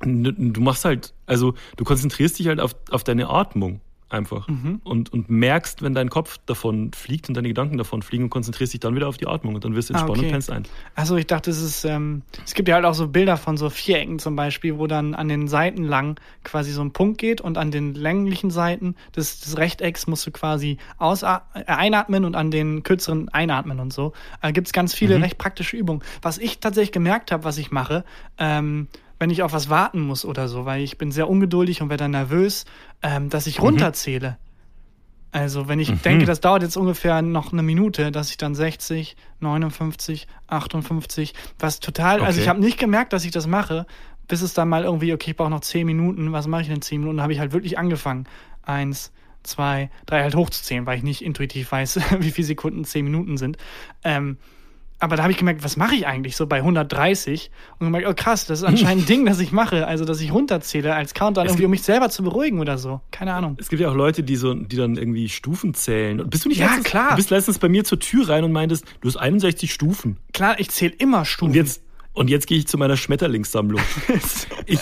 Du 0.00 0.60
machst 0.60 0.84
halt, 0.84 1.14
also 1.24 1.54
du 1.76 1.84
konzentrierst 1.84 2.38
dich 2.38 2.48
halt 2.48 2.60
auf, 2.60 2.74
auf 2.90 3.02
deine 3.02 3.30
Atmung 3.30 3.80
einfach 4.08 4.46
Mhm. 4.48 4.80
und, 4.84 5.12
und 5.12 5.28
merkst, 5.28 5.82
wenn 5.82 5.94
dein 5.94 6.10
Kopf 6.10 6.38
davon 6.46 6.92
fliegt 6.92 7.28
und 7.28 7.36
deine 7.36 7.48
Gedanken 7.48 7.76
davon 7.76 8.02
fliegen 8.02 8.24
und 8.24 8.30
konzentrierst 8.30 8.72
dich 8.72 8.80
dann 8.80 8.94
wieder 8.94 9.08
auf 9.08 9.16
die 9.16 9.26
Atmung 9.26 9.54
und 9.56 9.64
dann 9.64 9.74
wirst 9.74 9.90
du 9.90 9.94
Ah, 9.94 9.98
entspannt 9.98 10.18
okay. 10.18 10.26
und 10.26 10.32
pennst 10.32 10.50
ein. 10.50 10.62
Also 10.94 11.16
ich 11.16 11.26
dachte, 11.26 11.50
es 11.50 11.60
ist, 11.60 11.84
ähm, 11.84 12.22
es 12.44 12.54
gibt 12.54 12.68
ja 12.68 12.76
halt 12.76 12.84
auch 12.84 12.94
so 12.94 13.08
Bilder 13.08 13.36
von 13.36 13.56
so 13.56 13.68
Vierecken 13.68 14.18
zum 14.18 14.36
Beispiel, 14.36 14.78
wo 14.78 14.86
dann 14.86 15.14
an 15.14 15.28
den 15.28 15.48
Seiten 15.48 15.82
lang 15.84 16.20
quasi 16.44 16.70
so 16.70 16.82
ein 16.82 16.92
Punkt 16.92 17.18
geht 17.18 17.40
und 17.40 17.58
an 17.58 17.70
den 17.70 17.94
länglichen 17.94 18.50
Seiten 18.50 18.94
des, 19.16 19.40
des 19.40 19.56
Rechtecks 19.56 20.06
musst 20.06 20.26
du 20.26 20.30
quasi 20.30 20.78
äh, 21.00 21.64
einatmen 21.66 22.24
und 22.24 22.36
an 22.36 22.50
den 22.50 22.82
kürzeren 22.82 23.28
einatmen 23.30 23.80
und 23.80 23.92
so. 23.92 24.12
Äh, 24.40 24.52
gibt 24.52 24.68
es 24.68 24.72
ganz 24.72 24.94
viele 24.94 25.20
recht 25.20 25.38
praktische 25.38 25.76
Übungen. 25.76 26.02
Was 26.22 26.38
ich 26.38 26.60
tatsächlich 26.60 26.92
gemerkt 26.92 27.32
habe, 27.32 27.44
was 27.44 27.58
ich 27.58 27.70
mache, 27.70 28.04
ähm, 28.38 28.88
wenn 29.18 29.30
ich 29.30 29.42
auf 29.42 29.52
was 29.52 29.68
warten 29.70 30.00
muss 30.00 30.24
oder 30.24 30.48
so, 30.48 30.64
weil 30.64 30.82
ich 30.82 30.98
bin 30.98 31.10
sehr 31.12 31.28
ungeduldig 31.28 31.82
und 31.82 31.88
werde 31.88 32.04
dann 32.04 32.10
nervös, 32.12 32.64
ähm, 33.02 33.30
dass 33.30 33.46
ich 33.46 33.60
runterzähle. 33.60 34.36
Also, 35.32 35.68
wenn 35.68 35.80
ich 35.80 35.90
denke, 36.00 36.24
das 36.24 36.40
dauert 36.40 36.62
jetzt 36.62 36.76
ungefähr 36.76 37.20
noch 37.20 37.52
eine 37.52 37.62
Minute, 37.62 38.10
dass 38.10 38.30
ich 38.30 38.38
dann 38.38 38.54
60, 38.54 39.16
59, 39.40 40.26
58, 40.46 41.34
was 41.58 41.80
total, 41.80 42.20
also 42.22 42.36
Okay. 42.36 42.42
ich 42.42 42.48
habe 42.48 42.60
nicht 42.60 42.78
gemerkt, 42.78 43.12
dass 43.12 43.24
ich 43.24 43.32
das 43.32 43.46
mache, 43.46 43.86
bis 44.28 44.40
es 44.40 44.54
dann 44.54 44.68
mal 44.68 44.84
irgendwie, 44.84 45.12
okay, 45.12 45.32
ich 45.32 45.36
brauche 45.36 45.50
noch 45.50 45.60
10 45.60 45.84
Minuten, 45.86 46.32
was 46.32 46.46
mache 46.46 46.62
ich 46.62 46.66
denn 46.68 46.76
in 46.76 46.82
10 46.82 47.00
Minuten? 47.00 47.18
Dann 47.18 47.24
habe 47.24 47.32
ich 47.34 47.38
halt 47.38 47.52
wirklich 47.52 47.78
angefangen. 47.78 48.24
Eins, 48.62 49.12
zwei, 49.42 49.90
drei 50.06 50.22
halt 50.22 50.34
hochzuzählen, 50.34 50.86
weil 50.86 50.98
ich 50.98 51.04
nicht 51.04 51.22
intuitiv 51.22 51.70
weiß, 51.70 52.00
wie 52.20 52.30
viele 52.30 52.46
Sekunden 52.46 52.84
10 52.84 53.04
Minuten 53.04 53.36
sind. 53.36 53.58
Ähm, 54.04 54.38
aber 54.98 55.16
da 55.16 55.22
habe 55.24 55.32
ich 55.32 55.38
gemerkt, 55.38 55.62
was 55.62 55.76
mache 55.76 55.94
ich 55.94 56.06
eigentlich 56.06 56.36
so 56.36 56.46
bei 56.46 56.56
130? 56.58 57.50
Und 57.78 57.86
gemerkt, 57.88 58.06
oh 58.08 58.14
krass, 58.14 58.46
das 58.46 58.60
ist 58.60 58.64
anscheinend 58.64 59.04
ein 59.04 59.06
Ding, 59.08 59.26
das 59.26 59.40
ich 59.40 59.52
mache. 59.52 59.86
Also, 59.86 60.04
dass 60.04 60.20
ich 60.20 60.32
runterzähle 60.32 60.94
als 60.94 61.12
Countdown, 61.12 61.46
irgendwie, 61.46 61.66
um 61.66 61.70
mich 61.70 61.82
selber 61.82 62.08
zu 62.08 62.22
beruhigen 62.22 62.60
oder 62.60 62.78
so. 62.78 63.00
Keine 63.10 63.34
Ahnung. 63.34 63.56
Es 63.60 63.68
gibt 63.68 63.82
ja 63.82 63.90
auch 63.90 63.94
Leute, 63.94 64.22
die 64.22 64.36
so, 64.36 64.54
die 64.54 64.76
dann 64.76 64.96
irgendwie 64.96 65.28
Stufen 65.28 65.74
zählen. 65.74 66.20
Und 66.20 66.30
Bist 66.30 66.44
du 66.44 66.48
nicht 66.48 66.58
Ja, 66.58 66.66
letztens, 66.66 66.84
klar. 66.86 67.10
Du 67.10 67.16
bist 67.16 67.30
letztens 67.30 67.58
bei 67.58 67.68
mir 67.68 67.84
zur 67.84 68.00
Tür 68.00 68.28
rein 68.28 68.44
und 68.44 68.52
meintest, 68.52 68.84
du 69.00 69.08
hast 69.08 69.16
61 69.16 69.72
Stufen. 69.72 70.16
Klar, 70.32 70.58
ich 70.58 70.70
zähle 70.70 70.94
immer 70.98 71.24
Stufen. 71.24 71.50
Und 71.50 71.56
jetzt, 71.56 71.82
und 72.14 72.30
jetzt 72.30 72.46
gehe 72.46 72.56
ich 72.56 72.66
zu 72.66 72.78
meiner 72.78 72.96
Schmetterlingssammlung. 72.96 73.82
ich, 74.66 74.78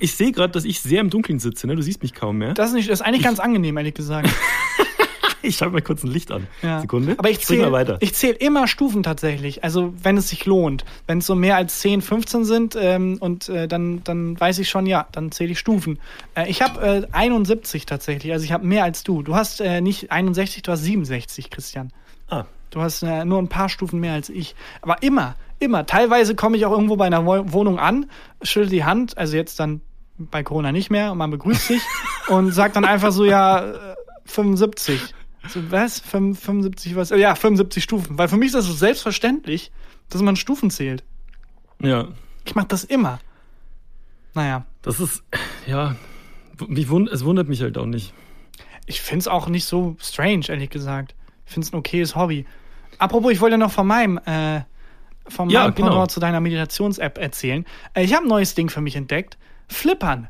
ich 0.00 0.14
sehe 0.14 0.32
gerade, 0.32 0.52
dass 0.52 0.64
ich 0.64 0.80
sehr 0.80 1.00
im 1.00 1.08
Dunkeln 1.08 1.38
sitze, 1.38 1.66
ne? 1.66 1.76
Du 1.76 1.82
siehst 1.82 2.02
mich 2.02 2.12
kaum 2.12 2.36
mehr. 2.36 2.52
das 2.52 2.68
ist, 2.68 2.74
nicht, 2.74 2.90
das 2.90 3.00
ist 3.00 3.06
eigentlich 3.06 3.22
ganz 3.22 3.40
angenehm, 3.40 3.78
ehrlich 3.78 3.94
gesagt. 3.94 4.28
Ich 5.42 5.56
schalte 5.56 5.74
mal 5.74 5.82
kurz 5.82 6.02
ein 6.02 6.10
Licht 6.10 6.32
an. 6.32 6.46
Ja. 6.62 6.80
Sekunde. 6.80 7.14
Aber 7.18 7.30
ich 7.30 7.40
zähle 7.40 7.70
weiter. 7.72 7.98
ich 8.00 8.14
zähl 8.14 8.32
immer 8.32 8.66
Stufen 8.66 9.02
tatsächlich. 9.02 9.62
Also 9.62 9.92
wenn 10.02 10.16
es 10.16 10.28
sich 10.28 10.44
lohnt. 10.46 10.84
Wenn 11.06 11.18
es 11.18 11.26
so 11.26 11.34
mehr 11.34 11.56
als 11.56 11.80
10, 11.80 12.02
15 12.02 12.44
sind 12.44 12.76
ähm, 12.80 13.18
und 13.20 13.48
äh, 13.48 13.68
dann, 13.68 14.02
dann 14.04 14.38
weiß 14.38 14.58
ich 14.58 14.68
schon, 14.68 14.86
ja, 14.86 15.06
dann 15.12 15.30
zähle 15.30 15.52
ich 15.52 15.58
Stufen. 15.58 15.98
Äh, 16.34 16.48
ich 16.48 16.62
habe 16.62 17.06
äh, 17.06 17.06
71 17.12 17.86
tatsächlich. 17.86 18.32
Also 18.32 18.44
ich 18.44 18.52
habe 18.52 18.66
mehr 18.66 18.84
als 18.84 19.04
du. 19.04 19.22
Du 19.22 19.34
hast 19.36 19.60
äh, 19.60 19.80
nicht 19.80 20.10
61, 20.10 20.62
du 20.62 20.72
hast 20.72 20.82
67, 20.82 21.50
Christian. 21.50 21.92
ah. 22.28 22.44
Du 22.70 22.82
hast 22.82 23.02
äh, 23.02 23.24
nur 23.24 23.38
ein 23.38 23.48
paar 23.48 23.68
Stufen 23.68 24.00
mehr 24.00 24.12
als 24.12 24.28
ich. 24.28 24.54
Aber 24.82 25.02
immer, 25.02 25.36
immer. 25.60 25.86
Teilweise 25.86 26.34
komme 26.34 26.56
ich 26.56 26.66
auch 26.66 26.72
irgendwo 26.72 26.96
bei 26.96 27.06
einer 27.06 27.24
Wo 27.24 27.52
Wohnung 27.52 27.78
an, 27.78 28.10
schüttel 28.42 28.68
die 28.68 28.84
Hand, 28.84 29.16
also 29.16 29.36
jetzt 29.36 29.60
dann 29.60 29.80
bei 30.18 30.42
Corona 30.42 30.72
nicht 30.72 30.90
mehr, 30.90 31.12
und 31.12 31.18
man 31.18 31.30
begrüßt 31.30 31.68
sich 31.68 31.82
und 32.28 32.52
sagt 32.52 32.76
dann 32.76 32.84
einfach 32.84 33.12
so, 33.12 33.24
ja, 33.24 33.92
äh, 33.92 33.96
75. 34.26 35.14
So, 35.48 35.70
was? 35.70 36.00
Fünf- 36.00 36.40
75 36.40 36.96
was? 36.96 37.10
Äh, 37.10 37.18
Ja, 37.18 37.34
75 37.34 37.82
Stufen. 37.82 38.18
Weil 38.18 38.28
für 38.28 38.36
mich 38.36 38.46
ist 38.48 38.54
das 38.54 38.64
so 38.66 38.72
selbstverständlich, 38.72 39.70
dass 40.08 40.22
man 40.22 40.36
Stufen 40.36 40.70
zählt. 40.70 41.04
Ja. 41.80 42.08
Ich 42.44 42.54
mache 42.54 42.68
das 42.68 42.84
immer. 42.84 43.18
Naja, 44.34 44.66
Das 44.82 45.00
ist, 45.00 45.22
ja, 45.66 45.96
mich 46.68 46.88
wund, 46.90 47.08
es 47.08 47.24
wundert 47.24 47.48
mich 47.48 47.62
halt 47.62 47.78
auch 47.78 47.86
nicht. 47.86 48.12
ich 48.86 49.00
finde 49.00 49.20
es 49.20 49.28
auch 49.28 49.48
nicht 49.48 49.64
so 49.64 49.96
strange, 50.00 50.44
ehrlich 50.48 50.70
gesagt. 50.70 51.14
Ich 51.46 51.52
finde 51.54 51.66
es 51.66 51.72
ein 51.72 51.76
okayes 51.78 52.14
Hobby. 52.16 52.46
Apropos, 52.98 53.32
ich 53.32 53.40
wollte 53.40 53.54
ja 53.54 53.58
noch 53.58 53.72
von 53.72 53.86
meinem, 53.86 54.18
äh, 54.26 54.60
von 55.28 55.48
Ja, 55.50 55.62
meinem 55.64 55.74
genau. 55.74 55.88
Pendant 55.88 56.10
zu 56.10 56.20
deiner 56.20 56.40
Meditations-App 56.40 57.18
erzählen. 57.18 57.64
Äh, 57.94 58.04
ich 58.04 58.14
habe 58.14 58.24
ein 58.26 58.28
neues 58.28 58.54
Ding 58.54 58.68
für 58.68 58.80
mich 58.80 58.94
entdeckt. 58.96 59.38
Flippern. 59.68 60.28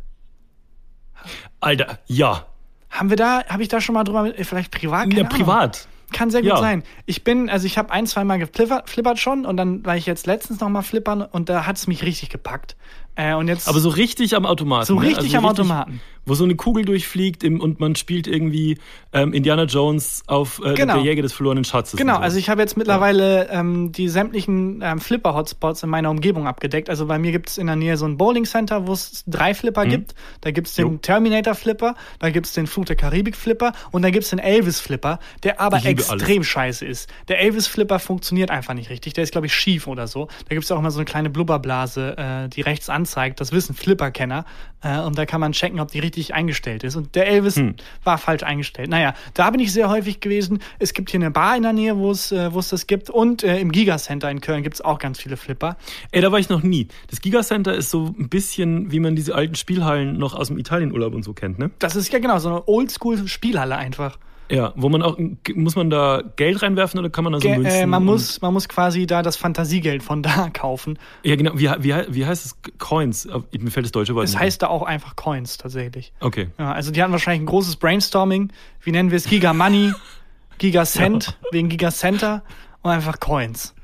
Alter, 1.61 1.99
ja. 2.07 2.47
Haben 2.91 3.11
wir 3.11 3.17
da, 3.17 3.45
habe 3.49 3.63
ich 3.63 3.69
da 3.69 3.81
schon 3.81 3.95
mal 3.95 4.05
drüber, 4.05 4.33
vielleicht 4.43 4.71
privat? 4.71 5.13
Ja, 5.13 5.21
Ahnung. 5.21 5.29
privat. 5.29 5.89
Kann 6.13 6.31
sehr 6.31 6.41
gut 6.41 6.51
Ja. 6.51 6.57
sein. 6.59 6.85
Ich 7.05 7.25
bin, 7.25 7.51
also 7.51 7.67
ich 7.67 7.79
habe 7.79 7.91
ein, 7.91 8.07
zwei 8.07 8.23
Mal 8.25 8.39
geflippert 8.39 8.89
flippert 8.89 9.19
schon 9.19 9.45
und 9.45 9.57
dann 9.57 9.85
war 9.85 9.97
ich 9.97 10.07
jetzt 10.07 10.27
letztens 10.27 10.61
noch 10.61 10.69
mal 10.69 10.83
flippern 10.83 11.23
und 11.23 11.49
da 11.49 11.67
hat 11.67 11.77
es 11.77 11.89
mich 11.89 12.03
richtig 12.05 12.29
gepackt. 12.31 12.77
Äh, 13.17 13.35
und 13.35 13.49
jetzt 13.49 13.69
Aber 13.69 13.81
so 13.81 13.89
richtig 13.89 14.37
am 14.37 14.47
Automaten. 14.47 14.87
So 14.87 15.01
ne? 15.01 15.07
richtig 15.09 15.37
am 15.37 15.45
Automaten. 15.47 16.01
Wo 16.27 16.35
so 16.35 16.45
eine 16.45 16.57
Kugel 16.57 16.85
durchfliegt 16.85 17.45
im, 17.45 17.61
und 17.61 17.79
man 17.81 17.95
spielt 17.95 18.27
irgendwie 18.27 18.79
ähm, 19.13 19.33
Indiana 19.33 19.65
Jones 19.65 20.25
auf 20.27 20.61
äh, 20.65 20.75
Genau. 20.75 20.95
der 20.95 21.05
Jäger 21.05 21.23
des 21.23 21.33
verlorenen 21.33 21.65
Schatzes. 21.65 21.97
Genau, 21.99 22.17
so. 22.17 22.21
also 22.21 22.37
ich 22.39 22.49
habe 22.51 22.61
jetzt 22.61 22.77
mittlerweile 22.77 23.49
ähm, 23.51 23.93
die 23.93 24.09
sämtlichen 24.09 24.81
ähm, 24.83 24.99
Flipper-Hotspots 25.01 25.83
in 25.85 25.89
meiner 25.89 26.11
Umgebung 26.11 26.47
abgedeckt. 26.47 26.91
Also 26.91 27.07
bei 27.07 27.19
mir 27.19 27.31
gibt 27.33 27.49
es 27.49 27.59
in 27.59 27.67
der 27.69 27.77
Nähe 27.77 27.97
so 27.97 28.07
ein 28.07 28.17
Bowling-Center, 28.17 28.87
wo 28.87 28.93
es 28.93 29.23
drei 29.27 29.55
Flipper 29.55 29.87
gibt. 29.87 30.15
Da 30.41 30.51
gibt 30.51 30.67
es 30.67 30.75
den 30.75 30.87
Mhm. 30.87 30.93
Jo. 30.95 30.99
Terminator-Flipper, 31.03 31.95
da 32.19 32.31
gibt 32.31 32.47
es 32.47 32.53
den 32.53 32.67
Fluch 32.67 32.85
der 32.87 32.97
Karibik-Flipper 32.97 33.73
und 33.93 34.03
da 34.03 34.11
gibt 34.11 34.25
es 34.25 34.31
den 34.31 34.39
Elvis-Flipper, 34.39 35.19
der 35.45 35.61
aber 35.61 35.85
extrem 35.85 36.43
scheiße 36.45 36.85
ist. 36.85 37.09
Der 37.29 37.39
Elvis-Flipper 37.41 37.99
funktioniert 37.99 38.51
einfach 38.51 38.75
nicht 38.75 38.91
richtig. 38.91 39.15
Der 39.15 39.25
ist, 39.25 39.31
glaube 39.33 39.47
ich, 39.47 39.55
schief 39.55 39.87
oder 39.87 40.07
so. 40.09 40.27
Da 40.49 40.55
gibt 40.55 40.65
es 40.65 40.73
auch 40.73 40.79
immer 40.79 40.91
so 40.91 40.99
eine 40.99 41.05
kleine 41.05 41.31
Blubberblase, 41.31 42.17
äh, 42.19 42.49
die 42.49 42.63
rechts 42.63 42.89
anzeigt. 42.89 43.41
Das 43.41 43.53
wissen 43.53 43.75
Flipper-Kenner. 43.75 44.45
Äh, 44.87 45.01
und 45.01 45.19
da 45.19 45.27
kann 45.27 45.41
man 45.41 45.53
checken, 45.53 45.81
ob 45.81 45.91
die 45.91 45.99
richtig 45.99 46.35
eingestellt 46.35 46.85
ist. 46.85 46.97
Und 46.97 47.15
der 47.15 47.27
Elvis 47.27 47.57
Hm. 47.57 47.75
war 48.05 48.19
falsch 48.19 48.43
eingestellt. 48.43 48.89
Naja, 48.89 49.15
da 49.35 49.51
bin 49.51 49.61
ich 49.61 49.73
sehr 49.73 49.89
häufig 49.89 50.21
gewesen. 50.21 50.61
Es 50.79 50.93
gibt 50.93 51.11
hier 51.11 51.19
eine 51.19 51.31
Bar 51.31 51.57
in 51.57 51.63
der 51.63 51.73
Nähe, 51.73 51.97
wo 51.97 52.11
es 52.11 52.31
äh, 52.33 52.53
wo 52.53 52.59
es 52.61 52.69
das 52.69 52.87
gibt. 52.87 53.11
Und 53.11 53.43
äh, 53.43 53.59
im 53.59 53.73
Gigacenter 53.73 54.31
in 54.31 54.41
Köln 54.41 54.63
gibt 54.63 54.77
es 54.77 54.81
auch 54.81 54.99
ganz 54.99 55.21
viele 55.21 55.37
Flipper. 55.37 55.77
Ey, 56.13 56.21
da 56.21 56.31
war 56.31 56.39
ich 56.39 56.49
noch 56.49 56.63
nie. 56.63 56.89
Das 57.11 57.21
Gigacenter 57.21 57.75
ist 57.75 57.91
so 57.91 58.15
ein 58.19 58.29
bisschen, 58.29 58.93
wie 58.93 59.01
man 59.01 59.17
diese 59.17 59.35
alten 59.35 59.55
Spielhallen 59.55 60.19
noch 60.19 60.35
aus 60.35 60.49
dem 60.49 60.59
Italienurlaub 60.59 61.15
und 61.15 61.23
so 61.25 61.33
kennt, 61.33 61.59
ne? 61.59 61.71
Das 61.79 61.97
ist 61.97 62.13
ja 62.13 62.19
genau 62.19 62.39
so 62.39 62.49
eine 62.49 62.69
Oldschool-Spielhalle 62.69 63.77
einfach. 63.77 64.19
Ja, 64.49 64.73
wo 64.77 64.89
man 64.89 65.03
auch, 65.03 65.19
muss 65.55 65.75
man 65.75 65.91
da 65.91 66.23
Geld 66.37 66.63
reinwerfen 66.63 67.01
oder 67.01 67.11
kann 67.11 67.25
man 67.25 67.33
da 67.33 67.41
so 67.41 67.49
Ge 67.49 67.57
Münzen? 67.59 67.73
äh, 67.83 67.87
man, 67.87 68.05
muss, 68.05 68.41
man 68.41 68.53
muss 68.53 68.69
quasi 68.69 69.07
da 69.07 69.23
das 69.23 69.37
Fantasiegeld 69.37 70.03
von 70.05 70.23
da 70.23 70.51
kaufen. 70.53 70.99
Ja, 71.25 71.35
genau. 71.37 71.53
Wie, 71.55 71.69
wie, 71.81 71.95
wie 72.09 72.27
heißt 72.27 72.45
es? 72.47 72.57
Coins. 72.79 73.27
Mir 73.59 73.71
fällt 73.71 73.87
das 73.87 73.93
deutsche 73.93 74.15
Wort 74.15 74.25
Das 74.25 74.33
nicht 74.33 74.41
heißt 74.41 74.63
da 74.63 74.69
auch 74.69 74.83
einfach 74.85 75.17
Coins 75.17 75.59
tatsächlich. 75.59 76.13
Okay. 76.21 76.49
Ja, 76.59 76.73
also 76.73 76.93
die 76.93 77.03
hatten 77.03 77.13
wahrscheinlich 77.13 77.43
ein 77.43 77.47
großes 77.47 77.77
Brainstorming. 77.77 78.53
Wie 78.83 78.93
nennen 78.93 79.11
wir 79.11 79.17
es? 79.17 79.25
Giga 79.25 79.53
Money, 79.53 79.93
Giga 80.59 80.85
Cent, 80.85 81.37
wegen 81.51 81.69
Giga 81.69 81.91
Center 81.91 82.43
und 82.83 82.91
einfach 82.93 83.19
Coins. 83.19 83.75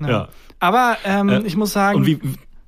Ja. 0.00 0.28
Aber 0.60 0.96
ähm, 1.04 1.28
Äh, 1.28 1.42
ich 1.42 1.56
muss 1.56 1.72
sagen, 1.72 1.98
Und 1.98 2.06
wie, 2.06 2.18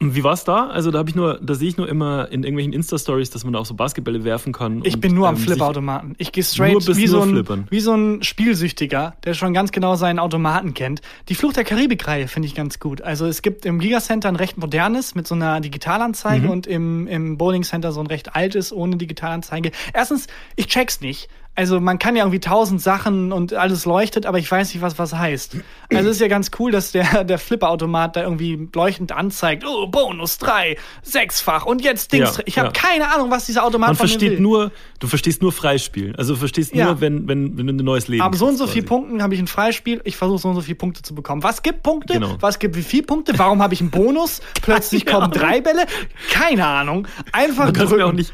wie 0.01 0.23
war's 0.23 0.45
da? 0.45 0.69
Also 0.69 0.91
da 0.93 0.99
habe 0.99 1.11
ich 1.11 1.17
nur, 1.17 1.41
da 1.43 1.55
sehe 1.55 1.69
ich 1.69 1.77
nur 1.77 1.89
immer 1.89 2.29
in 2.31 2.45
irgendwelchen 2.45 2.73
Insta-Stories, 2.73 3.31
dass 3.31 3.43
man 3.43 3.53
da 3.53 3.59
auch 3.59 3.67
so 3.67 3.75
Basketbälle 3.75 4.23
werfen 4.23 4.53
kann. 4.53 4.83
ich 4.85 4.95
und, 4.95 5.01
bin 5.01 5.15
nur 5.15 5.27
am 5.29 5.35
ähm, 5.35 5.39
sich- 5.41 5.47
Flipperautomaten. 5.51 6.15
Ich 6.19 6.31
gehe 6.31 6.45
straight 6.45 6.73
Nur 6.73 6.85
bis 6.85 6.97
wie, 6.97 7.07
so 7.09 7.21
ein, 7.21 7.31
flippern. 7.31 7.67
wie 7.71 7.81
so 7.81 7.95
ein 7.95 8.23
Spielsüchtiger, 8.23 9.17
der 9.25 9.35
schon 9.35 9.53
ganz 9.55 9.73
genau 9.73 9.97
seinen 9.97 10.19
Automaten 10.21 10.73
kennt. 10.75 11.01
Die 11.29 11.35
Flucht 11.35 11.57
der 11.57 11.65
Karibik-Reihe 11.65 12.29
finde 12.29 12.47
ich 12.47 12.55
ganz 12.55 12.79
gut. 12.79 13.03
Also 13.03 13.27
es 13.27 13.43
gibt 13.43 13.67
im 13.67 13.81
Gigacenter 13.81 14.29
ein 14.29 14.37
recht 14.37 14.57
modernes 14.57 15.15
mit 15.17 15.27
so 15.27 15.35
einer 15.35 15.61
Digitalanzeige 15.61 16.45
Mhm. 16.47 16.51
und 16.51 16.67
im, 16.69 17.07
im 17.09 17.37
Bowling 17.37 17.65
Center 17.65 17.91
so 17.93 18.01
ein 18.01 18.07
recht 18.07 18.37
altes 18.37 18.73
ohne 18.73 18.97
Digitalanzeige. 18.97 19.73
Erstens, 19.93 20.29
ich 20.57 20.67
check's 20.69 21.01
nicht. 21.01 21.29
Also 21.59 21.81
man 21.81 21.99
kann 21.99 22.15
ja 22.15 22.23
irgendwie 22.23 22.39
tausend 22.39 22.81
Sachen 22.81 23.33
und 23.33 23.53
alles 23.53 23.85
leuchtet, 23.85 24.27
aber 24.27 24.39
ich 24.39 24.49
weiß 24.49 24.73
nicht, 24.73 24.81
was 24.81 24.97
was 24.97 25.13
heißt. 25.13 25.57
Also 25.93 26.09
es 26.09 26.15
ist 26.15 26.21
ja 26.21 26.29
ganz 26.29 26.53
cool, 26.61 26.71
dass 26.71 26.93
der, 26.93 27.25
der 27.25 27.37
Flipperautomat 27.37 28.15
da 28.15 28.23
irgendwie 28.23 28.69
leuchtend 28.73 29.11
anzeigt, 29.11 29.65
oh, 29.67 29.89
Bonus 29.89 30.39
3, 30.39 30.77
sechsfach 31.03 31.67
und 31.67 31.83
jetzt 31.83 32.13
Dings. 32.13 32.37
Ja, 32.37 32.43
ich 32.47 32.59
habe 32.61 32.69
ja. 32.69 32.73
keine 32.73 33.13
Ahnung, 33.13 33.33
was 33.33 33.47
dieser 33.47 33.65
Automat 33.65 33.89
Man 33.89 33.97
von 33.97 34.05
mir 34.05 34.11
versteht 34.11 34.33
will. 34.35 34.41
nur, 34.41 34.71
du 35.01 35.09
verstehst 35.09 35.43
nur 35.43 35.51
Freispielen. 35.51 36.15
Also 36.15 36.35
du 36.35 36.39
verstehst 36.39 36.77
Ja. 36.77 36.85
nur, 36.85 37.01
wenn, 37.01 37.27
wenn, 37.27 37.59
wenn 37.59 37.67
du 37.67 37.73
ein 37.73 37.85
neues 37.85 38.07
Leben 38.07 38.23
Aber 38.23 38.37
so 38.37 38.47
und 38.47 38.57
so 38.57 38.63
kriegst 38.63 38.75
viel 38.75 38.83
quasi. 38.85 38.95
Punkten 39.01 39.23
habe 39.25 39.35
ich 39.35 39.41
ein 39.41 39.49
Freispiel. 39.49 40.01
Ich 40.05 40.17
versuche 40.17 40.39
so 40.39 40.49
und 40.51 40.55
so 40.55 40.61
viele 40.61 40.77
Punkte 40.77 41.03
zu 41.03 41.13
bekommen. 41.13 41.43
Was 41.43 41.63
gibt 41.65 41.83
Punkte? 41.83 42.13
Genau. 42.13 42.37
Was 42.39 42.61
gibt 42.61 42.77
wie 42.77 42.83
viel 42.83 43.03
Punkte? 43.03 43.37
Warum 43.37 43.61
habe 43.63 43.75
ich 43.75 43.81
einen 43.81 43.91
Bonus? 43.91 44.43
Plötzlich 44.63 45.07
kommen 45.07 45.33
drei 45.33 45.61
Bälle? 45.61 45.87
Keine 46.31 46.65
Ahnung. 46.65 47.09
Einfach 47.33 47.73
kannst 47.73 47.81
drücken. 47.81 47.97
mir 47.97 48.07
auch 48.07 48.13
nicht, 48.13 48.33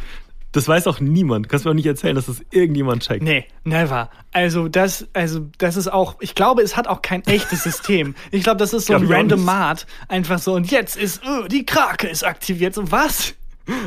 das 0.55 0.69
weiß 0.69 0.87
auch 0.87 1.01
niemand. 1.01 1.47
Du 1.47 1.49
kannst 1.49 1.65
mir 1.65 1.73
auch 1.73 1.75
nicht 1.75 1.87
erzählen, 1.87 2.15
dass 2.15 2.27
das 2.27 2.41
irgendjemand 2.53 3.03
checkt. 3.03 3.25
Nee, 3.25 3.47
never. 3.65 4.09
Also 4.31 4.69
das, 4.69 5.09
also 5.13 5.49
das 5.59 5.77
ist 5.77 5.93
auch, 5.93 6.15
ich 6.21 6.37
glaube, 6.37 6.63
es 6.63 6.77
hat 6.77 6.87
auch 6.87 7.03
kein 7.03 7.27
echtes 7.27 7.65
System. 7.65 8.15
Ich 8.31 8.45
glaube, 8.45 8.59
das 8.59 8.73
ist 8.73 8.87
so 8.87 8.95
ein 8.95 9.05
random. 9.07 9.45
Mart. 9.45 9.85
Einfach 10.07 10.39
so, 10.39 10.55
und 10.55 10.71
jetzt 10.71 10.97
ist, 10.97 11.23
oh, 11.27 11.49
die 11.49 11.67
Krake 11.67 12.07
ist 12.07 12.25
aktiviert. 12.25 12.73
So, 12.73 12.89
was? 12.93 13.35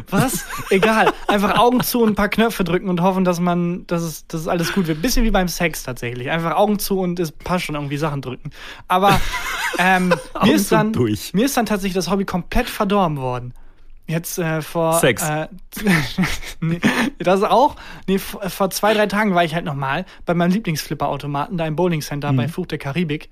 Was? 0.10 0.46
Egal. 0.70 1.14
Einfach 1.30 1.58
Augen 1.58 1.82
zu 1.82 2.02
und 2.02 2.10
ein 2.10 2.16
paar 2.16 2.28
Knöpfe 2.28 2.66
drücken 2.66 2.90
und 2.90 3.02
hoffen, 3.02 3.24
dass 3.24 3.40
man, 3.40 3.88
dass 3.88 4.02
es, 4.02 4.28
dass 4.28 4.42
es 4.42 4.48
alles 4.50 4.74
gut 4.74 4.88
wird. 4.88 5.02
Bisschen 5.02 5.24
wie 5.24 5.32
beim 5.32 5.48
Sex 5.48 5.84
tatsächlich. 5.84 6.30
Einfach 6.30 6.58
Augen 6.58 6.80
zu 6.80 7.00
und 7.00 7.18
es 7.18 7.32
passt 7.32 7.64
schon 7.64 7.76
irgendwie 7.76 7.98
Sachen 7.98 8.22
drücken. 8.22 8.52
Aber 8.90 9.22
ähm, 9.78 10.14
mir, 10.44 10.54
ist 10.54 10.70
dann, 10.70 10.92
durch. 10.92 11.34
mir 11.34 11.46
ist 11.46 11.56
dann 11.56 11.66
tatsächlich 11.66 11.96
das 11.96 12.12
Hobby 12.12 12.26
komplett 12.26 12.68
verdorben 12.68 13.18
worden. 13.20 13.54
Jetzt 14.08 14.40
äh, 14.40 14.62
vor 14.62 14.94
Sex. 15.00 15.22
Äh, 15.28 15.48
nee, 16.62 16.80
das 17.20 17.44
auch. 17.44 17.76
Nee, 18.08 18.20
vor, 18.20 18.50
vor 18.50 18.70
zwei, 18.70 18.94
drei 18.94 19.08
Tagen 19.08 19.36
war 19.36 19.44
ich 19.44 19.54
halt 19.54 19.66
nochmal 19.66 20.06
bei 20.26 20.34
meinem 20.34 20.52
Lieblingsflipper-Automaten, 20.52 21.58
da 21.58 21.66
im 21.68 21.76
Bowling 21.76 22.02
Center 22.02 22.32
Mhm. 22.32 22.38
bei 22.38 22.48
Fluch 22.48 22.68
der 22.68 22.78
Karibik. 22.78 23.30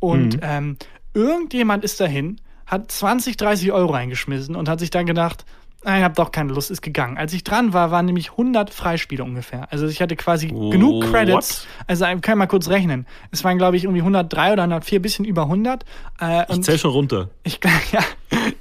Und 0.00 0.38
ähm, 0.42 0.76
irgendjemand 1.14 1.84
ist 1.84 2.00
dahin, 2.00 2.40
hat 2.66 2.90
20, 2.90 3.36
30 3.36 3.72
Euro 3.72 3.92
reingeschmissen 3.92 4.54
und 4.56 4.68
hat 4.68 4.78
sich 4.80 4.90
dann 4.90 5.06
gedacht, 5.06 5.44
"Ah, 5.84 5.98
ich 5.98 6.04
hab 6.04 6.14
doch 6.16 6.32
keine 6.32 6.52
Lust, 6.52 6.70
ist 6.70 6.82
gegangen. 6.82 7.16
Als 7.16 7.32
ich 7.32 7.44
dran 7.44 7.72
war, 7.72 7.90
waren 7.90 8.04
nämlich 8.06 8.32
100 8.32 8.70
Freispiele 8.70 9.24
ungefähr. 9.24 9.68
Also 9.72 9.86
ich 9.86 10.02
hatte 10.02 10.16
quasi 10.16 10.48
genug 10.48 11.04
What? 11.04 11.12
Credits. 11.12 11.66
Also 11.86 12.04
ich 12.06 12.20
kann 12.20 12.38
mal 12.38 12.46
kurz 12.46 12.68
rechnen. 12.68 13.06
Es 13.30 13.42
waren, 13.44 13.56
glaube 13.58 13.76
ich, 13.76 13.84
irgendwie 13.84 14.02
103 14.02 14.52
oder 14.52 14.62
104, 14.64 15.00
bisschen 15.00 15.24
über 15.24 15.42
100. 15.44 15.84
Äh, 16.20 16.44
Ich 16.52 16.62
zähl 16.62 16.78
schon 16.78 16.90
runter. 16.90 17.30
ich, 17.44 17.58
ja, 17.92 18.00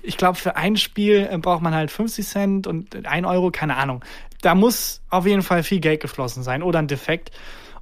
ich 0.02 0.18
glaube, 0.18 0.38
für 0.38 0.56
ein 0.56 0.78
Spiel 0.78 1.28
äh, 1.32 1.38
braucht 1.38 1.62
man 1.62 1.74
halt 1.74 1.92
50 1.92 2.26
Cent 2.28 2.68
und 2.68 3.06
1 3.06 3.26
Euro, 3.28 3.52
keine 3.52 3.76
Ahnung. 3.78 4.04
Da 4.42 4.56
muss 4.56 5.02
auf 5.10 5.26
jeden 5.26 5.42
Fall 5.42 5.64
viel 5.64 5.80
Geld 5.80 6.02
geflossen 6.02 6.44
sein 6.44 6.62
oder 6.64 6.80
ein 6.80 6.88
Defekt. 6.88 7.32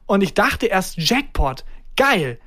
Und 0.05 0.21
ich 0.21 0.33
dachte 0.33 0.67
erst, 0.67 0.97
Jackpot, 0.97 1.65
geil, 1.97 2.39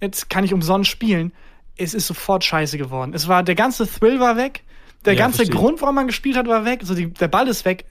jetzt 0.00 0.30
kann 0.30 0.44
ich 0.44 0.52
umsonst 0.54 0.90
spielen. 0.90 1.32
Es 1.76 1.94
ist 1.94 2.06
sofort 2.06 2.44
scheiße 2.44 2.78
geworden. 2.78 3.12
Es 3.14 3.28
war, 3.28 3.42
der 3.42 3.54
ganze 3.54 3.86
Thrill 3.90 4.20
war 4.20 4.36
weg. 4.36 4.62
Der 5.04 5.14
Ja, 5.14 5.20
ganze 5.20 5.38
verstehe. 5.38 5.56
Grund, 5.56 5.80
warum 5.82 5.94
man 5.94 6.06
gespielt 6.06 6.36
hat, 6.36 6.46
war 6.48 6.64
weg. 6.64 6.80
Also 6.80 6.94
die, 6.94 7.12
der 7.12 7.28
Ball 7.28 7.48
ist 7.48 7.64
weg. 7.64 7.84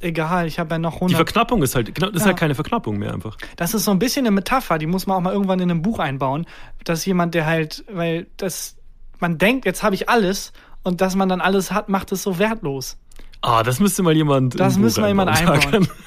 Egal, 0.00 0.46
ich 0.46 0.58
habe 0.58 0.74
ja 0.74 0.78
noch 0.78 0.92
Die 0.94 0.96
100. 1.14 1.16
Verknappung 1.16 1.62
ist 1.62 1.74
halt, 1.74 1.94
genau, 1.94 2.08
das 2.08 2.16
ist 2.16 2.22
Ja. 2.22 2.26
halt 2.28 2.38
keine 2.38 2.54
Verknappung 2.54 2.98
mehr 2.98 3.12
einfach. 3.12 3.36
Das 3.56 3.74
ist 3.74 3.84
so 3.84 3.90
ein 3.90 3.98
bisschen 3.98 4.26
eine 4.26 4.30
Metapher, 4.34 4.78
die 4.78 4.86
muss 4.86 5.06
man 5.06 5.16
auch 5.16 5.20
mal 5.20 5.32
irgendwann 5.32 5.60
in 5.60 5.70
einem 5.70 5.82
Buch 5.82 5.98
einbauen, 5.98 6.46
dass 6.84 7.04
jemand, 7.04 7.34
der 7.34 7.46
halt, 7.46 7.84
weil 7.90 8.26
das, 8.36 8.76
man 9.22 9.38
denkt, 9.38 9.64
jetzt 9.64 9.82
habe 9.82 9.94
ich 9.94 10.10
alles 10.10 10.52
und 10.82 11.00
dass 11.00 11.14
man 11.16 11.28
dann 11.30 11.40
alles 11.40 11.72
hat, 11.72 11.88
macht 11.88 12.12
es 12.12 12.22
so 12.22 12.38
wertlos. 12.38 12.98
Ah, 13.44 13.64
das 13.64 13.80
müsste 13.80 14.04
mal 14.04 14.14
jemand. 14.14 14.58
Das 14.60 14.78
müsste 14.78 15.00
mal 15.00 15.08
jemand 15.08 15.30
einbauen. 15.30 15.88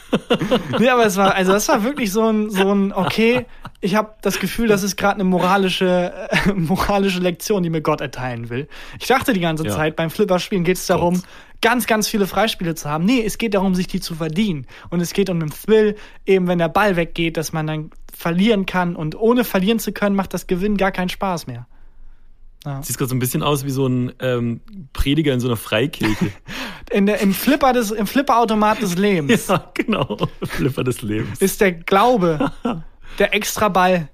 Nee, 0.80 0.88
aber 0.88 1.06
es 1.06 1.18
war, 1.18 1.36
also 1.36 1.52
das 1.52 1.68
war 1.68 1.84
wirklich 1.84 2.10
so 2.12 2.24
ein, 2.32 2.50
so 2.50 2.72
ein, 2.74 2.94
okay, 2.94 3.46
ich 3.82 3.96
habe 3.96 4.14
das 4.22 4.40
Gefühl, 4.40 4.70
das 4.70 4.82
ist 4.82 4.96
gerade 4.96 5.16
eine 5.16 5.26
moralische, 5.26 6.14
äh, 6.30 6.54
moralische 6.56 7.20
Lektion, 7.20 7.64
die 7.64 7.70
mir 7.70 7.82
Gott 7.82 8.00
erteilen 8.00 8.50
will. 8.50 8.70
Ich 9.00 9.08
dachte 9.08 9.34
die 9.34 9.42
ganze 9.42 9.66
Ja. 9.66 9.76
Zeit, 9.76 9.98
beim 9.98 10.10
Flipperspielen 10.10 10.64
geht 10.64 10.78
es 10.78 10.86
darum, 10.88 11.16
Gott. 11.16 11.24
ganz, 11.62 11.86
ganz 11.86 12.08
viele 12.08 12.28
Freispiele 12.28 12.76
zu 12.76 12.90
haben. 12.90 13.04
Nee, 13.04 13.24
es 13.26 13.38
geht 13.38 13.54
darum, 13.54 13.76
sich 13.76 13.88
die 13.88 14.00
zu 14.00 14.16
verdienen. 14.16 14.68
Und 14.90 15.02
es 15.02 15.12
geht 15.12 15.30
um 15.30 15.42
den 15.42 15.50
Thrill, 15.50 15.96
eben 16.26 16.48
wenn 16.48 16.60
der 16.60 16.70
Ball 16.70 16.96
weggeht, 16.96 17.36
dass 17.36 17.52
man 17.52 17.68
dann 17.68 17.90
verlieren 18.14 18.66
kann. 18.66 18.96
Und 18.96 19.20
ohne 19.20 19.44
verlieren 19.44 19.80
zu 19.80 19.92
können, 19.92 20.16
macht 20.16 20.34
das 20.34 20.48
Gewinnen 20.48 20.78
gar 20.78 20.92
keinen 20.94 21.10
Spaß 21.10 21.48
mehr. 21.48 21.68
Sieht 22.82 22.98
gerade 22.98 23.10
so 23.10 23.16
ein 23.16 23.20
bisschen 23.20 23.44
aus 23.44 23.66
wie 23.66 23.70
so 23.70 23.88
ein 23.88 24.14
ähm, 24.20 24.62
Prediger 24.94 25.34
in 25.34 25.40
so 25.40 25.48
einer 25.48 25.58
Freikirche. 25.58 26.32
In 26.92 27.08
der, 27.08 27.20
Im 27.20 27.34
Flipper 27.34 27.74
des, 27.74 27.90
im 27.90 28.06
Flipperautomat 28.06 28.80
des 28.80 28.96
Lebens 28.96 29.48
ja, 29.50 29.72
genau. 29.74 30.18
Flipper 30.44 30.84
des 30.84 31.02
Lebens. 31.02 31.42
ist 31.42 31.60
der 31.60 31.72
Glaube 31.72 32.52
der 33.20 33.34
extra 33.34 33.70
Ball, 33.70 34.08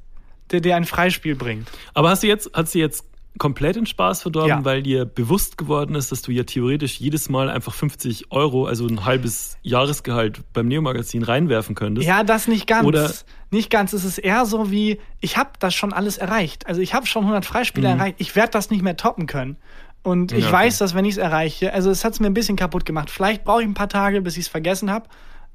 der 0.51 0.61
dir 0.61 0.77
ein 0.77 0.85
Freispiel 0.85 1.35
bringt. 1.35 1.69
Aber 1.93 2.09
hast 2.09 2.23
du 2.23 2.27
jetzt, 2.27 2.49
hast 2.53 2.73
du 2.73 2.79
jetzt 2.79 3.03
komplett 3.37 3.75
den 3.77 3.85
Spaß 3.85 4.21
verdorben, 4.23 4.49
Ja. 4.49 4.65
weil 4.65 4.83
dir 4.83 5.05
bewusst 5.05 5.57
geworden 5.57 5.95
ist, 5.95 6.11
dass 6.11 6.21
du 6.21 6.31
ja 6.31 6.43
theoretisch 6.43 6.99
jedes 6.99 7.29
Mal 7.29 7.49
einfach 7.49 7.73
50 7.73 8.31
Euro, 8.31 8.65
also 8.65 8.85
ein 8.85 9.05
halbes 9.05 9.57
Jahresgehalt 9.61 10.41
beim 10.53 10.67
Neo-Magazin 10.67 11.23
reinwerfen 11.23 11.73
könntest? 11.75 12.05
Ja, 12.07 12.23
das 12.23 12.47
nicht 12.47 12.67
ganz. 12.67 12.85
Oder- 12.85 13.11
nicht 13.49 13.69
ganz. 13.69 13.93
Es 13.93 14.03
ist 14.05 14.17
eher 14.17 14.45
so 14.45 14.69
wie, 14.71 14.99
ich 15.21 15.37
habe 15.37 15.51
das 15.59 15.73
schon 15.73 15.93
alles 15.93 16.17
erreicht. 16.17 16.67
Also 16.67 16.81
ich 16.81 16.93
habe 16.93 17.05
schon 17.07 17.23
100 17.23 17.45
Freispiele 17.45 17.87
erreicht. 17.87 18.15
Ich 18.19 18.35
werde 18.35 18.51
das 18.51 18.69
nicht 18.69 18.81
mehr 18.83 18.97
toppen 18.97 19.27
können. 19.27 19.57
Und 20.03 20.31
ich 20.31 20.37
Mhm. 20.39 20.43
Ja, 20.43 20.47
okay. 20.49 20.57
weiß, 20.57 20.77
dass 20.79 20.95
wenn 20.95 21.05
ich 21.05 21.13
es 21.13 21.17
erreiche, 21.17 21.73
also 21.73 21.89
es 21.91 22.03
hat 22.03 22.13
es 22.13 22.19
mir 22.19 22.27
ein 22.27 22.33
bisschen 22.33 22.55
kaputt 22.57 22.85
gemacht. 22.85 23.09
Vielleicht 23.09 23.43
brauche 23.43 23.61
ich 23.61 23.67
ein 23.67 23.73
paar 23.75 23.89
Tage, 23.89 24.21
bis 24.21 24.35
ich 24.35 24.45
es 24.45 24.47
vergessen 24.49 24.89
habe. 24.91 25.07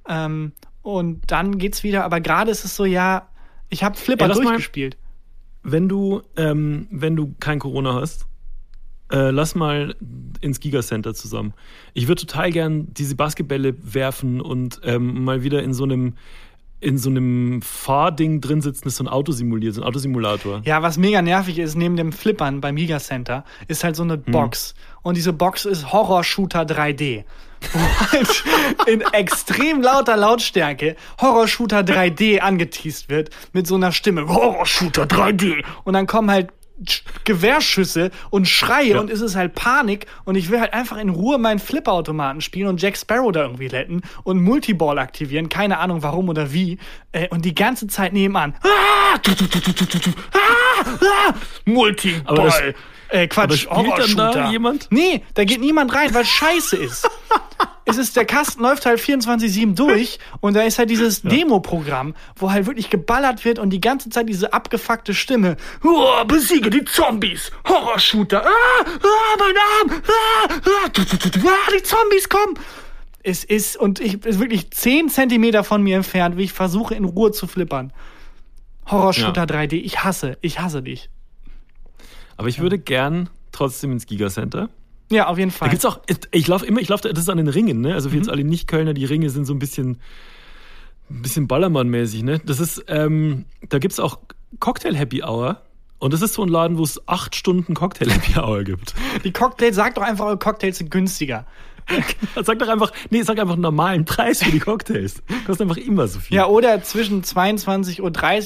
Ähm, 0.09 0.53
und 0.83 1.23
dann 1.31 1.59
geht's 1.59 1.83
wieder. 1.83 2.05
Aber 2.05 2.21
gerade 2.21 2.51
ist 2.51 2.65
es 2.65 2.77
so, 2.77 2.85
ja, 2.85 3.29
ich 3.71 3.83
habe 3.83 3.97
Flipper 3.97 4.25
Ey, 4.25 4.29
lass 4.29 4.39
mal- 4.39 4.45
durchgespielt. 4.45 4.97
Wenn 5.69 5.89
du, 5.89 6.23
ähm, 6.37 6.87
wenn 6.93 7.17
du 7.17 7.35
kein 7.41 7.59
Corona 7.59 7.95
hast, 7.95 8.27
äh, 9.11 9.31
lass 9.31 9.57
mal 9.57 9.97
ins 10.41 10.61
Gigacenter 10.61 11.13
zusammen. 11.13 11.55
Ich 11.93 12.07
würde 12.07 12.21
total 12.25 12.53
gern 12.53 12.93
diese 12.95 13.17
Basketbälle 13.17 13.75
werfen 13.81 14.41
und 14.41 14.81
ähm, 14.85 15.25
mal 15.25 15.43
wieder 15.43 15.63
in 15.65 15.75
so 15.75 15.83
einem 15.83 16.15
in 16.79 16.99
so 16.99 17.09
einem 17.09 17.63
Fahrding 17.63 18.41
drin 18.41 18.61
sitzen, 18.61 18.87
ist 18.87 18.97
so 18.97 19.05
ein 19.05 19.09
Auto 19.09 19.33
simuliert, 19.33 19.75
so 19.75 19.81
ein 19.81 19.89
Autosimulator. 19.89 20.61
Ja, 20.65 20.83
was 20.83 20.99
mega 20.99 21.23
nervig 21.23 21.59
ist, 21.59 21.75
neben 21.75 21.97
dem 21.97 22.13
Flippern 22.13 22.61
beim 22.61 22.77
Giga 22.77 23.01
Center, 23.01 23.45
ist 23.67 23.83
halt 23.83 23.97
so 23.97 24.03
eine 24.03 24.19
Box. 24.19 24.75
Und 25.03 25.17
diese 25.17 25.33
Box 25.33 25.65
ist 25.65 25.91
Horror-Shooter 25.91 26.63
3D. 26.63 27.25
Wo 27.73 27.79
halt 28.13 28.45
in 28.87 29.01
extrem 29.13 29.83
lauter 29.83 30.17
Lautstärke 30.17 30.97
Horror-Shooter 31.21 31.81
3D 31.81 32.39
angeteased 32.41 33.09
wird 33.09 33.31
mit 33.53 33.67
so 33.67 33.75
einer 33.77 33.93
Stimme. 33.93 34.29
Horror-Shooter 34.29 35.05
3D. 35.05 35.65
Und 35.85 35.95
dann 35.95 36.07
kommen 36.07 36.31
halt 36.31 36.51
Sch- 36.85 37.01
Gewehrschüsse 37.25 38.11
und 38.29 38.47
Schreie 38.47 38.91
Ja. 38.91 39.01
und 39.01 39.09
es 39.11 39.23
ist 39.23 39.35
halt 39.35 39.55
Panik 39.55 40.05
und 40.27 40.35
ich 40.35 40.51
will 40.51 40.61
halt 40.61 40.75
einfach 40.75 40.99
in 40.99 41.09
Ruhe 41.09 41.39
meinen 41.39 41.59
Flipperautomaten 41.59 42.43
spielen 42.43 42.69
und 42.69 42.83
Jack 42.83 42.99
Sparrow 42.99 43.33
da 43.33 43.45
irgendwie 43.45 43.69
retten 43.69 44.03
und 44.25 44.43
Multiball 44.43 44.99
aktivieren, 44.99 45.49
keine 45.49 45.79
Ahnung 45.79 46.03
warum 46.03 46.29
oder 46.29 46.53
wie 46.53 46.77
äh, 47.13 47.29
und 47.31 47.47
die 47.47 47.55
ganze 47.55 47.87
Zeit 47.87 48.13
nebenan. 48.13 48.55
Ah, 48.63 49.17
tu, 49.23 49.35
tu, 49.35 49.47
tu, 49.47 49.59
tu, 49.59 49.73
tu, 49.73 49.85
tu, 49.87 49.99
tu, 49.99 50.11
ah, 50.35 50.85
ah, 51.31 51.35
Multiball. 51.65 52.75
Äh, 53.09 53.29
Quatsch, 53.29 53.67
aber 53.69 54.03
spielt 54.03 54.19
dann 54.19 54.33
da 54.33 54.51
jemand? 54.51 54.89
Nee, 54.91 55.23
da 55.35 55.45
geht 55.45 55.61
niemand 55.61 55.95
rein, 55.95 56.13
weil 56.15 56.25
scheiße 56.25 56.77
ist. 56.77 57.09
es 57.85 57.97
ist, 57.99 58.17
der 58.17 58.25
Kasten 58.25 58.63
läuft 58.63 58.85
halt 58.85 59.01
24-7 59.01 59.75
durch 59.75 60.19
und 60.41 60.55
da 60.55 60.63
ist 60.63 60.79
halt 60.79 60.91
dieses 60.91 61.23
Demo-Programm, 61.23 62.15
wo 62.35 62.51
halt 62.51 62.67
wirklich 62.67 62.91
geballert 62.91 63.45
wird 63.45 63.59
und 63.59 63.71
die 63.71 63.81
ganze 63.81 64.11
Zeit 64.11 64.29
diese 64.29 64.53
abgefuckte 64.53 65.15
Stimme. 65.15 65.57
Oh, 65.85 66.25
besiege 66.27 66.69
die 66.69 66.85
Zombies! 66.85 67.53
Horror-Shooter! 67.69 68.45
Ah, 68.45 68.51
ah, 68.85 69.37
mein 69.39 69.93
Arm! 69.93 70.03
Ah, 70.07 70.49
ah, 70.49 70.87
ah, 70.87 71.71
die 71.73 71.83
Zombies 71.83 72.29
kommen! 72.29 72.59
Es 73.23 73.43
ist, 73.45 73.77
und 73.77 74.01
ich 74.01 74.25
ist 74.25 74.39
wirklich 74.39 74.71
10 74.71 75.09
Zentimeter 75.09 75.65
von 75.65 75.83
mir 75.83 75.97
entfernt, 75.97 76.37
wie 76.37 76.45
ich 76.45 76.53
versuche, 76.53 76.95
in 76.95 77.05
Ruhe 77.05 77.33
zu 77.33 77.47
flippern. 77.47 77.93
Horror-Shooter 78.89 79.47
Ja. 79.49 79.63
3D, 79.63 79.75
ich 79.75 80.05
hasse, 80.05 80.39
ich 80.41 80.61
hasse 80.61 80.83
dich. 80.83 81.09
Aber 82.37 82.49
ich 82.49 82.59
würde 82.59 82.79
gern 82.79 83.29
trotzdem 83.53 83.93
ins 83.93 84.07
Gigacenter. 84.07 84.69
Ja, 85.11 85.29
auf 85.29 85.39
jeden 85.39 85.51
Da 85.51 85.57
Fall. 85.57 85.69
gibt's 85.71 85.85
auch, 85.85 86.01
ich 86.33 86.47
laufe 86.49 86.67
immer, 86.67 86.81
ich 86.81 86.89
laufe, 86.89 87.09
das 87.09 87.19
ist 87.25 87.29
an 87.31 87.37
den 87.39 87.49
Ringen, 87.49 87.81
ne? 87.81 87.95
Also 87.95 88.11
für 88.11 88.17
jetzt 88.17 88.29
alle 88.29 88.45
Nicht-Kölner, 88.45 88.93
die 88.93 89.05
Ringe 89.05 89.31
sind 89.31 89.45
so 89.45 89.55
ein 89.55 89.59
bisschen, 89.59 89.99
ein 91.11 91.23
bisschen 91.23 91.47
Ballermann-mäßig, 91.47 92.25
ne? 92.25 92.41
Das 92.45 92.59
ist, 92.61 92.85
ähm, 92.89 93.45
da 93.69 93.79
gibt's 93.79 94.01
auch 94.01 94.19
Cocktail-Happy 94.59 95.23
Hour. 95.23 95.63
Und 95.99 96.13
das 96.13 96.21
ist 96.23 96.35
so 96.35 96.43
ein 96.43 96.49
Laden, 96.49 96.77
wo 96.77 96.83
es 96.83 97.01
acht 97.09 97.35
Stunden 97.37 97.73
Cocktail-Happy 97.75 98.39
Hour 98.39 98.65
gibt. 98.65 98.95
Die 99.25 99.33
Cocktails, 99.33 99.77
sag 99.77 99.95
doch 99.95 100.03
einfach, 100.03 100.27
eure 100.27 100.39
Cocktails 100.39 100.79
sind 100.79 100.91
günstiger. 100.91 101.47
Sag 102.43 102.59
doch 102.59 102.69
einfach, 102.69 102.93
nee, 103.11 103.23
sag 103.23 103.39
einfach 103.39 103.55
einen 103.55 103.63
normalen 103.63 104.05
Preis 104.05 104.43
für 104.43 104.51
die 104.51 104.59
Cocktails. 104.59 105.23
Kostet 105.47 105.69
einfach 105.69 105.77
immer 105.83 106.09
so 106.09 106.19
viel. 106.19 106.37
Ja, 106.37 106.47
oder 106.47 106.83
zwischen 106.83 107.23
22.30 107.23 108.01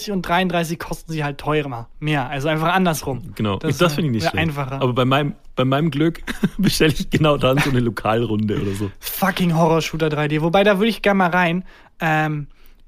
Uhr 0.09 0.13
und 0.15 0.23
33 0.23 0.79
kosten 0.79 1.13
sie 1.13 1.25
halt 1.25 1.39
teurer. 1.39 1.89
Mehr. 1.99 2.29
Also 2.29 2.49
einfach 2.49 2.73
andersrum. 2.73 3.33
Genau, 3.35 3.57
Das, 3.59 3.79
das, 3.79 3.95
finde 3.95 4.09
ich 4.09 4.15
nicht 4.17 4.23
schlecht. 4.31 4.37
einfacher. 4.37 4.81
Aber 4.83 4.93
bei 4.93 5.05
meinem, 5.05 5.35
bei 5.57 5.65
meinem 5.65 5.91
Glück 5.91 6.21
bestelle 6.59 6.93
ich 6.93 7.11
genau 7.11 7.37
dann 7.37 7.59
so 7.59 7.71
eine 7.71 7.81
Lokalrunde 7.81 8.61
oder 8.61 8.73
so. 8.73 8.91
Fucking 9.01 9.55
Horror-Shooter 9.57 10.09
3D. 10.09 10.43
Wobei, 10.43 10.63
da 10.65 10.79
würde 10.79 10.89
ich 10.91 11.03
gerne 11.03 11.19
mal 11.19 11.31
rein. 11.31 11.65
Ähm, 12.01 12.47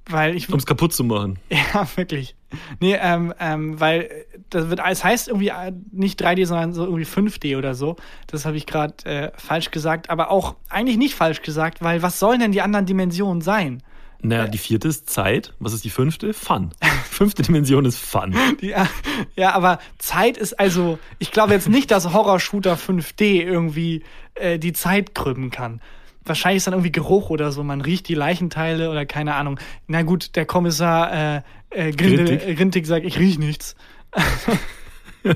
weil 0.09 0.37
ich. 0.37 0.49
Um 0.49 0.59
es 0.59 0.67
kaputt 0.67 0.93
zu 0.93 1.05
machen. 1.05 1.39
Ja, 1.51 1.87
wirklich. 1.97 2.35
Nee, 2.81 2.97
ähm, 3.01 3.35
ähm, 3.39 3.81
weil 3.81 4.03
äh, 4.03 4.09
das 4.51 4.69
wird, 4.71 4.81
es 4.87 5.05
heißt 5.05 5.29
irgendwie 5.29 5.49
äh, 5.49 5.73
nicht 5.91 6.23
3D, 6.23 6.47
sondern 6.47 6.73
so 6.73 6.85
irgendwie 6.85 7.05
5D 7.05 7.57
oder 7.57 7.75
so. 7.75 7.97
Das 8.27 8.45
habe 8.45 8.57
ich 8.57 8.67
gerade 8.67 8.95
äh, 9.05 9.31
falsch 9.37 9.71
gesagt, 9.71 10.11
aber 10.11 10.31
auch 10.31 10.57
eigentlich 10.69 10.97
nicht 10.97 11.15
falsch 11.15 11.43
gesagt, 11.43 11.83
weil 11.83 12.03
was 12.03 12.19
sollen 12.19 12.41
denn 12.41 12.53
die 12.53 12.63
anderen 12.63 12.87
Dimensionen 12.87 13.41
sein? 13.41 13.83
Naja, 14.25 14.47
die 14.47 14.59
vierte 14.59 14.87
ist 14.87 15.11
Zeit. 15.11 15.53
Was 15.59 15.73
ist 15.73 15.85
die 15.85 15.91
fünfte? 15.91 16.33
Fun. 16.33 16.71
Fünfte 17.11 17.43
Dimension 17.43 17.85
ist 17.85 17.99
Fun. 17.99 18.35
Äh, 18.63 18.87
ja, 19.35 19.53
aber 19.55 19.81
Zeit 19.99 20.37
ist 20.37 20.59
also, 20.61 20.99
ich 21.19 21.33
glaube 21.33 21.53
jetzt 21.53 21.69
nicht, 21.69 21.91
dass 21.91 22.13
Horror-Shooter 22.13 22.75
5D 22.75 23.43
irgendwie 23.43 24.05
äh, 24.35 24.59
die 24.59 24.73
Zeit 24.73 25.15
krümmen 25.15 25.51
kann. 25.51 25.81
Wahrscheinlich 26.25 26.59
ist 26.59 26.67
dann 26.67 26.75
irgendwie 26.75 26.93
Geruch 26.93 27.31
oder 27.31 27.51
so, 27.53 27.63
man 27.65 27.81
riecht 27.81 28.09
die 28.09 28.15
Leichenteile 28.15 28.91
oder 28.91 29.07
keine 29.07 29.35
Ahnung. 29.35 29.59
Na 29.87 30.03
gut, 30.03 30.37
der 30.37 30.47
Kommissar 30.47 31.37
äh, 31.37 31.43
äh, 31.71 31.91
Grindel, 31.93 32.55
Grintig. 32.55 32.87
Sagt, 32.87 33.05
ich 33.05 33.19
riech 33.19 33.39
nichts. 33.39 33.77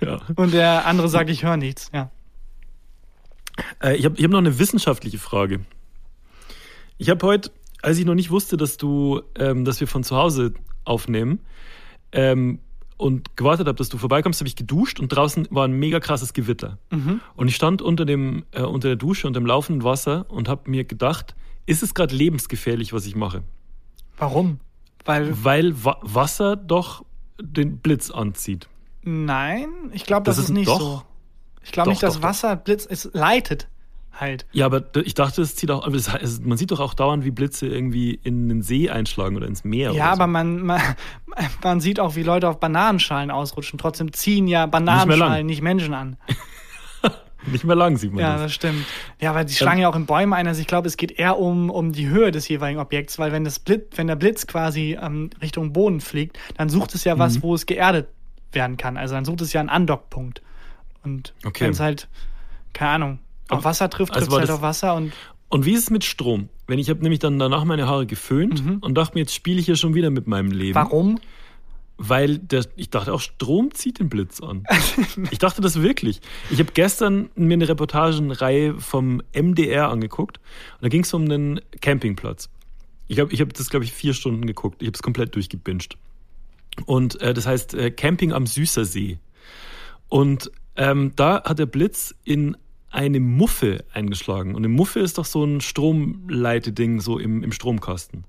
ja. 0.00 0.20
Und 0.36 0.52
der 0.52 0.86
andere 0.86 1.08
sagt, 1.08 1.30
ich 1.30 1.44
höre 1.44 1.56
nichts. 1.56 1.90
Ja. 1.92 2.10
Äh, 3.82 3.96
ich 3.96 4.04
habe 4.04 4.16
ich 4.16 4.24
hab 4.24 4.30
noch 4.30 4.38
eine 4.38 4.58
wissenschaftliche 4.58 5.18
Frage. 5.18 5.60
Ich 6.98 7.10
habe 7.10 7.26
heute, 7.26 7.50
als 7.82 7.98
ich 7.98 8.04
noch 8.04 8.14
nicht 8.14 8.30
wusste, 8.30 8.56
dass 8.56 8.76
du, 8.76 9.22
ähm, 9.36 9.64
dass 9.64 9.80
wir 9.80 9.86
von 9.86 10.04
zu 10.04 10.16
Hause 10.16 10.54
aufnehmen 10.84 11.40
ähm, 12.12 12.60
und 12.98 13.36
gewartet 13.36 13.66
habe, 13.66 13.76
dass 13.76 13.88
du 13.88 13.96
vorbeikommst, 13.96 14.40
habe 14.40 14.48
ich 14.48 14.56
geduscht 14.56 15.00
und 15.00 15.08
draußen 15.08 15.46
war 15.50 15.64
ein 15.66 15.72
mega 15.72 16.00
krasses 16.00 16.34
Gewitter. 16.34 16.78
Und 17.36 17.48
ich 17.48 17.56
stand 17.56 17.80
unter 17.80 18.04
dem 18.04 18.44
äh, 18.50 18.62
unter 18.62 18.88
der 18.88 18.96
Dusche 18.96 19.26
und 19.26 19.34
dem 19.34 19.46
laufenden 19.46 19.84
Wasser 19.84 20.26
und 20.28 20.48
habe 20.48 20.70
mir 20.70 20.84
gedacht, 20.84 21.34
ist 21.64 21.82
es 21.82 21.94
gerade 21.94 22.14
lebensgefährlich, 22.14 22.92
was 22.92 23.06
ich 23.06 23.14
mache? 23.16 23.42
Warum? 24.18 24.58
Weil, 25.04 25.32
Weil 25.44 25.84
Wa 25.84 25.96
Wasser 26.02 26.56
doch 26.56 27.04
den 27.40 27.78
Blitz 27.78 28.10
anzieht. 28.10 28.68
nein, 29.02 29.68
ich 29.92 30.04
glaube, 30.04 30.24
das, 30.24 30.36
Das 30.36 30.46
ist 30.46 30.50
nicht 30.50 30.68
doch. 30.68 30.80
so. 30.80 31.02
Ich 31.62 31.72
glaube 31.72 31.90
nicht, 31.90 32.02
dass 32.02 32.14
doch. 32.16 32.22
Wasser 32.22 32.56
Blitz, 32.56 32.84
es 32.88 33.08
leitet 33.12 33.68
halt. 34.20 34.46
Ja, 34.52 34.66
aber 34.66 34.82
ich 35.04 35.14
dachte, 35.14 35.42
es 35.42 35.54
zieht 35.56 35.70
auch, 35.70 35.86
aber 35.86 35.96
heißt, 35.96 36.44
man 36.44 36.58
sieht 36.58 36.70
doch 36.70 36.80
auch 36.80 36.94
dauernd, 36.94 37.24
wie 37.24 37.30
Blitze 37.30 37.66
irgendwie 37.66 38.14
in 38.22 38.48
den 38.48 38.62
See 38.62 38.90
einschlagen 38.90 39.36
oder 39.36 39.46
ins 39.46 39.64
Meer. 39.64 39.92
Ja, 39.92 40.06
oder 40.08 40.16
so. 40.16 40.22
aber 40.22 40.26
man, 40.26 40.60
man, 40.62 40.80
man 41.62 41.80
sieht 41.80 42.00
auch, 42.00 42.16
wie 42.16 42.22
Leute 42.22 42.48
auf 42.48 42.60
Bananenschalen 42.60 43.30
ausrutschen. 43.30 43.78
Trotzdem 43.78 44.12
ziehen 44.12 44.46
ja. 44.48 44.66
Bananenschalen 44.66 45.46
nicht, 45.46 45.62
Menschen 45.62 45.94
an. 45.94 46.16
Nicht 47.46 47.64
mehr 47.64 47.76
lang 47.76 47.96
sieht 47.96 48.12
man 48.12 48.20
Ja, 48.20 48.32
das. 48.32 48.42
das 48.42 48.54
stimmt. 48.54 48.84
Ja, 49.20 49.34
weil 49.34 49.44
die 49.44 49.54
schlagen 49.54 49.80
ja 49.80 49.88
auch 49.88 49.94
in 49.96 50.06
Bäume 50.06 50.34
ein. 50.36 50.46
Also 50.48 50.60
ich 50.60 50.66
glaube, 50.66 50.88
es 50.88 50.96
geht 50.96 51.12
eher 51.12 51.38
um, 51.38 51.70
um 51.70 51.92
die 51.92 52.08
Höhe 52.08 52.30
des 52.32 52.46
jeweiligen 52.48 52.80
Objekts, 52.80 53.18
weil 53.18 53.30
wenn, 53.32 53.44
das 53.44 53.60
Blitz, 53.60 53.96
wenn 53.96 54.08
der 54.08 54.16
Blitz 54.16 54.46
quasi 54.46 54.98
ähm, 55.00 55.30
Richtung 55.40 55.72
Boden 55.72 56.00
fliegt, 56.00 56.36
dann 56.56 56.68
sucht 56.68 56.94
es 56.96 57.04
ja 57.04 57.14
Mhm. 57.14 57.18
was, 57.20 57.40
wo 57.42 57.54
es 57.54 57.64
geerdet 57.64 58.08
werden 58.52 58.76
kann. 58.76 58.96
Also 58.96 59.14
dann 59.14 59.24
sucht 59.24 59.40
es 59.40 59.52
ja 59.52 59.60
einen 59.60 59.68
Andockpunkt. 59.70 60.42
Und 61.04 61.32
Okay. 61.44 61.64
wenn 61.64 61.70
es 61.70 61.80
halt, 61.80 62.08
keine 62.74 62.90
Ahnung, 62.90 63.18
auf 63.48 63.58
Aber- 63.58 63.64
Wasser 63.64 63.90
trifft, 63.90 64.12
also 64.14 64.26
trifft 64.26 64.32
war 64.32 64.40
halt 64.40 64.50
auf 64.50 64.62
Wasser 64.62 64.94
und 64.94 65.12
Und 65.48 65.64
wie 65.64 65.72
ist 65.72 65.84
es 65.84 65.90
mit 65.90 66.04
Strom? 66.04 66.48
Wenn 66.66 66.78
ich 66.78 66.90
habe 66.90 67.00
nämlich 67.00 67.20
dann 67.20 67.38
danach 67.38 67.64
meine 67.64 67.86
Haare 67.86 68.06
geföhnt 68.06 68.62
und 68.82 68.94
dachte 68.94 69.14
mir, 69.14 69.20
jetzt 69.20 69.34
spiele 69.34 69.58
ich 69.60 69.66
hier 69.66 69.76
schon 69.76 69.94
wieder 69.94 70.10
mit 70.10 70.26
meinem 70.26 70.50
Leben. 70.50 70.70
Mhm. 70.78 70.84
warum? 70.84 71.20
Weil 72.00 72.38
der, 72.38 72.64
ich 72.76 72.90
dachte 72.90 73.12
auch, 73.12 73.20
Strom 73.20 73.72
zieht 73.74 73.98
den 73.98 74.08
Blitz 74.08 74.40
an. 74.40 74.64
ich 75.32 75.38
dachte 75.38 75.60
das 75.60 75.82
wirklich. 75.82 76.20
Ich 76.50 76.60
habe 76.60 76.70
gestern 76.72 77.30
mir 77.34 77.54
eine 77.54 77.68
Reportagenreihe 77.68 78.74
vom 78.78 79.20
MDR 79.34 79.88
angeguckt 79.88 80.38
und 80.38 80.82
da 80.82 80.88
ging 80.88 81.02
es 81.02 81.12
um 81.12 81.24
einen 81.24 81.60
Campingplatz. 81.80 82.50
Ich 83.08 83.18
habe 83.18 83.32
ich 83.32 83.40
hab 83.40 83.52
das, 83.54 83.70
glaube 83.70 83.84
ich, 83.84 83.92
vier 83.92 84.14
Stunden 84.14 84.46
geguckt. 84.46 84.80
Ich 84.82 84.86
habe 84.86 84.94
es 84.94 85.02
komplett 85.02 85.34
durchgebinged. 85.34 85.96
Und 86.86 87.20
äh, 87.20 87.34
das 87.34 87.46
heißt 87.46 87.74
äh, 87.74 87.90
Camping 87.90 88.32
am 88.32 88.46
Süßersee. 88.46 89.18
Und 90.08 90.52
ähm, 90.76 91.12
da 91.16 91.42
hat 91.42 91.58
der 91.58 91.66
Blitz 91.66 92.14
in 92.22 92.56
eine 92.90 93.20
Muffe 93.20 93.84
eingeschlagen. 93.92 94.50
Und 94.54 94.58
eine 94.64 94.68
Muffe 94.68 95.00
ist 95.00 95.18
doch 95.18 95.24
so 95.24 95.44
ein 95.44 95.60
Stromleiteding 95.60 97.00
so 97.00 97.18
im, 97.18 97.42
im 97.42 97.52
Stromkasten. 97.52 98.24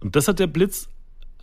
Und 0.00 0.16
das 0.16 0.28
hat 0.28 0.38
der 0.38 0.46
Blitz 0.46 0.88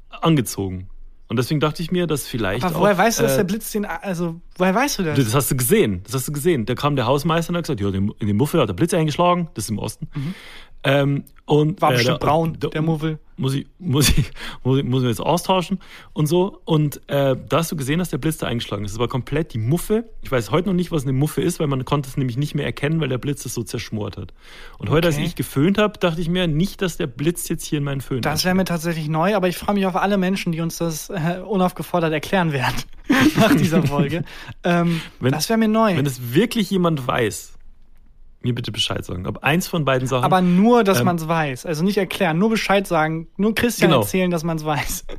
angezogen. 0.09 0.87
Und 1.27 1.37
deswegen 1.37 1.61
dachte 1.61 1.81
ich 1.81 1.91
mir, 1.91 2.07
dass 2.07 2.27
vielleicht. 2.27 2.65
Aber 2.65 2.77
woher 2.81 2.93
auch, 2.93 2.97
weißt 2.97 3.19
du, 3.19 3.23
dass 3.23 3.33
äh, 3.33 3.37
der 3.37 3.43
Blitz 3.45 3.71
den, 3.71 3.85
also, 3.85 4.41
woher 4.57 4.75
weißt 4.75 4.99
du 4.99 5.03
das? 5.03 5.17
das 5.17 5.33
hast 5.33 5.49
du 5.51 5.55
gesehen. 5.55 6.01
Das 6.03 6.13
hast 6.13 6.27
du 6.27 6.33
gesehen. 6.33 6.65
Da 6.65 6.75
kam 6.75 6.97
der 6.97 7.05
Hausmeister 7.05 7.51
und 7.51 7.55
hat 7.57 7.63
gesagt, 7.63 7.79
ja, 7.79 7.87
in 7.89 8.13
die 8.27 8.33
Muffe 8.33 8.59
hat 8.59 8.67
der 8.67 8.73
Blitz 8.73 8.93
eingeschlagen. 8.93 9.47
Das 9.53 9.63
ist 9.65 9.69
im 9.69 9.79
Osten. 9.79 10.09
Ähm, 10.83 11.23
und, 11.45 11.81
War 11.81 11.91
äh, 11.91 11.93
bestimmt 11.95 12.21
der- 12.21 12.27
braun, 12.27 12.59
der- 12.59 12.71
der 12.71 12.81
Muffel. 12.81 13.19
Muss 13.41 13.53
ich, 13.55 13.65
muss 13.79 14.09
ich, 14.09 14.31
muss 14.63 14.77
ich, 14.79 14.85
muss 14.85 15.01
ich 15.03 15.09
jetzt 15.09 15.19
austauschen 15.19 15.79
und 16.13 16.27
so. 16.27 16.61
Und 16.65 17.01
äh, 17.09 17.35
da 17.49 17.57
hast 17.57 17.71
du 17.71 17.75
gesehen, 17.75 17.99
dass 17.99 18.09
der 18.09 18.17
Blitz 18.19 18.37
da 18.37 18.47
eingeschlagen 18.47 18.85
ist. 18.85 18.91
Es 18.93 18.99
war 18.99 19.07
komplett 19.07 19.53
die 19.53 19.57
Muffe. 19.57 20.05
Ich 20.21 20.31
weiß 20.31 20.51
heute 20.51 20.69
noch 20.69 20.75
nicht, 20.75 20.91
was 20.91 21.03
eine 21.03 21.13
Muffe 21.13 21.41
ist, 21.41 21.59
weil 21.59 21.67
man 21.67 21.83
konnte 21.83 22.07
es 22.09 22.17
nämlich 22.17 22.37
nicht 22.37 22.55
mehr 22.55 22.65
erkennen, 22.65 23.01
weil 23.01 23.09
der 23.09 23.17
Blitz 23.17 23.45
es 23.45 23.53
so 23.53 23.63
zerschmort 23.63 24.15
hat. 24.17 24.33
Und 24.77 24.89
heute, 24.89 25.07
als 25.07 25.15
Okay. 25.17 25.25
ich 25.25 25.35
geföhnt 25.35 25.77
habe, 25.77 25.97
dachte 25.99 26.21
ich 26.21 26.29
mir 26.29 26.47
nicht, 26.47 26.81
dass 26.81 26.97
der 26.97 27.07
Blitz 27.07 27.49
jetzt 27.49 27.65
hier 27.65 27.79
in 27.79 27.83
meinen 27.83 28.01
Föhn 28.01 28.21
Das 28.21 28.45
wäre 28.45 28.55
mir 28.55 28.65
tatsächlich 28.65 29.07
neu, 29.09 29.35
aber 29.35 29.47
ich 29.47 29.57
freue 29.57 29.73
mich 29.75 29.85
auf 29.85 29.95
alle 29.95 30.17
Menschen, 30.17 30.51
die 30.51 30.61
uns 30.61 30.77
das 30.77 31.09
äh, 31.09 31.41
unaufgefordert 31.45 32.13
erklären 32.13 32.53
werden 32.53 32.75
nach 33.37 33.55
dieser 33.55 33.83
Folge. 33.83 34.23
ähm, 34.63 35.01
Wenn- 35.19 35.31
das 35.31 35.49
wäre 35.49 35.57
mir 35.57 35.67
neu. 35.67 35.97
Wenn 35.97 36.05
es 36.05 36.33
wirklich 36.33 36.69
jemand 36.69 37.05
weiß, 37.07 37.53
mir 38.43 38.55
bitte 38.55 38.71
Bescheid 38.71 39.03
sagen. 39.05 39.27
Ob 39.27 39.43
eins 39.43 39.67
von 39.67 39.85
beiden 39.85 40.07
Sachen. 40.07 40.23
aber 40.23 40.41
nur, 40.41 40.83
dass 40.83 40.99
Ähm, 40.99 41.05
man 41.05 41.15
es 41.17 41.27
weiß. 41.27 41.65
Also 41.65 41.83
nicht 41.83 41.97
erklären, 41.97 42.37
nur 42.39 42.49
Bescheid 42.49 42.87
sagen, 42.87 43.27
nur 43.37 43.53
Christian 43.55 43.91
Genau. 43.91 44.01
erzählen, 44.01 44.31
dass 44.31 44.43
man 44.43 44.57
es 44.57 44.65
weiß. 44.65 45.05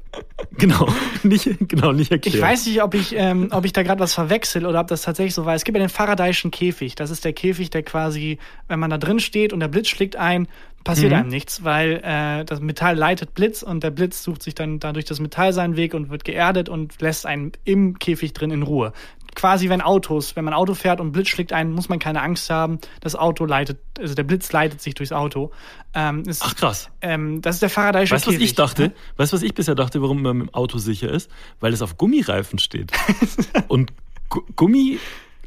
Genau, 0.58 0.86
nicht, 1.22 1.48
genau, 1.68 1.92
nicht 1.92 2.12
erklärt. 2.12 2.36
Ich 2.36 2.40
weiß 2.42 2.66
nicht, 2.66 2.82
ob 2.82 2.94
ich, 2.94 3.14
ähm, 3.16 3.48
ob 3.52 3.64
ich 3.64 3.72
da 3.72 3.82
gerade 3.82 4.00
was 4.00 4.12
verwechsel 4.12 4.66
oder 4.66 4.80
ob 4.80 4.86
das 4.86 5.02
tatsächlich 5.02 5.34
so 5.34 5.46
war. 5.46 5.54
Es 5.54 5.64
gibt 5.64 5.78
ja 5.78 5.82
den 5.82 5.88
Faradayschen 5.88 6.50
Käfig. 6.50 6.94
Das 6.94 7.10
ist 7.10 7.24
der 7.24 7.32
Käfig, 7.32 7.70
der 7.70 7.82
quasi, 7.82 8.38
wenn 8.68 8.78
man 8.78 8.90
da 8.90 8.98
drin 8.98 9.18
steht 9.18 9.52
und 9.54 9.60
der 9.60 9.68
Blitz 9.68 9.88
schlägt 9.88 10.16
ein, 10.16 10.46
passiert 10.84 11.12
Mhm. 11.12 11.18
einem 11.18 11.28
nichts, 11.28 11.64
weil 11.64 12.00
äh, 12.04 12.44
das 12.44 12.60
Metall 12.60 12.96
leitet 12.96 13.32
Blitz 13.34 13.62
und 13.62 13.82
der 13.82 13.90
Blitz 13.90 14.22
sucht 14.22 14.42
sich 14.42 14.54
dann 14.54 14.78
dadurch 14.78 15.06
das 15.06 15.20
Metall 15.20 15.52
seinen 15.54 15.76
Weg 15.76 15.94
und 15.94 16.10
wird 16.10 16.24
geerdet 16.24 16.68
und 16.68 17.00
lässt 17.00 17.24
einen 17.24 17.52
im 17.64 17.98
Käfig 17.98 18.34
drin 18.34 18.50
in 18.50 18.62
Ruhe. 18.62 18.92
Quasi 19.34 19.68
wenn 19.70 19.80
Autos, 19.80 20.36
wenn 20.36 20.44
man 20.44 20.52
Auto 20.54 20.74
fährt 20.74 21.00
und 21.00 21.12
Blitz 21.12 21.28
schlägt 21.28 21.52
ein, 21.52 21.72
muss 21.72 21.88
man 21.88 21.98
keine 21.98 22.20
Angst 22.22 22.50
haben. 22.50 22.78
Das 23.00 23.14
Auto 23.16 23.44
leitet, 23.46 23.78
also 23.98 24.14
der 24.14 24.24
Blitz 24.24 24.52
leitet 24.52 24.80
sich 24.82 24.94
durchs 24.94 25.12
Auto. 25.12 25.50
Ähm, 25.94 26.22
ist, 26.26 26.42
Ach 26.44 26.54
krass. 26.54 26.90
ähm, 27.00 27.40
das 27.42 27.56
ist 27.56 27.62
der 27.62 27.70
Faradayische 27.70 28.14
Weißt 28.14 28.26
du, 28.26 28.32
was 28.34 28.40
ich 28.40 28.54
dachte? 28.54 28.92
Weißt 29.16 29.32
du, 29.32 29.36
was 29.36 29.42
ich 29.42 29.54
bisher 29.54 29.74
dachte, 29.74 30.02
warum 30.02 30.22
man 30.22 30.36
mit 30.38 30.48
dem 30.48 30.54
Auto 30.54 30.78
sicher 30.78 31.10
ist? 31.10 31.30
Weil 31.60 31.72
es 31.72 31.80
auf 31.82 31.96
Gummireifen 31.96 32.58
steht. 32.58 32.92
Und 33.68 33.92
Gu 34.28 34.42
Gummi 34.56 34.98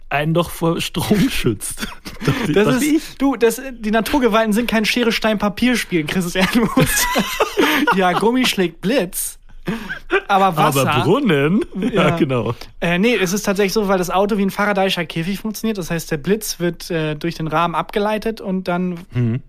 einen 0.10 0.34
doch 0.34 0.50
vor 0.52 0.80
Strom 0.82 1.30
schützt. 1.30 1.88
Das 2.54 2.66
dachte 2.68 2.86
ist, 2.86 3.22
du, 3.22 3.36
das, 3.36 3.62
die 3.72 3.92
Naturgewalten 3.92 4.52
sind 4.54 4.68
kein 4.68 4.86
Schere, 4.86 5.12
Stein, 5.12 5.38
Papier 5.38 5.76
spielen, 5.76 6.08
Christian. 6.08 6.48
Du 6.54 6.62
musst- 6.76 7.06
ja, 7.96 8.14
Gummi 8.14 8.46
schlägt 8.48 8.82
Blitz. 8.82 9.38
Aber 10.28 10.56
Wasser. 10.58 10.90
Aber 10.92 11.04
Brunnen? 11.04 11.62
Ja, 11.80 12.10
Ja. 12.10 12.16
genau. 12.16 12.54
Äh, 12.82 12.98
nee, 13.00 13.16
es 13.16 13.34
ist 13.34 13.44
tatsächlich 13.44 13.74
so, 13.74 13.88
weil 13.88 13.98
das 13.98 14.10
Auto 14.10 14.38
wie 14.38 14.44
ein 14.46 14.52
Faradayischer 14.52 15.06
Käfig 15.06 15.40
funktioniert. 15.40 15.78
Das 15.78 15.90
heißt, 15.92 16.12
der 16.12 16.18
Blitz 16.18 16.60
wird 16.60 16.90
äh, 16.92 17.16
durch 17.16 17.36
den 17.36 17.48
Rahmen 17.48 17.76
abgeleitet 17.76 18.42
und 18.42 18.68
dann 18.68 19.00
Mhm. 19.14 19.42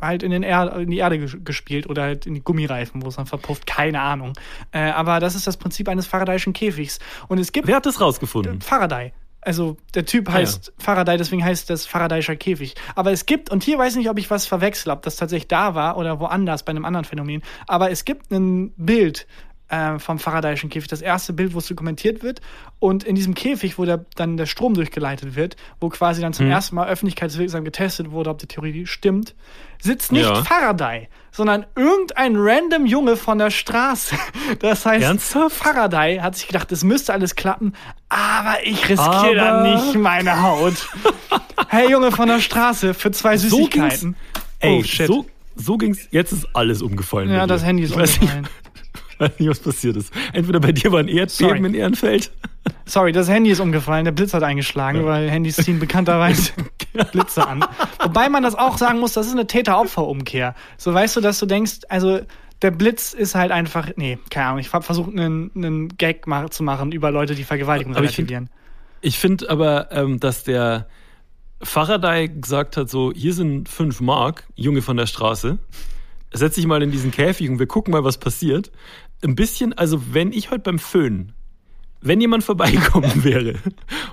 halt 0.00 0.22
in, 0.22 0.30
den 0.30 0.42
er 0.42 0.76
in 0.76 0.90
die 0.90 0.98
Erde 0.98 1.16
ges- 1.16 1.42
gespielt 1.44 1.88
oder 1.88 2.02
halt 2.02 2.26
in 2.26 2.34
die 2.34 2.42
Gummireifen, 2.42 3.02
wo 3.02 3.08
es 3.08 3.16
dann 3.16 3.26
verpufft. 3.26 3.66
Keine 3.66 4.00
Ahnung. 4.00 4.32
Äh, 4.72 4.90
aber 4.90 5.20
das 5.20 5.34
ist 5.34 5.46
das 5.46 5.56
Prinzip 5.56 5.88
eines 5.88 6.06
Faradayischen 6.06 6.52
Käfigs. 6.52 6.98
Und 7.28 7.38
es 7.38 7.52
gibt 7.52 7.66
Wer 7.68 7.76
hat 7.76 7.86
das 7.86 8.00
rausgefunden? 8.00 8.60
Faraday. 8.60 9.12
Also 9.44 9.76
der 9.94 10.04
Typ 10.06 10.28
Ah, 10.28 10.32
ja. 10.34 10.38
heißt 10.38 10.72
Faraday, 10.78 11.16
deswegen 11.18 11.44
heißt 11.44 11.68
das 11.68 11.84
Faradayischer 11.84 12.36
Käfig. 12.36 12.74
Aber 12.94 13.10
es 13.10 13.26
gibt, 13.26 13.50
und 13.50 13.64
hier 13.64 13.76
weiß 13.76 13.92
ich 13.94 13.98
nicht, 13.98 14.08
ob 14.10 14.16
ich 14.18 14.30
was 14.30 14.46
verwechsel, 14.46 14.92
ob 14.92 15.02
das 15.02 15.16
tatsächlich 15.16 15.48
da 15.48 15.74
war 15.74 15.96
oder 15.96 16.20
woanders 16.20 16.62
bei 16.64 16.70
einem 16.70 16.84
anderen 16.84 17.04
Phänomen, 17.04 17.42
aber 17.66 17.90
es 17.90 18.04
gibt 18.04 18.30
ein 18.30 18.72
Bild 18.76 19.26
äh, 19.72 19.98
vom 19.98 20.18
Faradayischen 20.18 20.68
Käfig, 20.68 20.88
das 20.88 21.00
erste 21.00 21.32
Bild, 21.32 21.54
wo 21.54 21.58
es 21.58 21.66
dokumentiert 21.66 22.22
wird. 22.22 22.42
Und 22.78 23.04
in 23.04 23.14
diesem 23.14 23.34
Käfig, 23.34 23.78
wo 23.78 23.86
der, 23.86 24.04
dann 24.16 24.36
der 24.36 24.44
Strom 24.44 24.74
durchgeleitet 24.74 25.34
wird, 25.34 25.56
wo 25.80 25.88
quasi 25.88 26.20
dann 26.20 26.32
Hm. 26.32 26.36
zum 26.36 26.46
ersten 26.50 26.76
Mal 26.76 26.88
öffentlichkeitswirksam 26.88 27.64
getestet 27.64 28.10
wurde, 28.10 28.28
ob 28.28 28.38
die 28.38 28.46
Theorie 28.46 28.86
stimmt, 28.86 29.34
sitzt 29.80 30.12
nicht 30.12 30.24
Ja. 30.28 30.44
Faraday, 30.44 31.08
sondern 31.30 31.64
irgendein 31.74 32.34
random 32.36 32.84
Junge 32.84 33.16
von 33.16 33.38
der 33.38 33.50
Straße. 33.50 34.14
Das 34.58 34.84
heißt, 34.84 35.02
Ernsthaft? 35.04 35.56
Faraday 35.56 36.18
hat 36.18 36.36
sich 36.36 36.46
gedacht, 36.46 36.70
es 36.72 36.84
müsste 36.84 37.14
alles 37.14 37.34
klappen, 37.34 37.72
aber 38.10 38.56
ich 38.64 38.86
riskiere 38.90 39.34
da 39.36 39.62
nicht 39.62 39.94
meine 39.94 40.42
Haut. 40.42 40.74
hey 41.68 41.90
Junge 41.90 42.12
von 42.12 42.28
der 42.28 42.40
Straße, 42.40 42.92
für 42.92 43.10
zwei 43.12 43.38
So 43.38 43.56
ging's. 43.68 44.00
Süßigkeiten. 44.00 44.16
Ey, 44.60 44.78
oh 44.80 44.82
shit. 44.84 45.06
so, 45.06 45.24
so 45.56 45.78
ging's. 45.78 46.08
Jetzt 46.10 46.32
ist 46.32 46.46
alles 46.52 46.82
umgefallen. 46.82 47.30
ja, 47.30 47.46
das 47.46 47.64
Handy 47.64 47.84
ist 47.84 47.94
umgefallen. 47.96 48.46
Weiß 49.22 49.38
nicht, 49.38 49.48
was 49.48 49.60
passiert 49.60 49.96
ist. 49.96 50.12
Entweder 50.32 50.60
bei 50.60 50.72
dir 50.72 50.92
war 50.92 51.00
ein 51.00 51.08
Erdbeben 51.08 51.56
Sorry. 51.56 51.66
in 51.66 51.74
Ehrenfeld. 51.74 52.30
Sorry, 52.84 53.12
das 53.12 53.28
Handy 53.28 53.50
ist 53.50 53.60
umgefallen, 53.60 54.04
der 54.04 54.12
Blitz 54.12 54.34
hat 54.34 54.42
eingeschlagen, 54.42 55.04
weil 55.04 55.28
Handys 55.30 55.56
ziehen 55.56 55.78
bekannterweise 55.80 56.52
Blitze 57.12 57.46
an. 57.46 57.64
Wobei 58.02 58.28
man 58.28 58.42
das 58.42 58.54
auch 58.54 58.78
sagen 58.78 59.00
muss, 59.00 59.14
das 59.14 59.26
ist 59.26 59.32
eine 59.32 59.46
Täter-Opfer-Umkehr. 59.46 60.54
So 60.76 60.92
weißt 60.94 61.16
du, 61.16 61.20
dass 61.20 61.38
du 61.38 61.46
denkst, 61.46 61.80
also 61.88 62.20
der 62.60 62.70
Blitz 62.70 63.12
ist 63.12 63.34
halt 63.34 63.50
einfach, 63.50 63.90
nee, 63.96 64.18
keine 64.30 64.46
Ahnung, 64.46 64.58
ich 64.60 64.72
habe 64.72 64.84
versucht, 64.84 65.10
einen, 65.10 65.50
einen 65.56 65.88
Gag 65.96 66.24
zu 66.50 66.62
machen 66.62 66.92
über 66.92 67.10
Leute, 67.10 67.34
die 67.34 67.44
Vergewaltigung 67.44 67.94
Aber 67.96 68.06
find- 68.06 68.30
relativieren. 68.30 68.50
Ich 69.00 69.18
finde 69.18 69.50
aber, 69.50 69.90
ähm, 69.90 70.20
dass 70.20 70.44
der 70.44 70.86
Faraday 71.60 72.28
gesagt 72.28 72.76
hat, 72.76 72.88
so, 72.90 73.12
hier 73.12 73.34
sind 73.34 73.68
fünf 73.68 74.00
Mark, 74.00 74.44
Junge 74.54 74.82
von 74.82 74.96
der 74.96 75.06
Straße. 75.06 75.58
Setz 76.32 76.54
dich 76.54 76.66
mal 76.66 76.82
in 76.82 76.90
diesen 76.90 77.10
Käfig 77.10 77.50
und 77.50 77.58
wir 77.58 77.66
gucken 77.66 77.92
mal, 77.92 78.04
was 78.04 78.18
passiert. 78.18 78.70
Ein 79.24 79.34
bisschen, 79.34 79.72
also 79.72 80.02
wenn 80.12 80.32
ich 80.32 80.50
heute 80.50 80.60
beim 80.60 80.78
Föhn, 80.78 81.32
wenn 82.00 82.20
jemand 82.20 82.44
vorbeikommen 82.44 83.24
wäre 83.24 83.54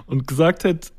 und 0.05 0.28
gesagt 0.28 0.64
hätte, 0.64 0.89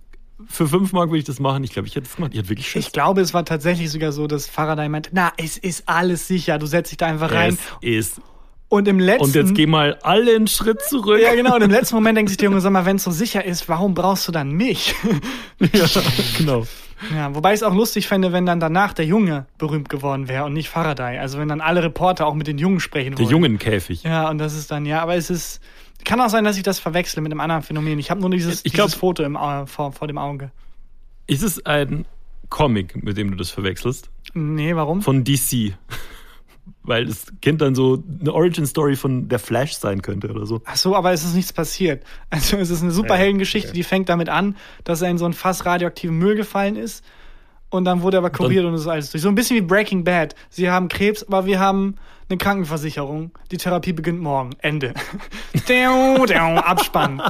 für 0.48 0.66
fünf 0.66 0.92
Mark 0.92 1.11
würde 1.11 1.18
ich 1.18 1.24
das 1.24 1.38
machen, 1.38 1.64
ich 1.64 1.72
glaube, 1.72 1.86
ich 1.86 1.96
hätte 1.96 2.06
es 2.06 2.16
gemacht. 2.16 2.32
Ich 2.32 2.38
hätte 2.38 2.48
wirklich 2.48 2.68
Schiss. 2.68 2.86
Ich 2.86 2.92
glaube, 2.92 3.20
es 3.20 3.34
war 3.34 3.44
tatsächlich 3.44 3.90
sogar 3.90 4.12
so, 4.12 4.26
dass 4.26 4.46
Faraday 4.46 4.88
meinte, 4.88 5.11
na, 5.12 5.32
es 5.36 5.58
ist 5.58 5.88
alles 5.88 6.26
sicher, 6.26 6.58
du 6.58 6.66
setzt 6.66 6.90
dich 6.90 6.98
da 6.98 7.06
einfach 7.06 7.30
rein. 7.30 7.58
Es 7.82 7.88
ist. 7.88 8.20
Und 8.68 8.86
im 8.86 9.00
letzten. 9.00 9.24
Und 9.24 9.34
jetzt 9.34 9.54
geh 9.54 9.66
mal 9.66 9.98
alle 10.02 10.34
einen 10.34 10.46
Schritt 10.46 10.80
zurück. 10.82 11.20
ja, 11.20 11.34
genau. 11.34 11.56
Und 11.56 11.62
im 11.62 11.70
letzten 11.70 11.96
Moment 11.96 12.16
denkt 12.16 12.28
sich 12.30 12.38
der 12.38 12.48
Junge, 12.48 12.61
sag 12.61 12.70
mal, 12.70 12.86
wenn 12.86 12.96
es 12.96 13.04
so 13.04 13.11
sicher 13.11 13.44
ist, 13.44 13.68
warum 13.68 13.94
brauchst 13.94 14.28
du 14.28 14.32
dann 14.32 14.52
mich? 14.52 14.94
ja 15.72 15.86
genau. 16.38 16.66
Ja, 17.14 17.34
wobei 17.34 17.51
ich 17.53 17.61
es 17.61 17.62
auch 17.62 17.74
lustig 17.74 18.07
fände, 18.09 18.32
wenn 18.32 18.46
dann 18.46 18.61
danach 18.61 18.92
der 18.92 19.05
Junge 19.07 19.46
berühmt 19.59 19.88
geworden 19.88 20.28
wäre 20.28 20.44
und 20.44 20.53
nicht 20.53 20.68
Faraday. 20.68 21.18
Also 21.18 21.38
wenn 21.38 21.48
dann 21.48 21.61
alle 21.61 21.82
Reporter 21.82 22.26
auch 22.26 22.34
mit 22.34 22.46
den 22.46 22.59
Jungen 22.59 22.80
sprechen 22.80 23.14
Der 23.14 23.20
wollen. 23.24 23.30
Jungenkäfig. 23.30 24.03
Ja, 24.03 24.28
und 24.30 24.38
das 24.38 24.55
ist 24.57 24.70
dann, 24.70 24.86
ja, 24.86 25.01
aber 25.03 25.14
es 25.16 25.30
ist. 25.30 25.61
Kann 26.05 26.20
auch 26.20 26.30
sein, 26.30 26.44
dass 26.44 26.57
ich 26.57 26.62
das 26.62 26.78
verwechsle 26.78 27.20
mit 27.20 27.30
einem 27.30 27.40
anderen 27.40 27.62
Phänomen. 27.62 27.98
Ich 27.98 28.11
habe 28.11 28.20
nur 28.20 28.30
dieses, 28.30 28.64
Ich 28.64 28.72
glaub- 28.72 28.86
dieses 28.86 28.98
Foto 28.98 29.22
im, 29.22 29.36
Au- 29.36 29.66
vor, 29.66 29.92
vor 29.92 30.09
dem 30.09 30.16
Auge. 30.18 30.51
Ist 31.26 31.42
es 31.42 31.64
ein 31.66 32.07
Comic, 32.48 33.03
mit 33.03 33.16
dem 33.18 33.30
du 33.30 33.36
das 33.36 33.51
verwechselst? 33.51 34.09
Nee, 34.32 34.74
warum? 34.76 35.03
Von 35.03 35.24
DC. 35.24 35.74
Weil 36.83 37.07
das 37.07 37.26
Kind 37.43 37.61
dann 37.61 37.74
so 37.74 38.03
eine 38.20 38.33
Origin-Story 38.33 38.97
von 38.97 39.28
der 39.28 39.39
Flash 39.39 39.74
sein 39.74 40.01
könnte 40.01 40.31
oder 40.31 40.47
so. 40.47 40.62
Ach 40.64 40.76
so, 40.76 40.97
aber 40.97 41.12
es 41.12 41.24
ist 41.24 41.35
nichts 41.35 41.53
passiert. 41.53 42.05
Also 42.31 42.57
es 42.57 42.70
ist 42.70 42.83
eine 42.83 42.91
Superheldengeschichte, 42.93 43.72
die 43.72 43.83
fängt 43.83 44.09
damit 44.09 44.28
an, 44.28 44.57
dass 44.85 45.03
er 45.03 45.11
in 45.11 45.18
so 45.18 45.26
ein 45.26 45.33
Fass 45.33 45.66
radioaktiven 45.66 46.16
Müll 46.16 46.37
gefallen 46.37 46.76
ist. 46.76 47.05
Und 47.70 47.85
dann 47.85 48.03
wurde 48.03 48.16
er 48.16 48.18
aber 48.18 48.31
kuriert 48.31 48.64
und, 48.64 48.74
ist 48.74 48.87
alles 48.87 49.11
durch. 49.11 49.22
So 49.22 49.28
ein 49.28 49.35
bisschen 49.35 49.57
wie 49.57 49.61
Breaking 49.61 50.03
Bad. 50.05 50.35
Sie 50.49 50.70
haben 50.70 50.89
Krebs, 50.89 51.22
aber 51.22 51.47
wir 51.47 51.61
haben 51.61 51.95
eine 52.28 52.39
Krankenversicherung. 52.39 53.31
Die 53.51 53.57
Therapie 53.59 53.93
beginnt 53.93 54.20
morgen. 54.20 54.51
Ende. 54.61 54.95
Dau, 55.68 56.26
dau, 56.26 56.57
Abspann. 56.57 57.22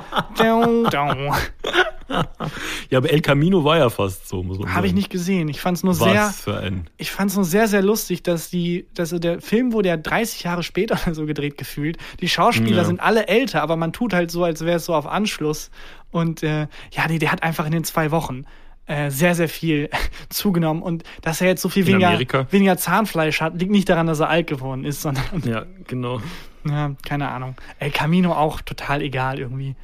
Ja, 2.90 2.98
aber 2.98 3.10
El 3.10 3.20
Camino 3.20 3.64
war 3.64 3.78
ja 3.78 3.88
fast 3.88 4.28
so, 4.28 4.42
muss 4.42 4.58
man 4.58 4.66
sagen. 4.66 4.76
Habe 4.76 4.86
ich 4.88 4.92
nicht 4.94 5.10
gesehen. 5.10 5.48
Ich 5.48 5.60
fand 5.60 5.76
es 5.76 5.84
nur 5.84 5.98
Was 6.00 6.10
sehr, 6.12 6.30
für 6.54 6.60
ein. 6.60 6.86
ich 6.96 7.10
fand 7.10 7.30
es 7.30 7.36
nur 7.36 7.44
sehr, 7.44 7.68
sehr 7.68 7.82
lustig, 7.82 8.22
dass 8.22 8.50
die, 8.50 8.86
dass 8.94 9.10
der 9.10 9.40
Film 9.40 9.72
wurde 9.72 9.88
ja 9.90 9.96
30 9.96 10.42
Jahre 10.42 10.62
später 10.62 10.98
so 11.14 11.26
gedreht 11.26 11.56
gefühlt. 11.56 11.98
Die 12.20 12.28
Schauspieler 12.28 12.78
Ja. 12.78 12.84
sind 12.84 13.00
alle 13.00 13.28
älter, 13.28 13.62
aber 13.62 13.76
man 13.76 13.92
tut 13.92 14.12
halt 14.12 14.30
so, 14.30 14.42
als 14.44 14.62
wäre 14.64 14.76
es 14.78 14.84
so 14.86 14.94
auf 14.94 15.06
Anschluss. 15.06 15.70
Und 16.10 16.42
äh, 16.42 16.66
ja, 16.92 17.06
nee, 17.08 17.18
der 17.18 17.30
hat 17.32 17.42
einfach 17.42 17.64
in 17.66 17.72
den 17.72 17.84
zwei 17.84 18.10
Wochen 18.10 18.44
äh, 18.86 19.10
sehr, 19.10 19.36
sehr 19.36 19.48
viel 19.48 19.88
zugenommen. 20.30 20.82
Und 20.82 21.04
dass 21.22 21.40
er 21.40 21.46
jetzt 21.46 21.62
so 21.62 21.68
viel 21.68 21.86
weniger, 21.86 22.18
weniger 22.52 22.76
Zahnfleisch 22.76 23.40
hat, 23.40 23.58
liegt 23.60 23.70
nicht 23.70 23.88
daran, 23.88 24.08
dass 24.08 24.18
er 24.20 24.28
alt 24.28 24.48
geworden 24.48 24.84
ist, 24.84 25.02
sondern, 25.02 25.24
Ja, 25.44 25.64
genau. 25.86 26.20
ja, 26.68 26.92
keine 27.06 27.28
Ahnung. 27.28 27.54
El 27.78 27.90
Camino 27.92 28.32
auch 28.32 28.60
total 28.60 29.02
egal 29.02 29.38
irgendwie. 29.38 29.76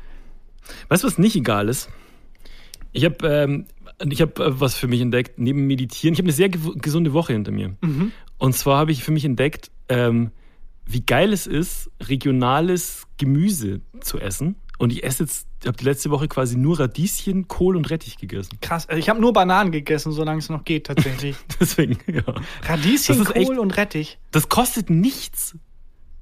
Weißt 0.88 1.04
du, 1.04 1.06
was 1.06 1.16
nicht 1.18 1.36
egal 1.36 1.68
ist? 1.68 1.88
Ich 2.96 3.04
habe 3.04 3.26
ähm, 3.28 3.66
ich 4.10 4.20
hab, 4.20 4.38
äh, 4.38 4.60
was 4.60 4.74
für 4.76 4.88
mich 4.88 5.00
entdeckt, 5.00 5.38
neben 5.38 5.66
Meditieren. 5.66 6.12
Ich 6.14 6.18
habe 6.18 6.26
eine 6.26 6.32
sehr 6.32 6.50
gew- 6.50 6.76
gesunde 6.80 7.12
Woche 7.12 7.32
hinter 7.32 7.52
mir. 7.52 7.76
Mhm. 7.82 8.12
Und 8.38 8.54
zwar 8.54 8.78
habe 8.78 8.92
ich 8.92 9.02
für 9.04 9.12
mich 9.12 9.24
entdeckt, 9.24 9.70
ähm, 9.88 10.30
wie 10.86 11.00
geil 11.02 11.32
es 11.32 11.46
ist, 11.46 11.90
regionales 12.02 13.06
Gemüse 13.18 13.80
zu 14.00 14.18
essen. 14.18 14.56
Und 14.78 14.92
ich 14.92 15.04
esse 15.04 15.22
jetzt, 15.24 15.46
habe 15.66 15.76
die 15.78 15.84
letzte 15.84 16.10
Woche 16.10 16.28
quasi 16.28 16.56
nur 16.56 16.78
Radieschen, 16.78 17.48
Kohl 17.48 17.76
und 17.76 17.88
Rettich 17.90 18.18
gegessen. 18.18 18.58
Krass. 18.60 18.86
Also 18.88 18.98
ich 18.98 19.08
habe 19.08 19.20
nur 19.20 19.32
Bananen 19.32 19.72
gegessen, 19.72 20.12
solange 20.12 20.38
es 20.40 20.50
noch 20.50 20.64
geht 20.64 20.86
tatsächlich. 20.86 21.34
Deswegen, 21.60 21.98
ja. 22.12 22.22
Radieschen, 22.68 23.20
ist 23.22 23.34
echt- 23.34 23.46
Kohl 23.48 23.58
und 23.58 23.76
Rettich. 23.76 24.18
Das 24.32 24.48
kostet 24.50 24.90
nichts. 24.90 25.56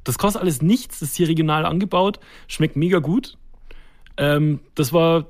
Das 0.04 0.18
kostet 0.18 0.40
alles 0.42 0.62
nichts. 0.62 1.00
Das 1.00 1.10
ist 1.10 1.16
hier 1.16 1.28
regional 1.28 1.66
angebaut. 1.66 2.20
Schmeckt 2.46 2.76
mega 2.76 3.00
gut. 3.00 3.36
Ähm, 4.16 4.60
das 4.76 4.92
war, 4.92 5.26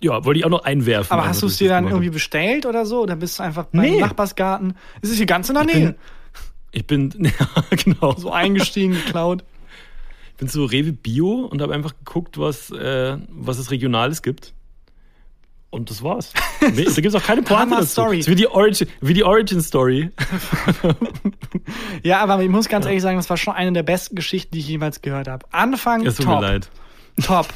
ja, 0.00 0.24
wollte 0.24 0.38
ich 0.38 0.44
auch 0.44 0.50
noch 0.50 0.64
einwerfen. 0.64 1.10
Aber 1.12 1.22
einfach, 1.22 1.30
hast 1.30 1.42
du 1.42 1.46
es 1.46 1.56
dir 1.56 1.68
dann 1.70 1.86
irgendwie 1.88 2.10
bestellt 2.10 2.66
oder 2.66 2.84
so? 2.86 3.00
Oder 3.02 3.16
bist 3.16 3.38
du 3.38 3.42
einfach 3.42 3.64
beim 3.66 3.80
Nee. 3.82 4.00
Nachbarsgarten? 4.00 4.74
Es 5.02 5.10
ist 5.10 5.16
hier 5.16 5.26
ganz 5.26 5.48
in 5.48 5.54
der 5.54 5.64
Ich 5.68 5.74
Nähe. 5.74 5.86
bin- 5.86 5.96
Ich 6.72 6.86
bin, 6.86 7.10
ja, 7.24 7.76
genau. 7.84 8.14
so 8.16 8.30
eingestiegen, 8.30 8.92
geklaut. 8.92 9.44
Ich 10.32 10.36
bin 10.36 10.48
zu 10.48 10.64
Rewe 10.66 10.92
Bio 10.92 11.46
und 11.50 11.62
habe 11.62 11.72
einfach 11.72 11.94
geguckt, 12.04 12.38
was, 12.38 12.70
äh, 12.70 13.16
was 13.30 13.56
es 13.58 13.70
Regionales 13.70 14.20
gibt. 14.22 14.52
Und 15.70 15.88
das 15.90 16.02
war's. 16.02 16.32
Nee, 16.74 16.84
da 16.84 16.92
gibt 16.94 17.06
es 17.06 17.14
auch 17.14 17.22
keine 17.22 17.44
Hammer 17.48 17.76
dazu. 17.76 17.88
Story. 17.88 18.18
Das 18.18 18.26
ist 18.26 18.30
wie 18.32 18.34
die 18.36 18.48
Origin, 18.48 18.88
wie 19.00 19.14
die 19.14 19.24
Origin 19.24 19.60
Story. 19.62 20.10
Ja, 22.02 22.20
aber 22.20 22.42
ich 22.42 22.48
muss 22.48 22.68
ganz 22.68 22.86
ehrlich 22.86 23.02
sagen, 23.02 23.16
das 23.16 23.28
war 23.30 23.36
schon 23.36 23.54
eine 23.54 23.72
der 23.72 23.82
besten 23.82 24.14
Geschichten, 24.16 24.52
die 24.54 24.60
ich 24.60 24.68
jemals 24.68 25.00
gehört 25.02 25.28
habe. 25.28 25.46
Anfang 25.52 26.04
Es 26.06 26.16
tut 26.16 26.26
mir 26.26 26.32
top, 26.32 26.42
leid. 26.42 26.70
top, 27.24 27.48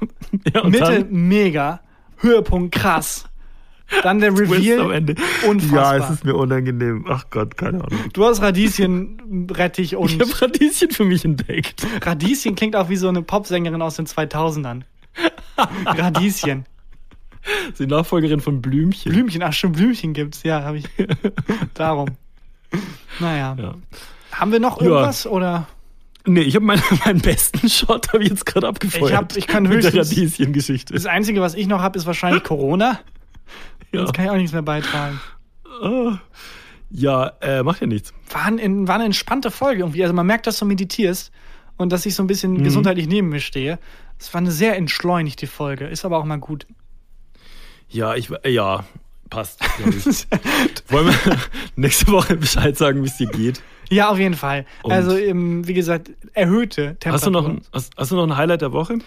Ja, 0.54 0.64
Mitte 0.64 0.78
dann, 0.84 1.10
mega, 1.10 1.80
Höhepunkt 2.18 2.74
krass, 2.74 3.24
Dann 4.02 4.20
der 4.20 4.30
Twist 4.34 4.52
Reveal. 4.52 4.80
am 4.80 4.90
Ende. 4.90 5.14
Unfassbar. 5.48 5.96
Ja, 5.98 6.04
es 6.04 6.10
ist 6.10 6.24
mir 6.24 6.34
unangenehm. 6.34 7.06
Ach 7.08 7.24
Gott, 7.30 7.56
keine 7.56 7.82
Ahnung. 7.84 7.98
Du 8.12 8.24
hast 8.24 8.42
Radieschenrettich 8.42 9.92
Ich 9.92 9.98
und 9.98 10.20
habe 10.20 10.40
Radieschen 10.42 10.90
für 10.90 11.04
mich 11.04 11.24
entdeckt. 11.24 11.86
Radieschen 12.02 12.54
klingt 12.54 12.76
auch 12.76 12.88
wie 12.88 12.96
so 12.96 13.08
eine 13.08 13.22
Popsängerin 13.22 13.80
aus 13.82 13.96
den 13.96 14.06
2000ern. 14.06 14.82
Radieschen. 15.86 16.66
Die 17.78 17.86
Nachfolgerin 17.86 18.40
von 18.40 18.60
Blümchen. 18.60 19.10
Blümchen, 19.12 19.42
ach 19.42 19.52
schon 19.52 19.72
Blümchen 19.72 20.12
gibt's, 20.12 20.42
ja, 20.42 20.62
habe 20.62 20.78
ich. 20.78 20.84
Darum. 21.74 22.08
Naja. 23.20 23.56
Ja. 23.58 23.74
Haben 24.32 24.52
wir 24.52 24.60
noch 24.60 24.80
irgendwas 24.80 25.26
oder? 25.26 25.66
Nee, 26.26 26.40
ich 26.42 26.54
habe 26.56 26.64
meinen, 26.64 26.82
meinen 27.04 27.20
besten 27.20 27.68
Shot 27.68 28.12
habe 28.12 28.22
ich 28.22 28.30
jetzt 28.30 28.44
gerade 28.46 28.68
abgefeuert. 28.68 29.10
Ich 29.10 29.16
hab- 29.16 29.36
ich 29.36 29.46
kann 29.46 29.62
Mit 29.64 29.82
der 29.84 29.92
höchstens- 29.92 30.10
Radieschen-Geschichte. 30.12 30.92
Das 30.94 31.06
Einzige, 31.06 31.40
was 31.40 31.54
ich 31.54 31.66
noch 31.66 31.80
habe, 31.80 31.98
ist 31.98 32.06
wahrscheinlich 32.06 32.42
Corona. 32.44 33.00
Ja, 33.92 34.00
Sonst 34.00 34.12
kann 34.14 34.24
ich 34.26 34.30
auch 34.30 34.36
nichts 34.36 34.52
mehr 34.52 34.62
beitragen. 34.62 35.20
Ah. 35.82 36.18
ja 36.90 37.28
äh, 37.40 37.62
macht 37.62 37.80
ja 37.80 37.86
nichts. 37.86 38.12
War, 38.30 38.44
ein, 38.46 38.88
war 38.88 38.96
eine 38.96 39.04
entspannte 39.04 39.50
Folge 39.50 39.80
irgendwie. 39.82 40.02
Also 40.02 40.12
man 40.14 40.26
merkt, 40.26 40.46
dass 40.46 40.58
du 40.58 40.64
meditierst 40.66 41.30
und 41.76 41.92
dass 41.92 42.04
ich 42.04 42.14
so 42.14 42.22
ein 42.22 42.26
bisschen 42.26 42.62
gesundheitlich 42.62 43.06
neben 43.06 43.28
mir 43.30 43.40
stehe. 43.40 43.78
Es 44.18 44.34
war 44.34 44.40
eine 44.40 44.50
sehr 44.50 44.76
entschleunigte 44.76 45.46
Folge. 45.46 45.86
Ist 45.86 46.04
aber 46.04 46.18
auch 46.18 46.24
mal 46.24 46.38
gut. 46.40 46.66
Ja, 47.88 48.16
ich 48.16 48.30
äh, 48.42 48.50
ja, 48.50 48.84
passt. 49.28 49.60
Wollen 50.88 51.06
wir 51.08 51.36
nächste 51.76 52.10
Woche 52.12 52.36
Bescheid 52.36 52.76
sagen, 52.76 53.02
wie 53.02 53.06
es 53.08 53.16
dir 53.16 53.26
geht? 53.28 53.62
Ja, 53.90 54.10
auf 54.10 54.18
jeden 54.18 54.34
Fall. 54.34 54.66
Und- 54.82 54.92
also, 54.92 55.16
ähm, 55.16 55.66
wie 55.66 55.74
gesagt, 55.74 56.10
erhöhte 56.34 56.96
Temperaturen. 57.00 57.12
Hast 57.14 57.26
du, 57.26 57.30
noch 57.30 57.48
ein, 57.48 57.60
hast, 57.72 57.92
hast 57.96 58.10
du 58.10 58.16
noch 58.16 58.24
ein 58.26 58.36
Highlight 58.36 58.60
der 58.62 58.72
Woche? 58.72 58.98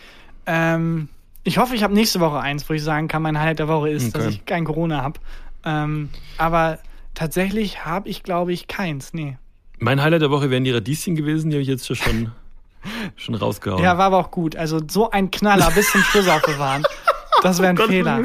Ähm, 0.46 1.08
ich 1.44 1.58
hoffe, 1.58 1.76
ich 1.76 1.84
habe 1.84 1.94
nächste 1.94 2.20
Woche 2.20 2.40
eins, 2.40 2.68
wo 2.70 2.74
ich 2.74 2.84
sagen 2.84 3.08
kann, 3.08 3.22
mein 3.22 3.38
Highlight 3.40 3.60
der 3.60 3.68
Woche 3.68 3.90
ist, 3.90 4.16
dass 4.16 4.26
Okay. 4.26 4.34
ich 4.36 4.46
kein 4.46 4.66
Corona 4.66 5.02
habe. 5.02 5.20
Ähm, 5.66 6.10
aber 6.38 6.80
tatsächlich 7.14 7.86
habe 7.86 8.10
ich, 8.10 8.24
glaube 8.24 8.54
ich, 8.54 8.68
keins. 8.68 9.14
Nee. 9.14 9.38
Mein 9.80 10.02
Highlight 10.02 10.22
der 10.24 10.32
Woche 10.32 10.50
wären 10.50 10.64
die 10.64 10.72
Radieschen 10.72 11.16
gewesen, 11.16 11.50
die 11.52 11.56
habe 11.58 11.62
ich 11.62 11.68
jetzt 11.68 11.86
schon, 11.96 12.32
schon 13.16 13.36
rausgehauen. 13.36 13.84
Ja, 13.84 13.98
war 14.00 14.06
aber 14.06 14.18
auch 14.18 14.32
gut. 14.32 14.56
Also 14.56 14.80
so 14.90 15.12
ein 15.12 15.30
Knaller 15.32 15.70
bis 15.72 15.92
zum 15.92 16.02
Schluss 16.02 16.28
aufbewahren. 16.28 16.84
Das 17.42 17.60
wäre 17.60 17.70
ein 17.70 17.76
Gott, 17.78 17.88
Fehler. 17.88 18.22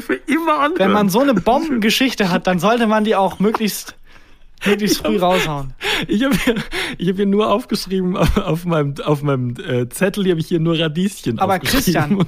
Wenn 0.77 0.91
man 0.91 1.09
so 1.09 1.19
eine 1.21 1.33
Bombengeschichte 1.33 2.29
hat, 2.29 2.47
dann 2.47 2.59
sollte 2.59 2.87
man 2.87 3.03
die 3.03 3.15
auch 3.15 3.39
möglichst, 3.39 3.95
möglichst 4.65 5.05
früh 5.05 5.17
raushauen. 5.17 5.73
Ich 6.07 6.23
habe 6.23 6.35
hier, 6.35 6.55
ich 6.97 7.09
hab 7.09 7.15
hier 7.15 7.25
nur 7.25 7.49
aufgeschrieben, 7.51 8.15
auf, 8.17 8.37
auf 8.37 8.65
meinem, 8.65 8.95
auf 9.03 9.23
meinem 9.23 9.55
äh, 9.67 9.87
Zettel 9.89 10.29
habe 10.29 10.39
ich 10.39 10.47
hier 10.47 10.59
nur 10.59 10.77
Radieschen 10.79 11.39
Aber. 11.39 11.59
Christian- 11.59 12.25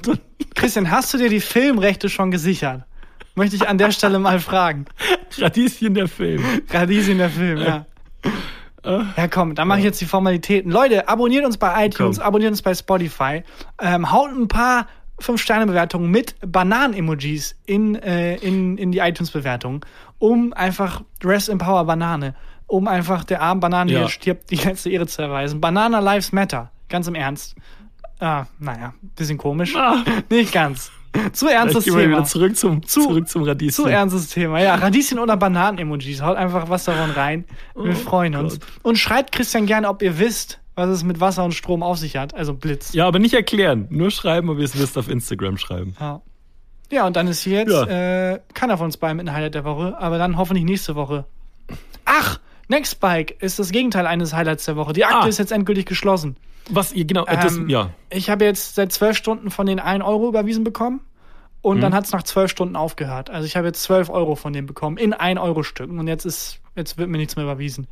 Christian, 0.55 0.89
hast 0.91 1.13
du 1.13 1.17
dir 1.17 1.29
die 1.29 1.39
Filmrechte 1.39 2.09
schon 2.09 2.31
gesichert? 2.31 2.83
Möchte 3.35 3.55
ich 3.55 3.67
an 3.69 3.77
der 3.77 3.91
Stelle 3.91 4.19
mal 4.19 4.39
fragen. 4.39 4.85
Radieschen 5.37 5.93
der 5.93 6.07
Film. 6.07 6.43
Radieschen 6.71 7.17
der 7.19 7.29
Film, 7.29 7.59
ja. 7.59 7.85
Ja, 9.15 9.27
komm, 9.27 9.55
dann 9.55 9.67
mache 9.67 9.79
ich 9.79 9.85
jetzt 9.85 9.99
die 10.01 10.05
Formalitäten. 10.05 10.71
Leute, 10.71 11.07
abonniert 11.09 11.45
uns 11.45 11.57
bei 11.57 11.85
iTunes, 11.85 12.17
Komm. 12.17 12.25
abonniert 12.25 12.51
uns 12.51 12.61
bei 12.61 12.73
Spotify. 12.73 13.43
Ähm, 13.79 14.09
haut 14.11 14.31
ein 14.31 14.47
paar 14.47 14.87
5-Sterne-Bewertungen 15.21 16.09
mit 16.09 16.35
Bananen-Emojis 16.45 17.55
in, 17.65 17.95
äh, 17.95 18.35
in, 18.37 18.77
in 18.77 18.91
die 18.91 18.99
iTunes-Bewertung, 18.99 19.85
um 20.17 20.53
einfach 20.53 21.01
Rest 21.23 21.49
in 21.49 21.57
Power 21.57 21.85
Banane, 21.85 22.35
um 22.67 22.87
einfach 22.87 23.23
der 23.23 23.41
armen 23.41 23.59
Banane, 23.59 23.89
die 23.89 23.93
Ja. 23.95 24.01
jetzt 24.01 24.11
stirbt, 24.11 24.51
die 24.51 24.55
letzte 24.55 24.89
Ehre 24.89 25.07
zu 25.07 25.21
erweisen. 25.21 25.59
Banana 25.61 25.99
Lives 25.99 26.31
Matter, 26.31 26.71
ganz 26.89 27.07
im 27.07 27.15
Ernst. 27.15 27.55
Ah, 28.19 28.45
naja, 28.59 28.93
bisschen 29.15 29.37
komisch. 29.37 29.75
Ah. 29.75 30.03
Nicht 30.29 30.51
ganz. 30.51 30.91
Zu 31.31 31.47
ernstes 31.47 31.85
Thema. 31.85 31.97
wieder 32.01 32.23
zurück 32.25 32.55
zum, 32.55 32.83
Zu- 32.85 33.01
zurück 33.01 33.27
zum 33.27 33.41
Radieschen. 33.43 33.73
Zu 33.73 33.87
ernstes 33.89 34.29
Thema. 34.29 34.59
Ja, 34.61 34.75
Radieschen 34.75 35.17
oder 35.17 35.37
Bananen-Emojis. 35.37 36.21
Haut 36.21 36.37
einfach 36.37 36.69
was 36.69 36.83
davon 36.83 37.09
rein. 37.11 37.45
Wir 37.75 37.95
freuen 37.95 38.35
uns. 38.35 38.55
Oh 38.55 38.59
Gott. 38.59 38.67
Und 38.83 38.97
schreibt 38.97 39.31
Christian 39.31 39.65
gerne, 39.65 39.89
ob 39.89 40.03
ihr 40.03 40.19
wisst, 40.19 40.59
was 40.79 40.89
es 40.89 41.03
mit 41.03 41.19
Wasser 41.19 41.43
und 41.45 41.53
Strom 41.53 41.83
auf 41.83 41.97
sich 41.99 42.17
hat. 42.17 42.33
Also 42.33 42.53
Blitz. 42.55 42.93
Ja, 42.93 43.05
aber 43.07 43.19
nicht 43.19 43.33
erklären. 43.35 43.85
Nur 43.89 44.09
schreiben, 44.09 44.49
ob 44.49 44.57
ihr 44.57 44.63
es 44.65 44.77
wisst, 44.79 44.97
auf 44.97 45.07
Instagram 45.09 45.57
schreiben. 45.57 45.95
Ja. 45.99 46.21
Ja, 46.91 47.05
und 47.05 47.15
dann 47.15 47.27
ist 47.27 47.41
hier 47.41 47.59
jetzt 47.59 47.71
Ja. 47.71 48.31
äh, 48.33 48.39
keiner 48.55 48.77
von 48.77 48.85
uns 48.85 48.97
beiden 48.97 49.17
mit 49.17 49.27
einem 49.27 49.35
Highlight 49.35 49.53
der 49.53 49.63
Woche, 49.65 49.95
aber 49.99 50.17
dann 50.17 50.37
hoffentlich 50.37 50.65
nächste 50.65 50.95
Woche. 50.95 51.25
Ach, 52.05 52.39
Nextbike 52.67 53.35
ist 53.41 53.59
das 53.59 53.71
Gegenteil 53.71 54.07
eines 54.07 54.33
Highlights 54.33 54.65
der 54.65 54.75
Woche. 54.75 54.93
Die 54.93 55.05
Akte 55.05 55.25
Ah. 55.25 55.27
ist 55.27 55.37
jetzt 55.37 55.51
endgültig 55.51 55.85
geschlossen. 55.85 56.35
Was 56.69 56.91
ihr 56.93 57.05
genau, 57.05 57.25
äh, 57.25 57.35
das, 57.35 57.55
Ähm, 57.57 57.69
ja. 57.69 57.91
Ich 58.09 58.29
habe 58.29 58.45
jetzt 58.45 58.75
seit 58.75 58.91
zwölf 58.91 59.17
Stunden 59.17 59.49
von 59.51 59.65
den 59.67 59.79
1 59.79 60.03
Euro 60.03 60.27
überwiesen 60.29 60.63
bekommen 60.63 61.01
und 61.61 61.77
Mhm. 61.77 61.81
dann 61.81 61.93
hat 61.95 62.05
es 62.05 62.11
nach 62.11 62.23
zwölf 62.23 62.49
Stunden 62.51 62.75
aufgehört. 62.75 63.29
Also 63.29 63.45
ich 63.45 63.55
habe 63.55 63.67
jetzt 63.67 63.81
12 63.83 64.09
Euro 64.09 64.35
von 64.35 64.53
denen 64.53 64.67
bekommen 64.67 64.97
in 64.97 65.13
1 65.13 65.39
Euro 65.39 65.63
Stücken 65.63 65.99
und 65.99 66.07
jetzt 66.07 66.25
ist, 66.25 66.59
jetzt 66.75 66.97
wird 66.97 67.09
mir 67.09 67.17
nichts 67.17 67.35
mehr 67.35 67.45
überwiesen. 67.45 67.87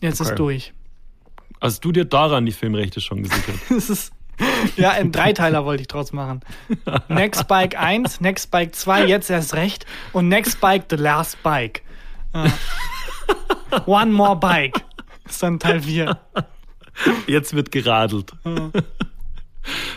Jetzt 0.00 0.20
Okay. 0.20 0.30
ist 0.30 0.38
durch. 0.38 0.72
Hast 1.60 1.84
du 1.84 1.92
dir 1.92 2.04
daran 2.04 2.46
die 2.46 2.52
Filmrechte 2.52 3.00
schon 3.00 3.22
gesichert? 3.22 3.56
Das 3.68 3.90
ist, 3.90 4.12
ja, 4.76 4.90
ein 4.92 5.12
Dreiteiler 5.12 5.64
wollte 5.66 5.82
ich 5.82 5.88
draus 5.88 6.12
machen. 6.12 6.40
Nextbike 7.08 7.78
1, 7.78 8.20
Nextbike 8.20 8.74
2, 8.74 9.06
jetzt 9.06 9.28
erst 9.28 9.54
recht 9.54 9.84
und 10.12 10.28
Nextbike 10.28 10.84
The 10.88 10.96
Last 10.96 11.42
Bike. 11.42 11.82
Ja. 12.34 12.46
One 13.86 14.12
More 14.12 14.36
Bike 14.36 14.82
ist 15.28 15.42
dann 15.42 15.58
Teil 15.58 15.82
4. 15.82 16.18
Jetzt 17.26 17.54
wird 17.54 17.70
geradelt. 17.70 18.32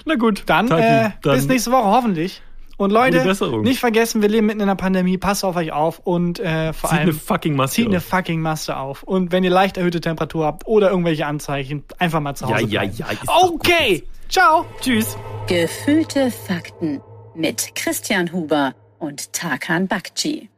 Na 0.06 0.16
gut, 0.16 0.44
Dann, 0.46 0.68
Taki, 0.68 0.82
äh, 0.84 1.10
dann 1.22 1.36
bis 1.36 1.48
nächste 1.48 1.72
Woche 1.72 1.86
hoffentlich. 1.86 2.42
Und 2.78 2.92
Leute, 2.92 3.24
nicht 3.62 3.80
vergessen, 3.80 4.22
wir 4.22 4.30
leben 4.30 4.48
mitten 4.48 4.60
in 4.60 4.64
einer 4.70 4.76
Pandemie. 4.76 5.18
Passt 5.18 5.46
auf 5.46 5.56
euch 5.56 5.72
auf 5.72 6.00
und 6.00 6.40
äh, 6.40 6.74
vor 6.74 6.90
zieht 6.90 7.00
allem 7.00 7.10
eine 7.10 7.18
fucking 7.18 7.56
Maske 7.56 7.76
zieht 7.76 7.88
eine 7.88 7.98
auf. 7.98 8.04
fucking 8.04 8.42
Maske 8.42 8.76
auf. 8.78 9.04
Und 9.04 9.32
wenn 9.32 9.44
ihr 9.44 9.52
leicht 9.52 9.78
erhöhte 9.78 10.02
Temperatur 10.02 10.46
habt 10.46 10.66
oder 10.68 10.90
irgendwelche 10.90 11.26
Anzeichen, 11.28 11.84
einfach 12.00 12.20
mal 12.20 12.36
zu 12.36 12.46
Ja, 12.46 12.56
Hause 12.56 12.66
ja, 12.68 12.82
bleiben. 12.82 12.96
ja. 12.98 13.06
gut 13.10 13.30
Okay, 13.30 14.04
ciao. 14.30 14.66
Tschüss. 14.82 15.16
Gefühlte 15.48 16.32
Fakten 16.32 17.02
mit 17.36 17.76
Christian 17.76 18.32
Huber 18.32 18.74
und 19.00 19.34
Tarkan 19.34 19.88
Bakci. 19.88 20.50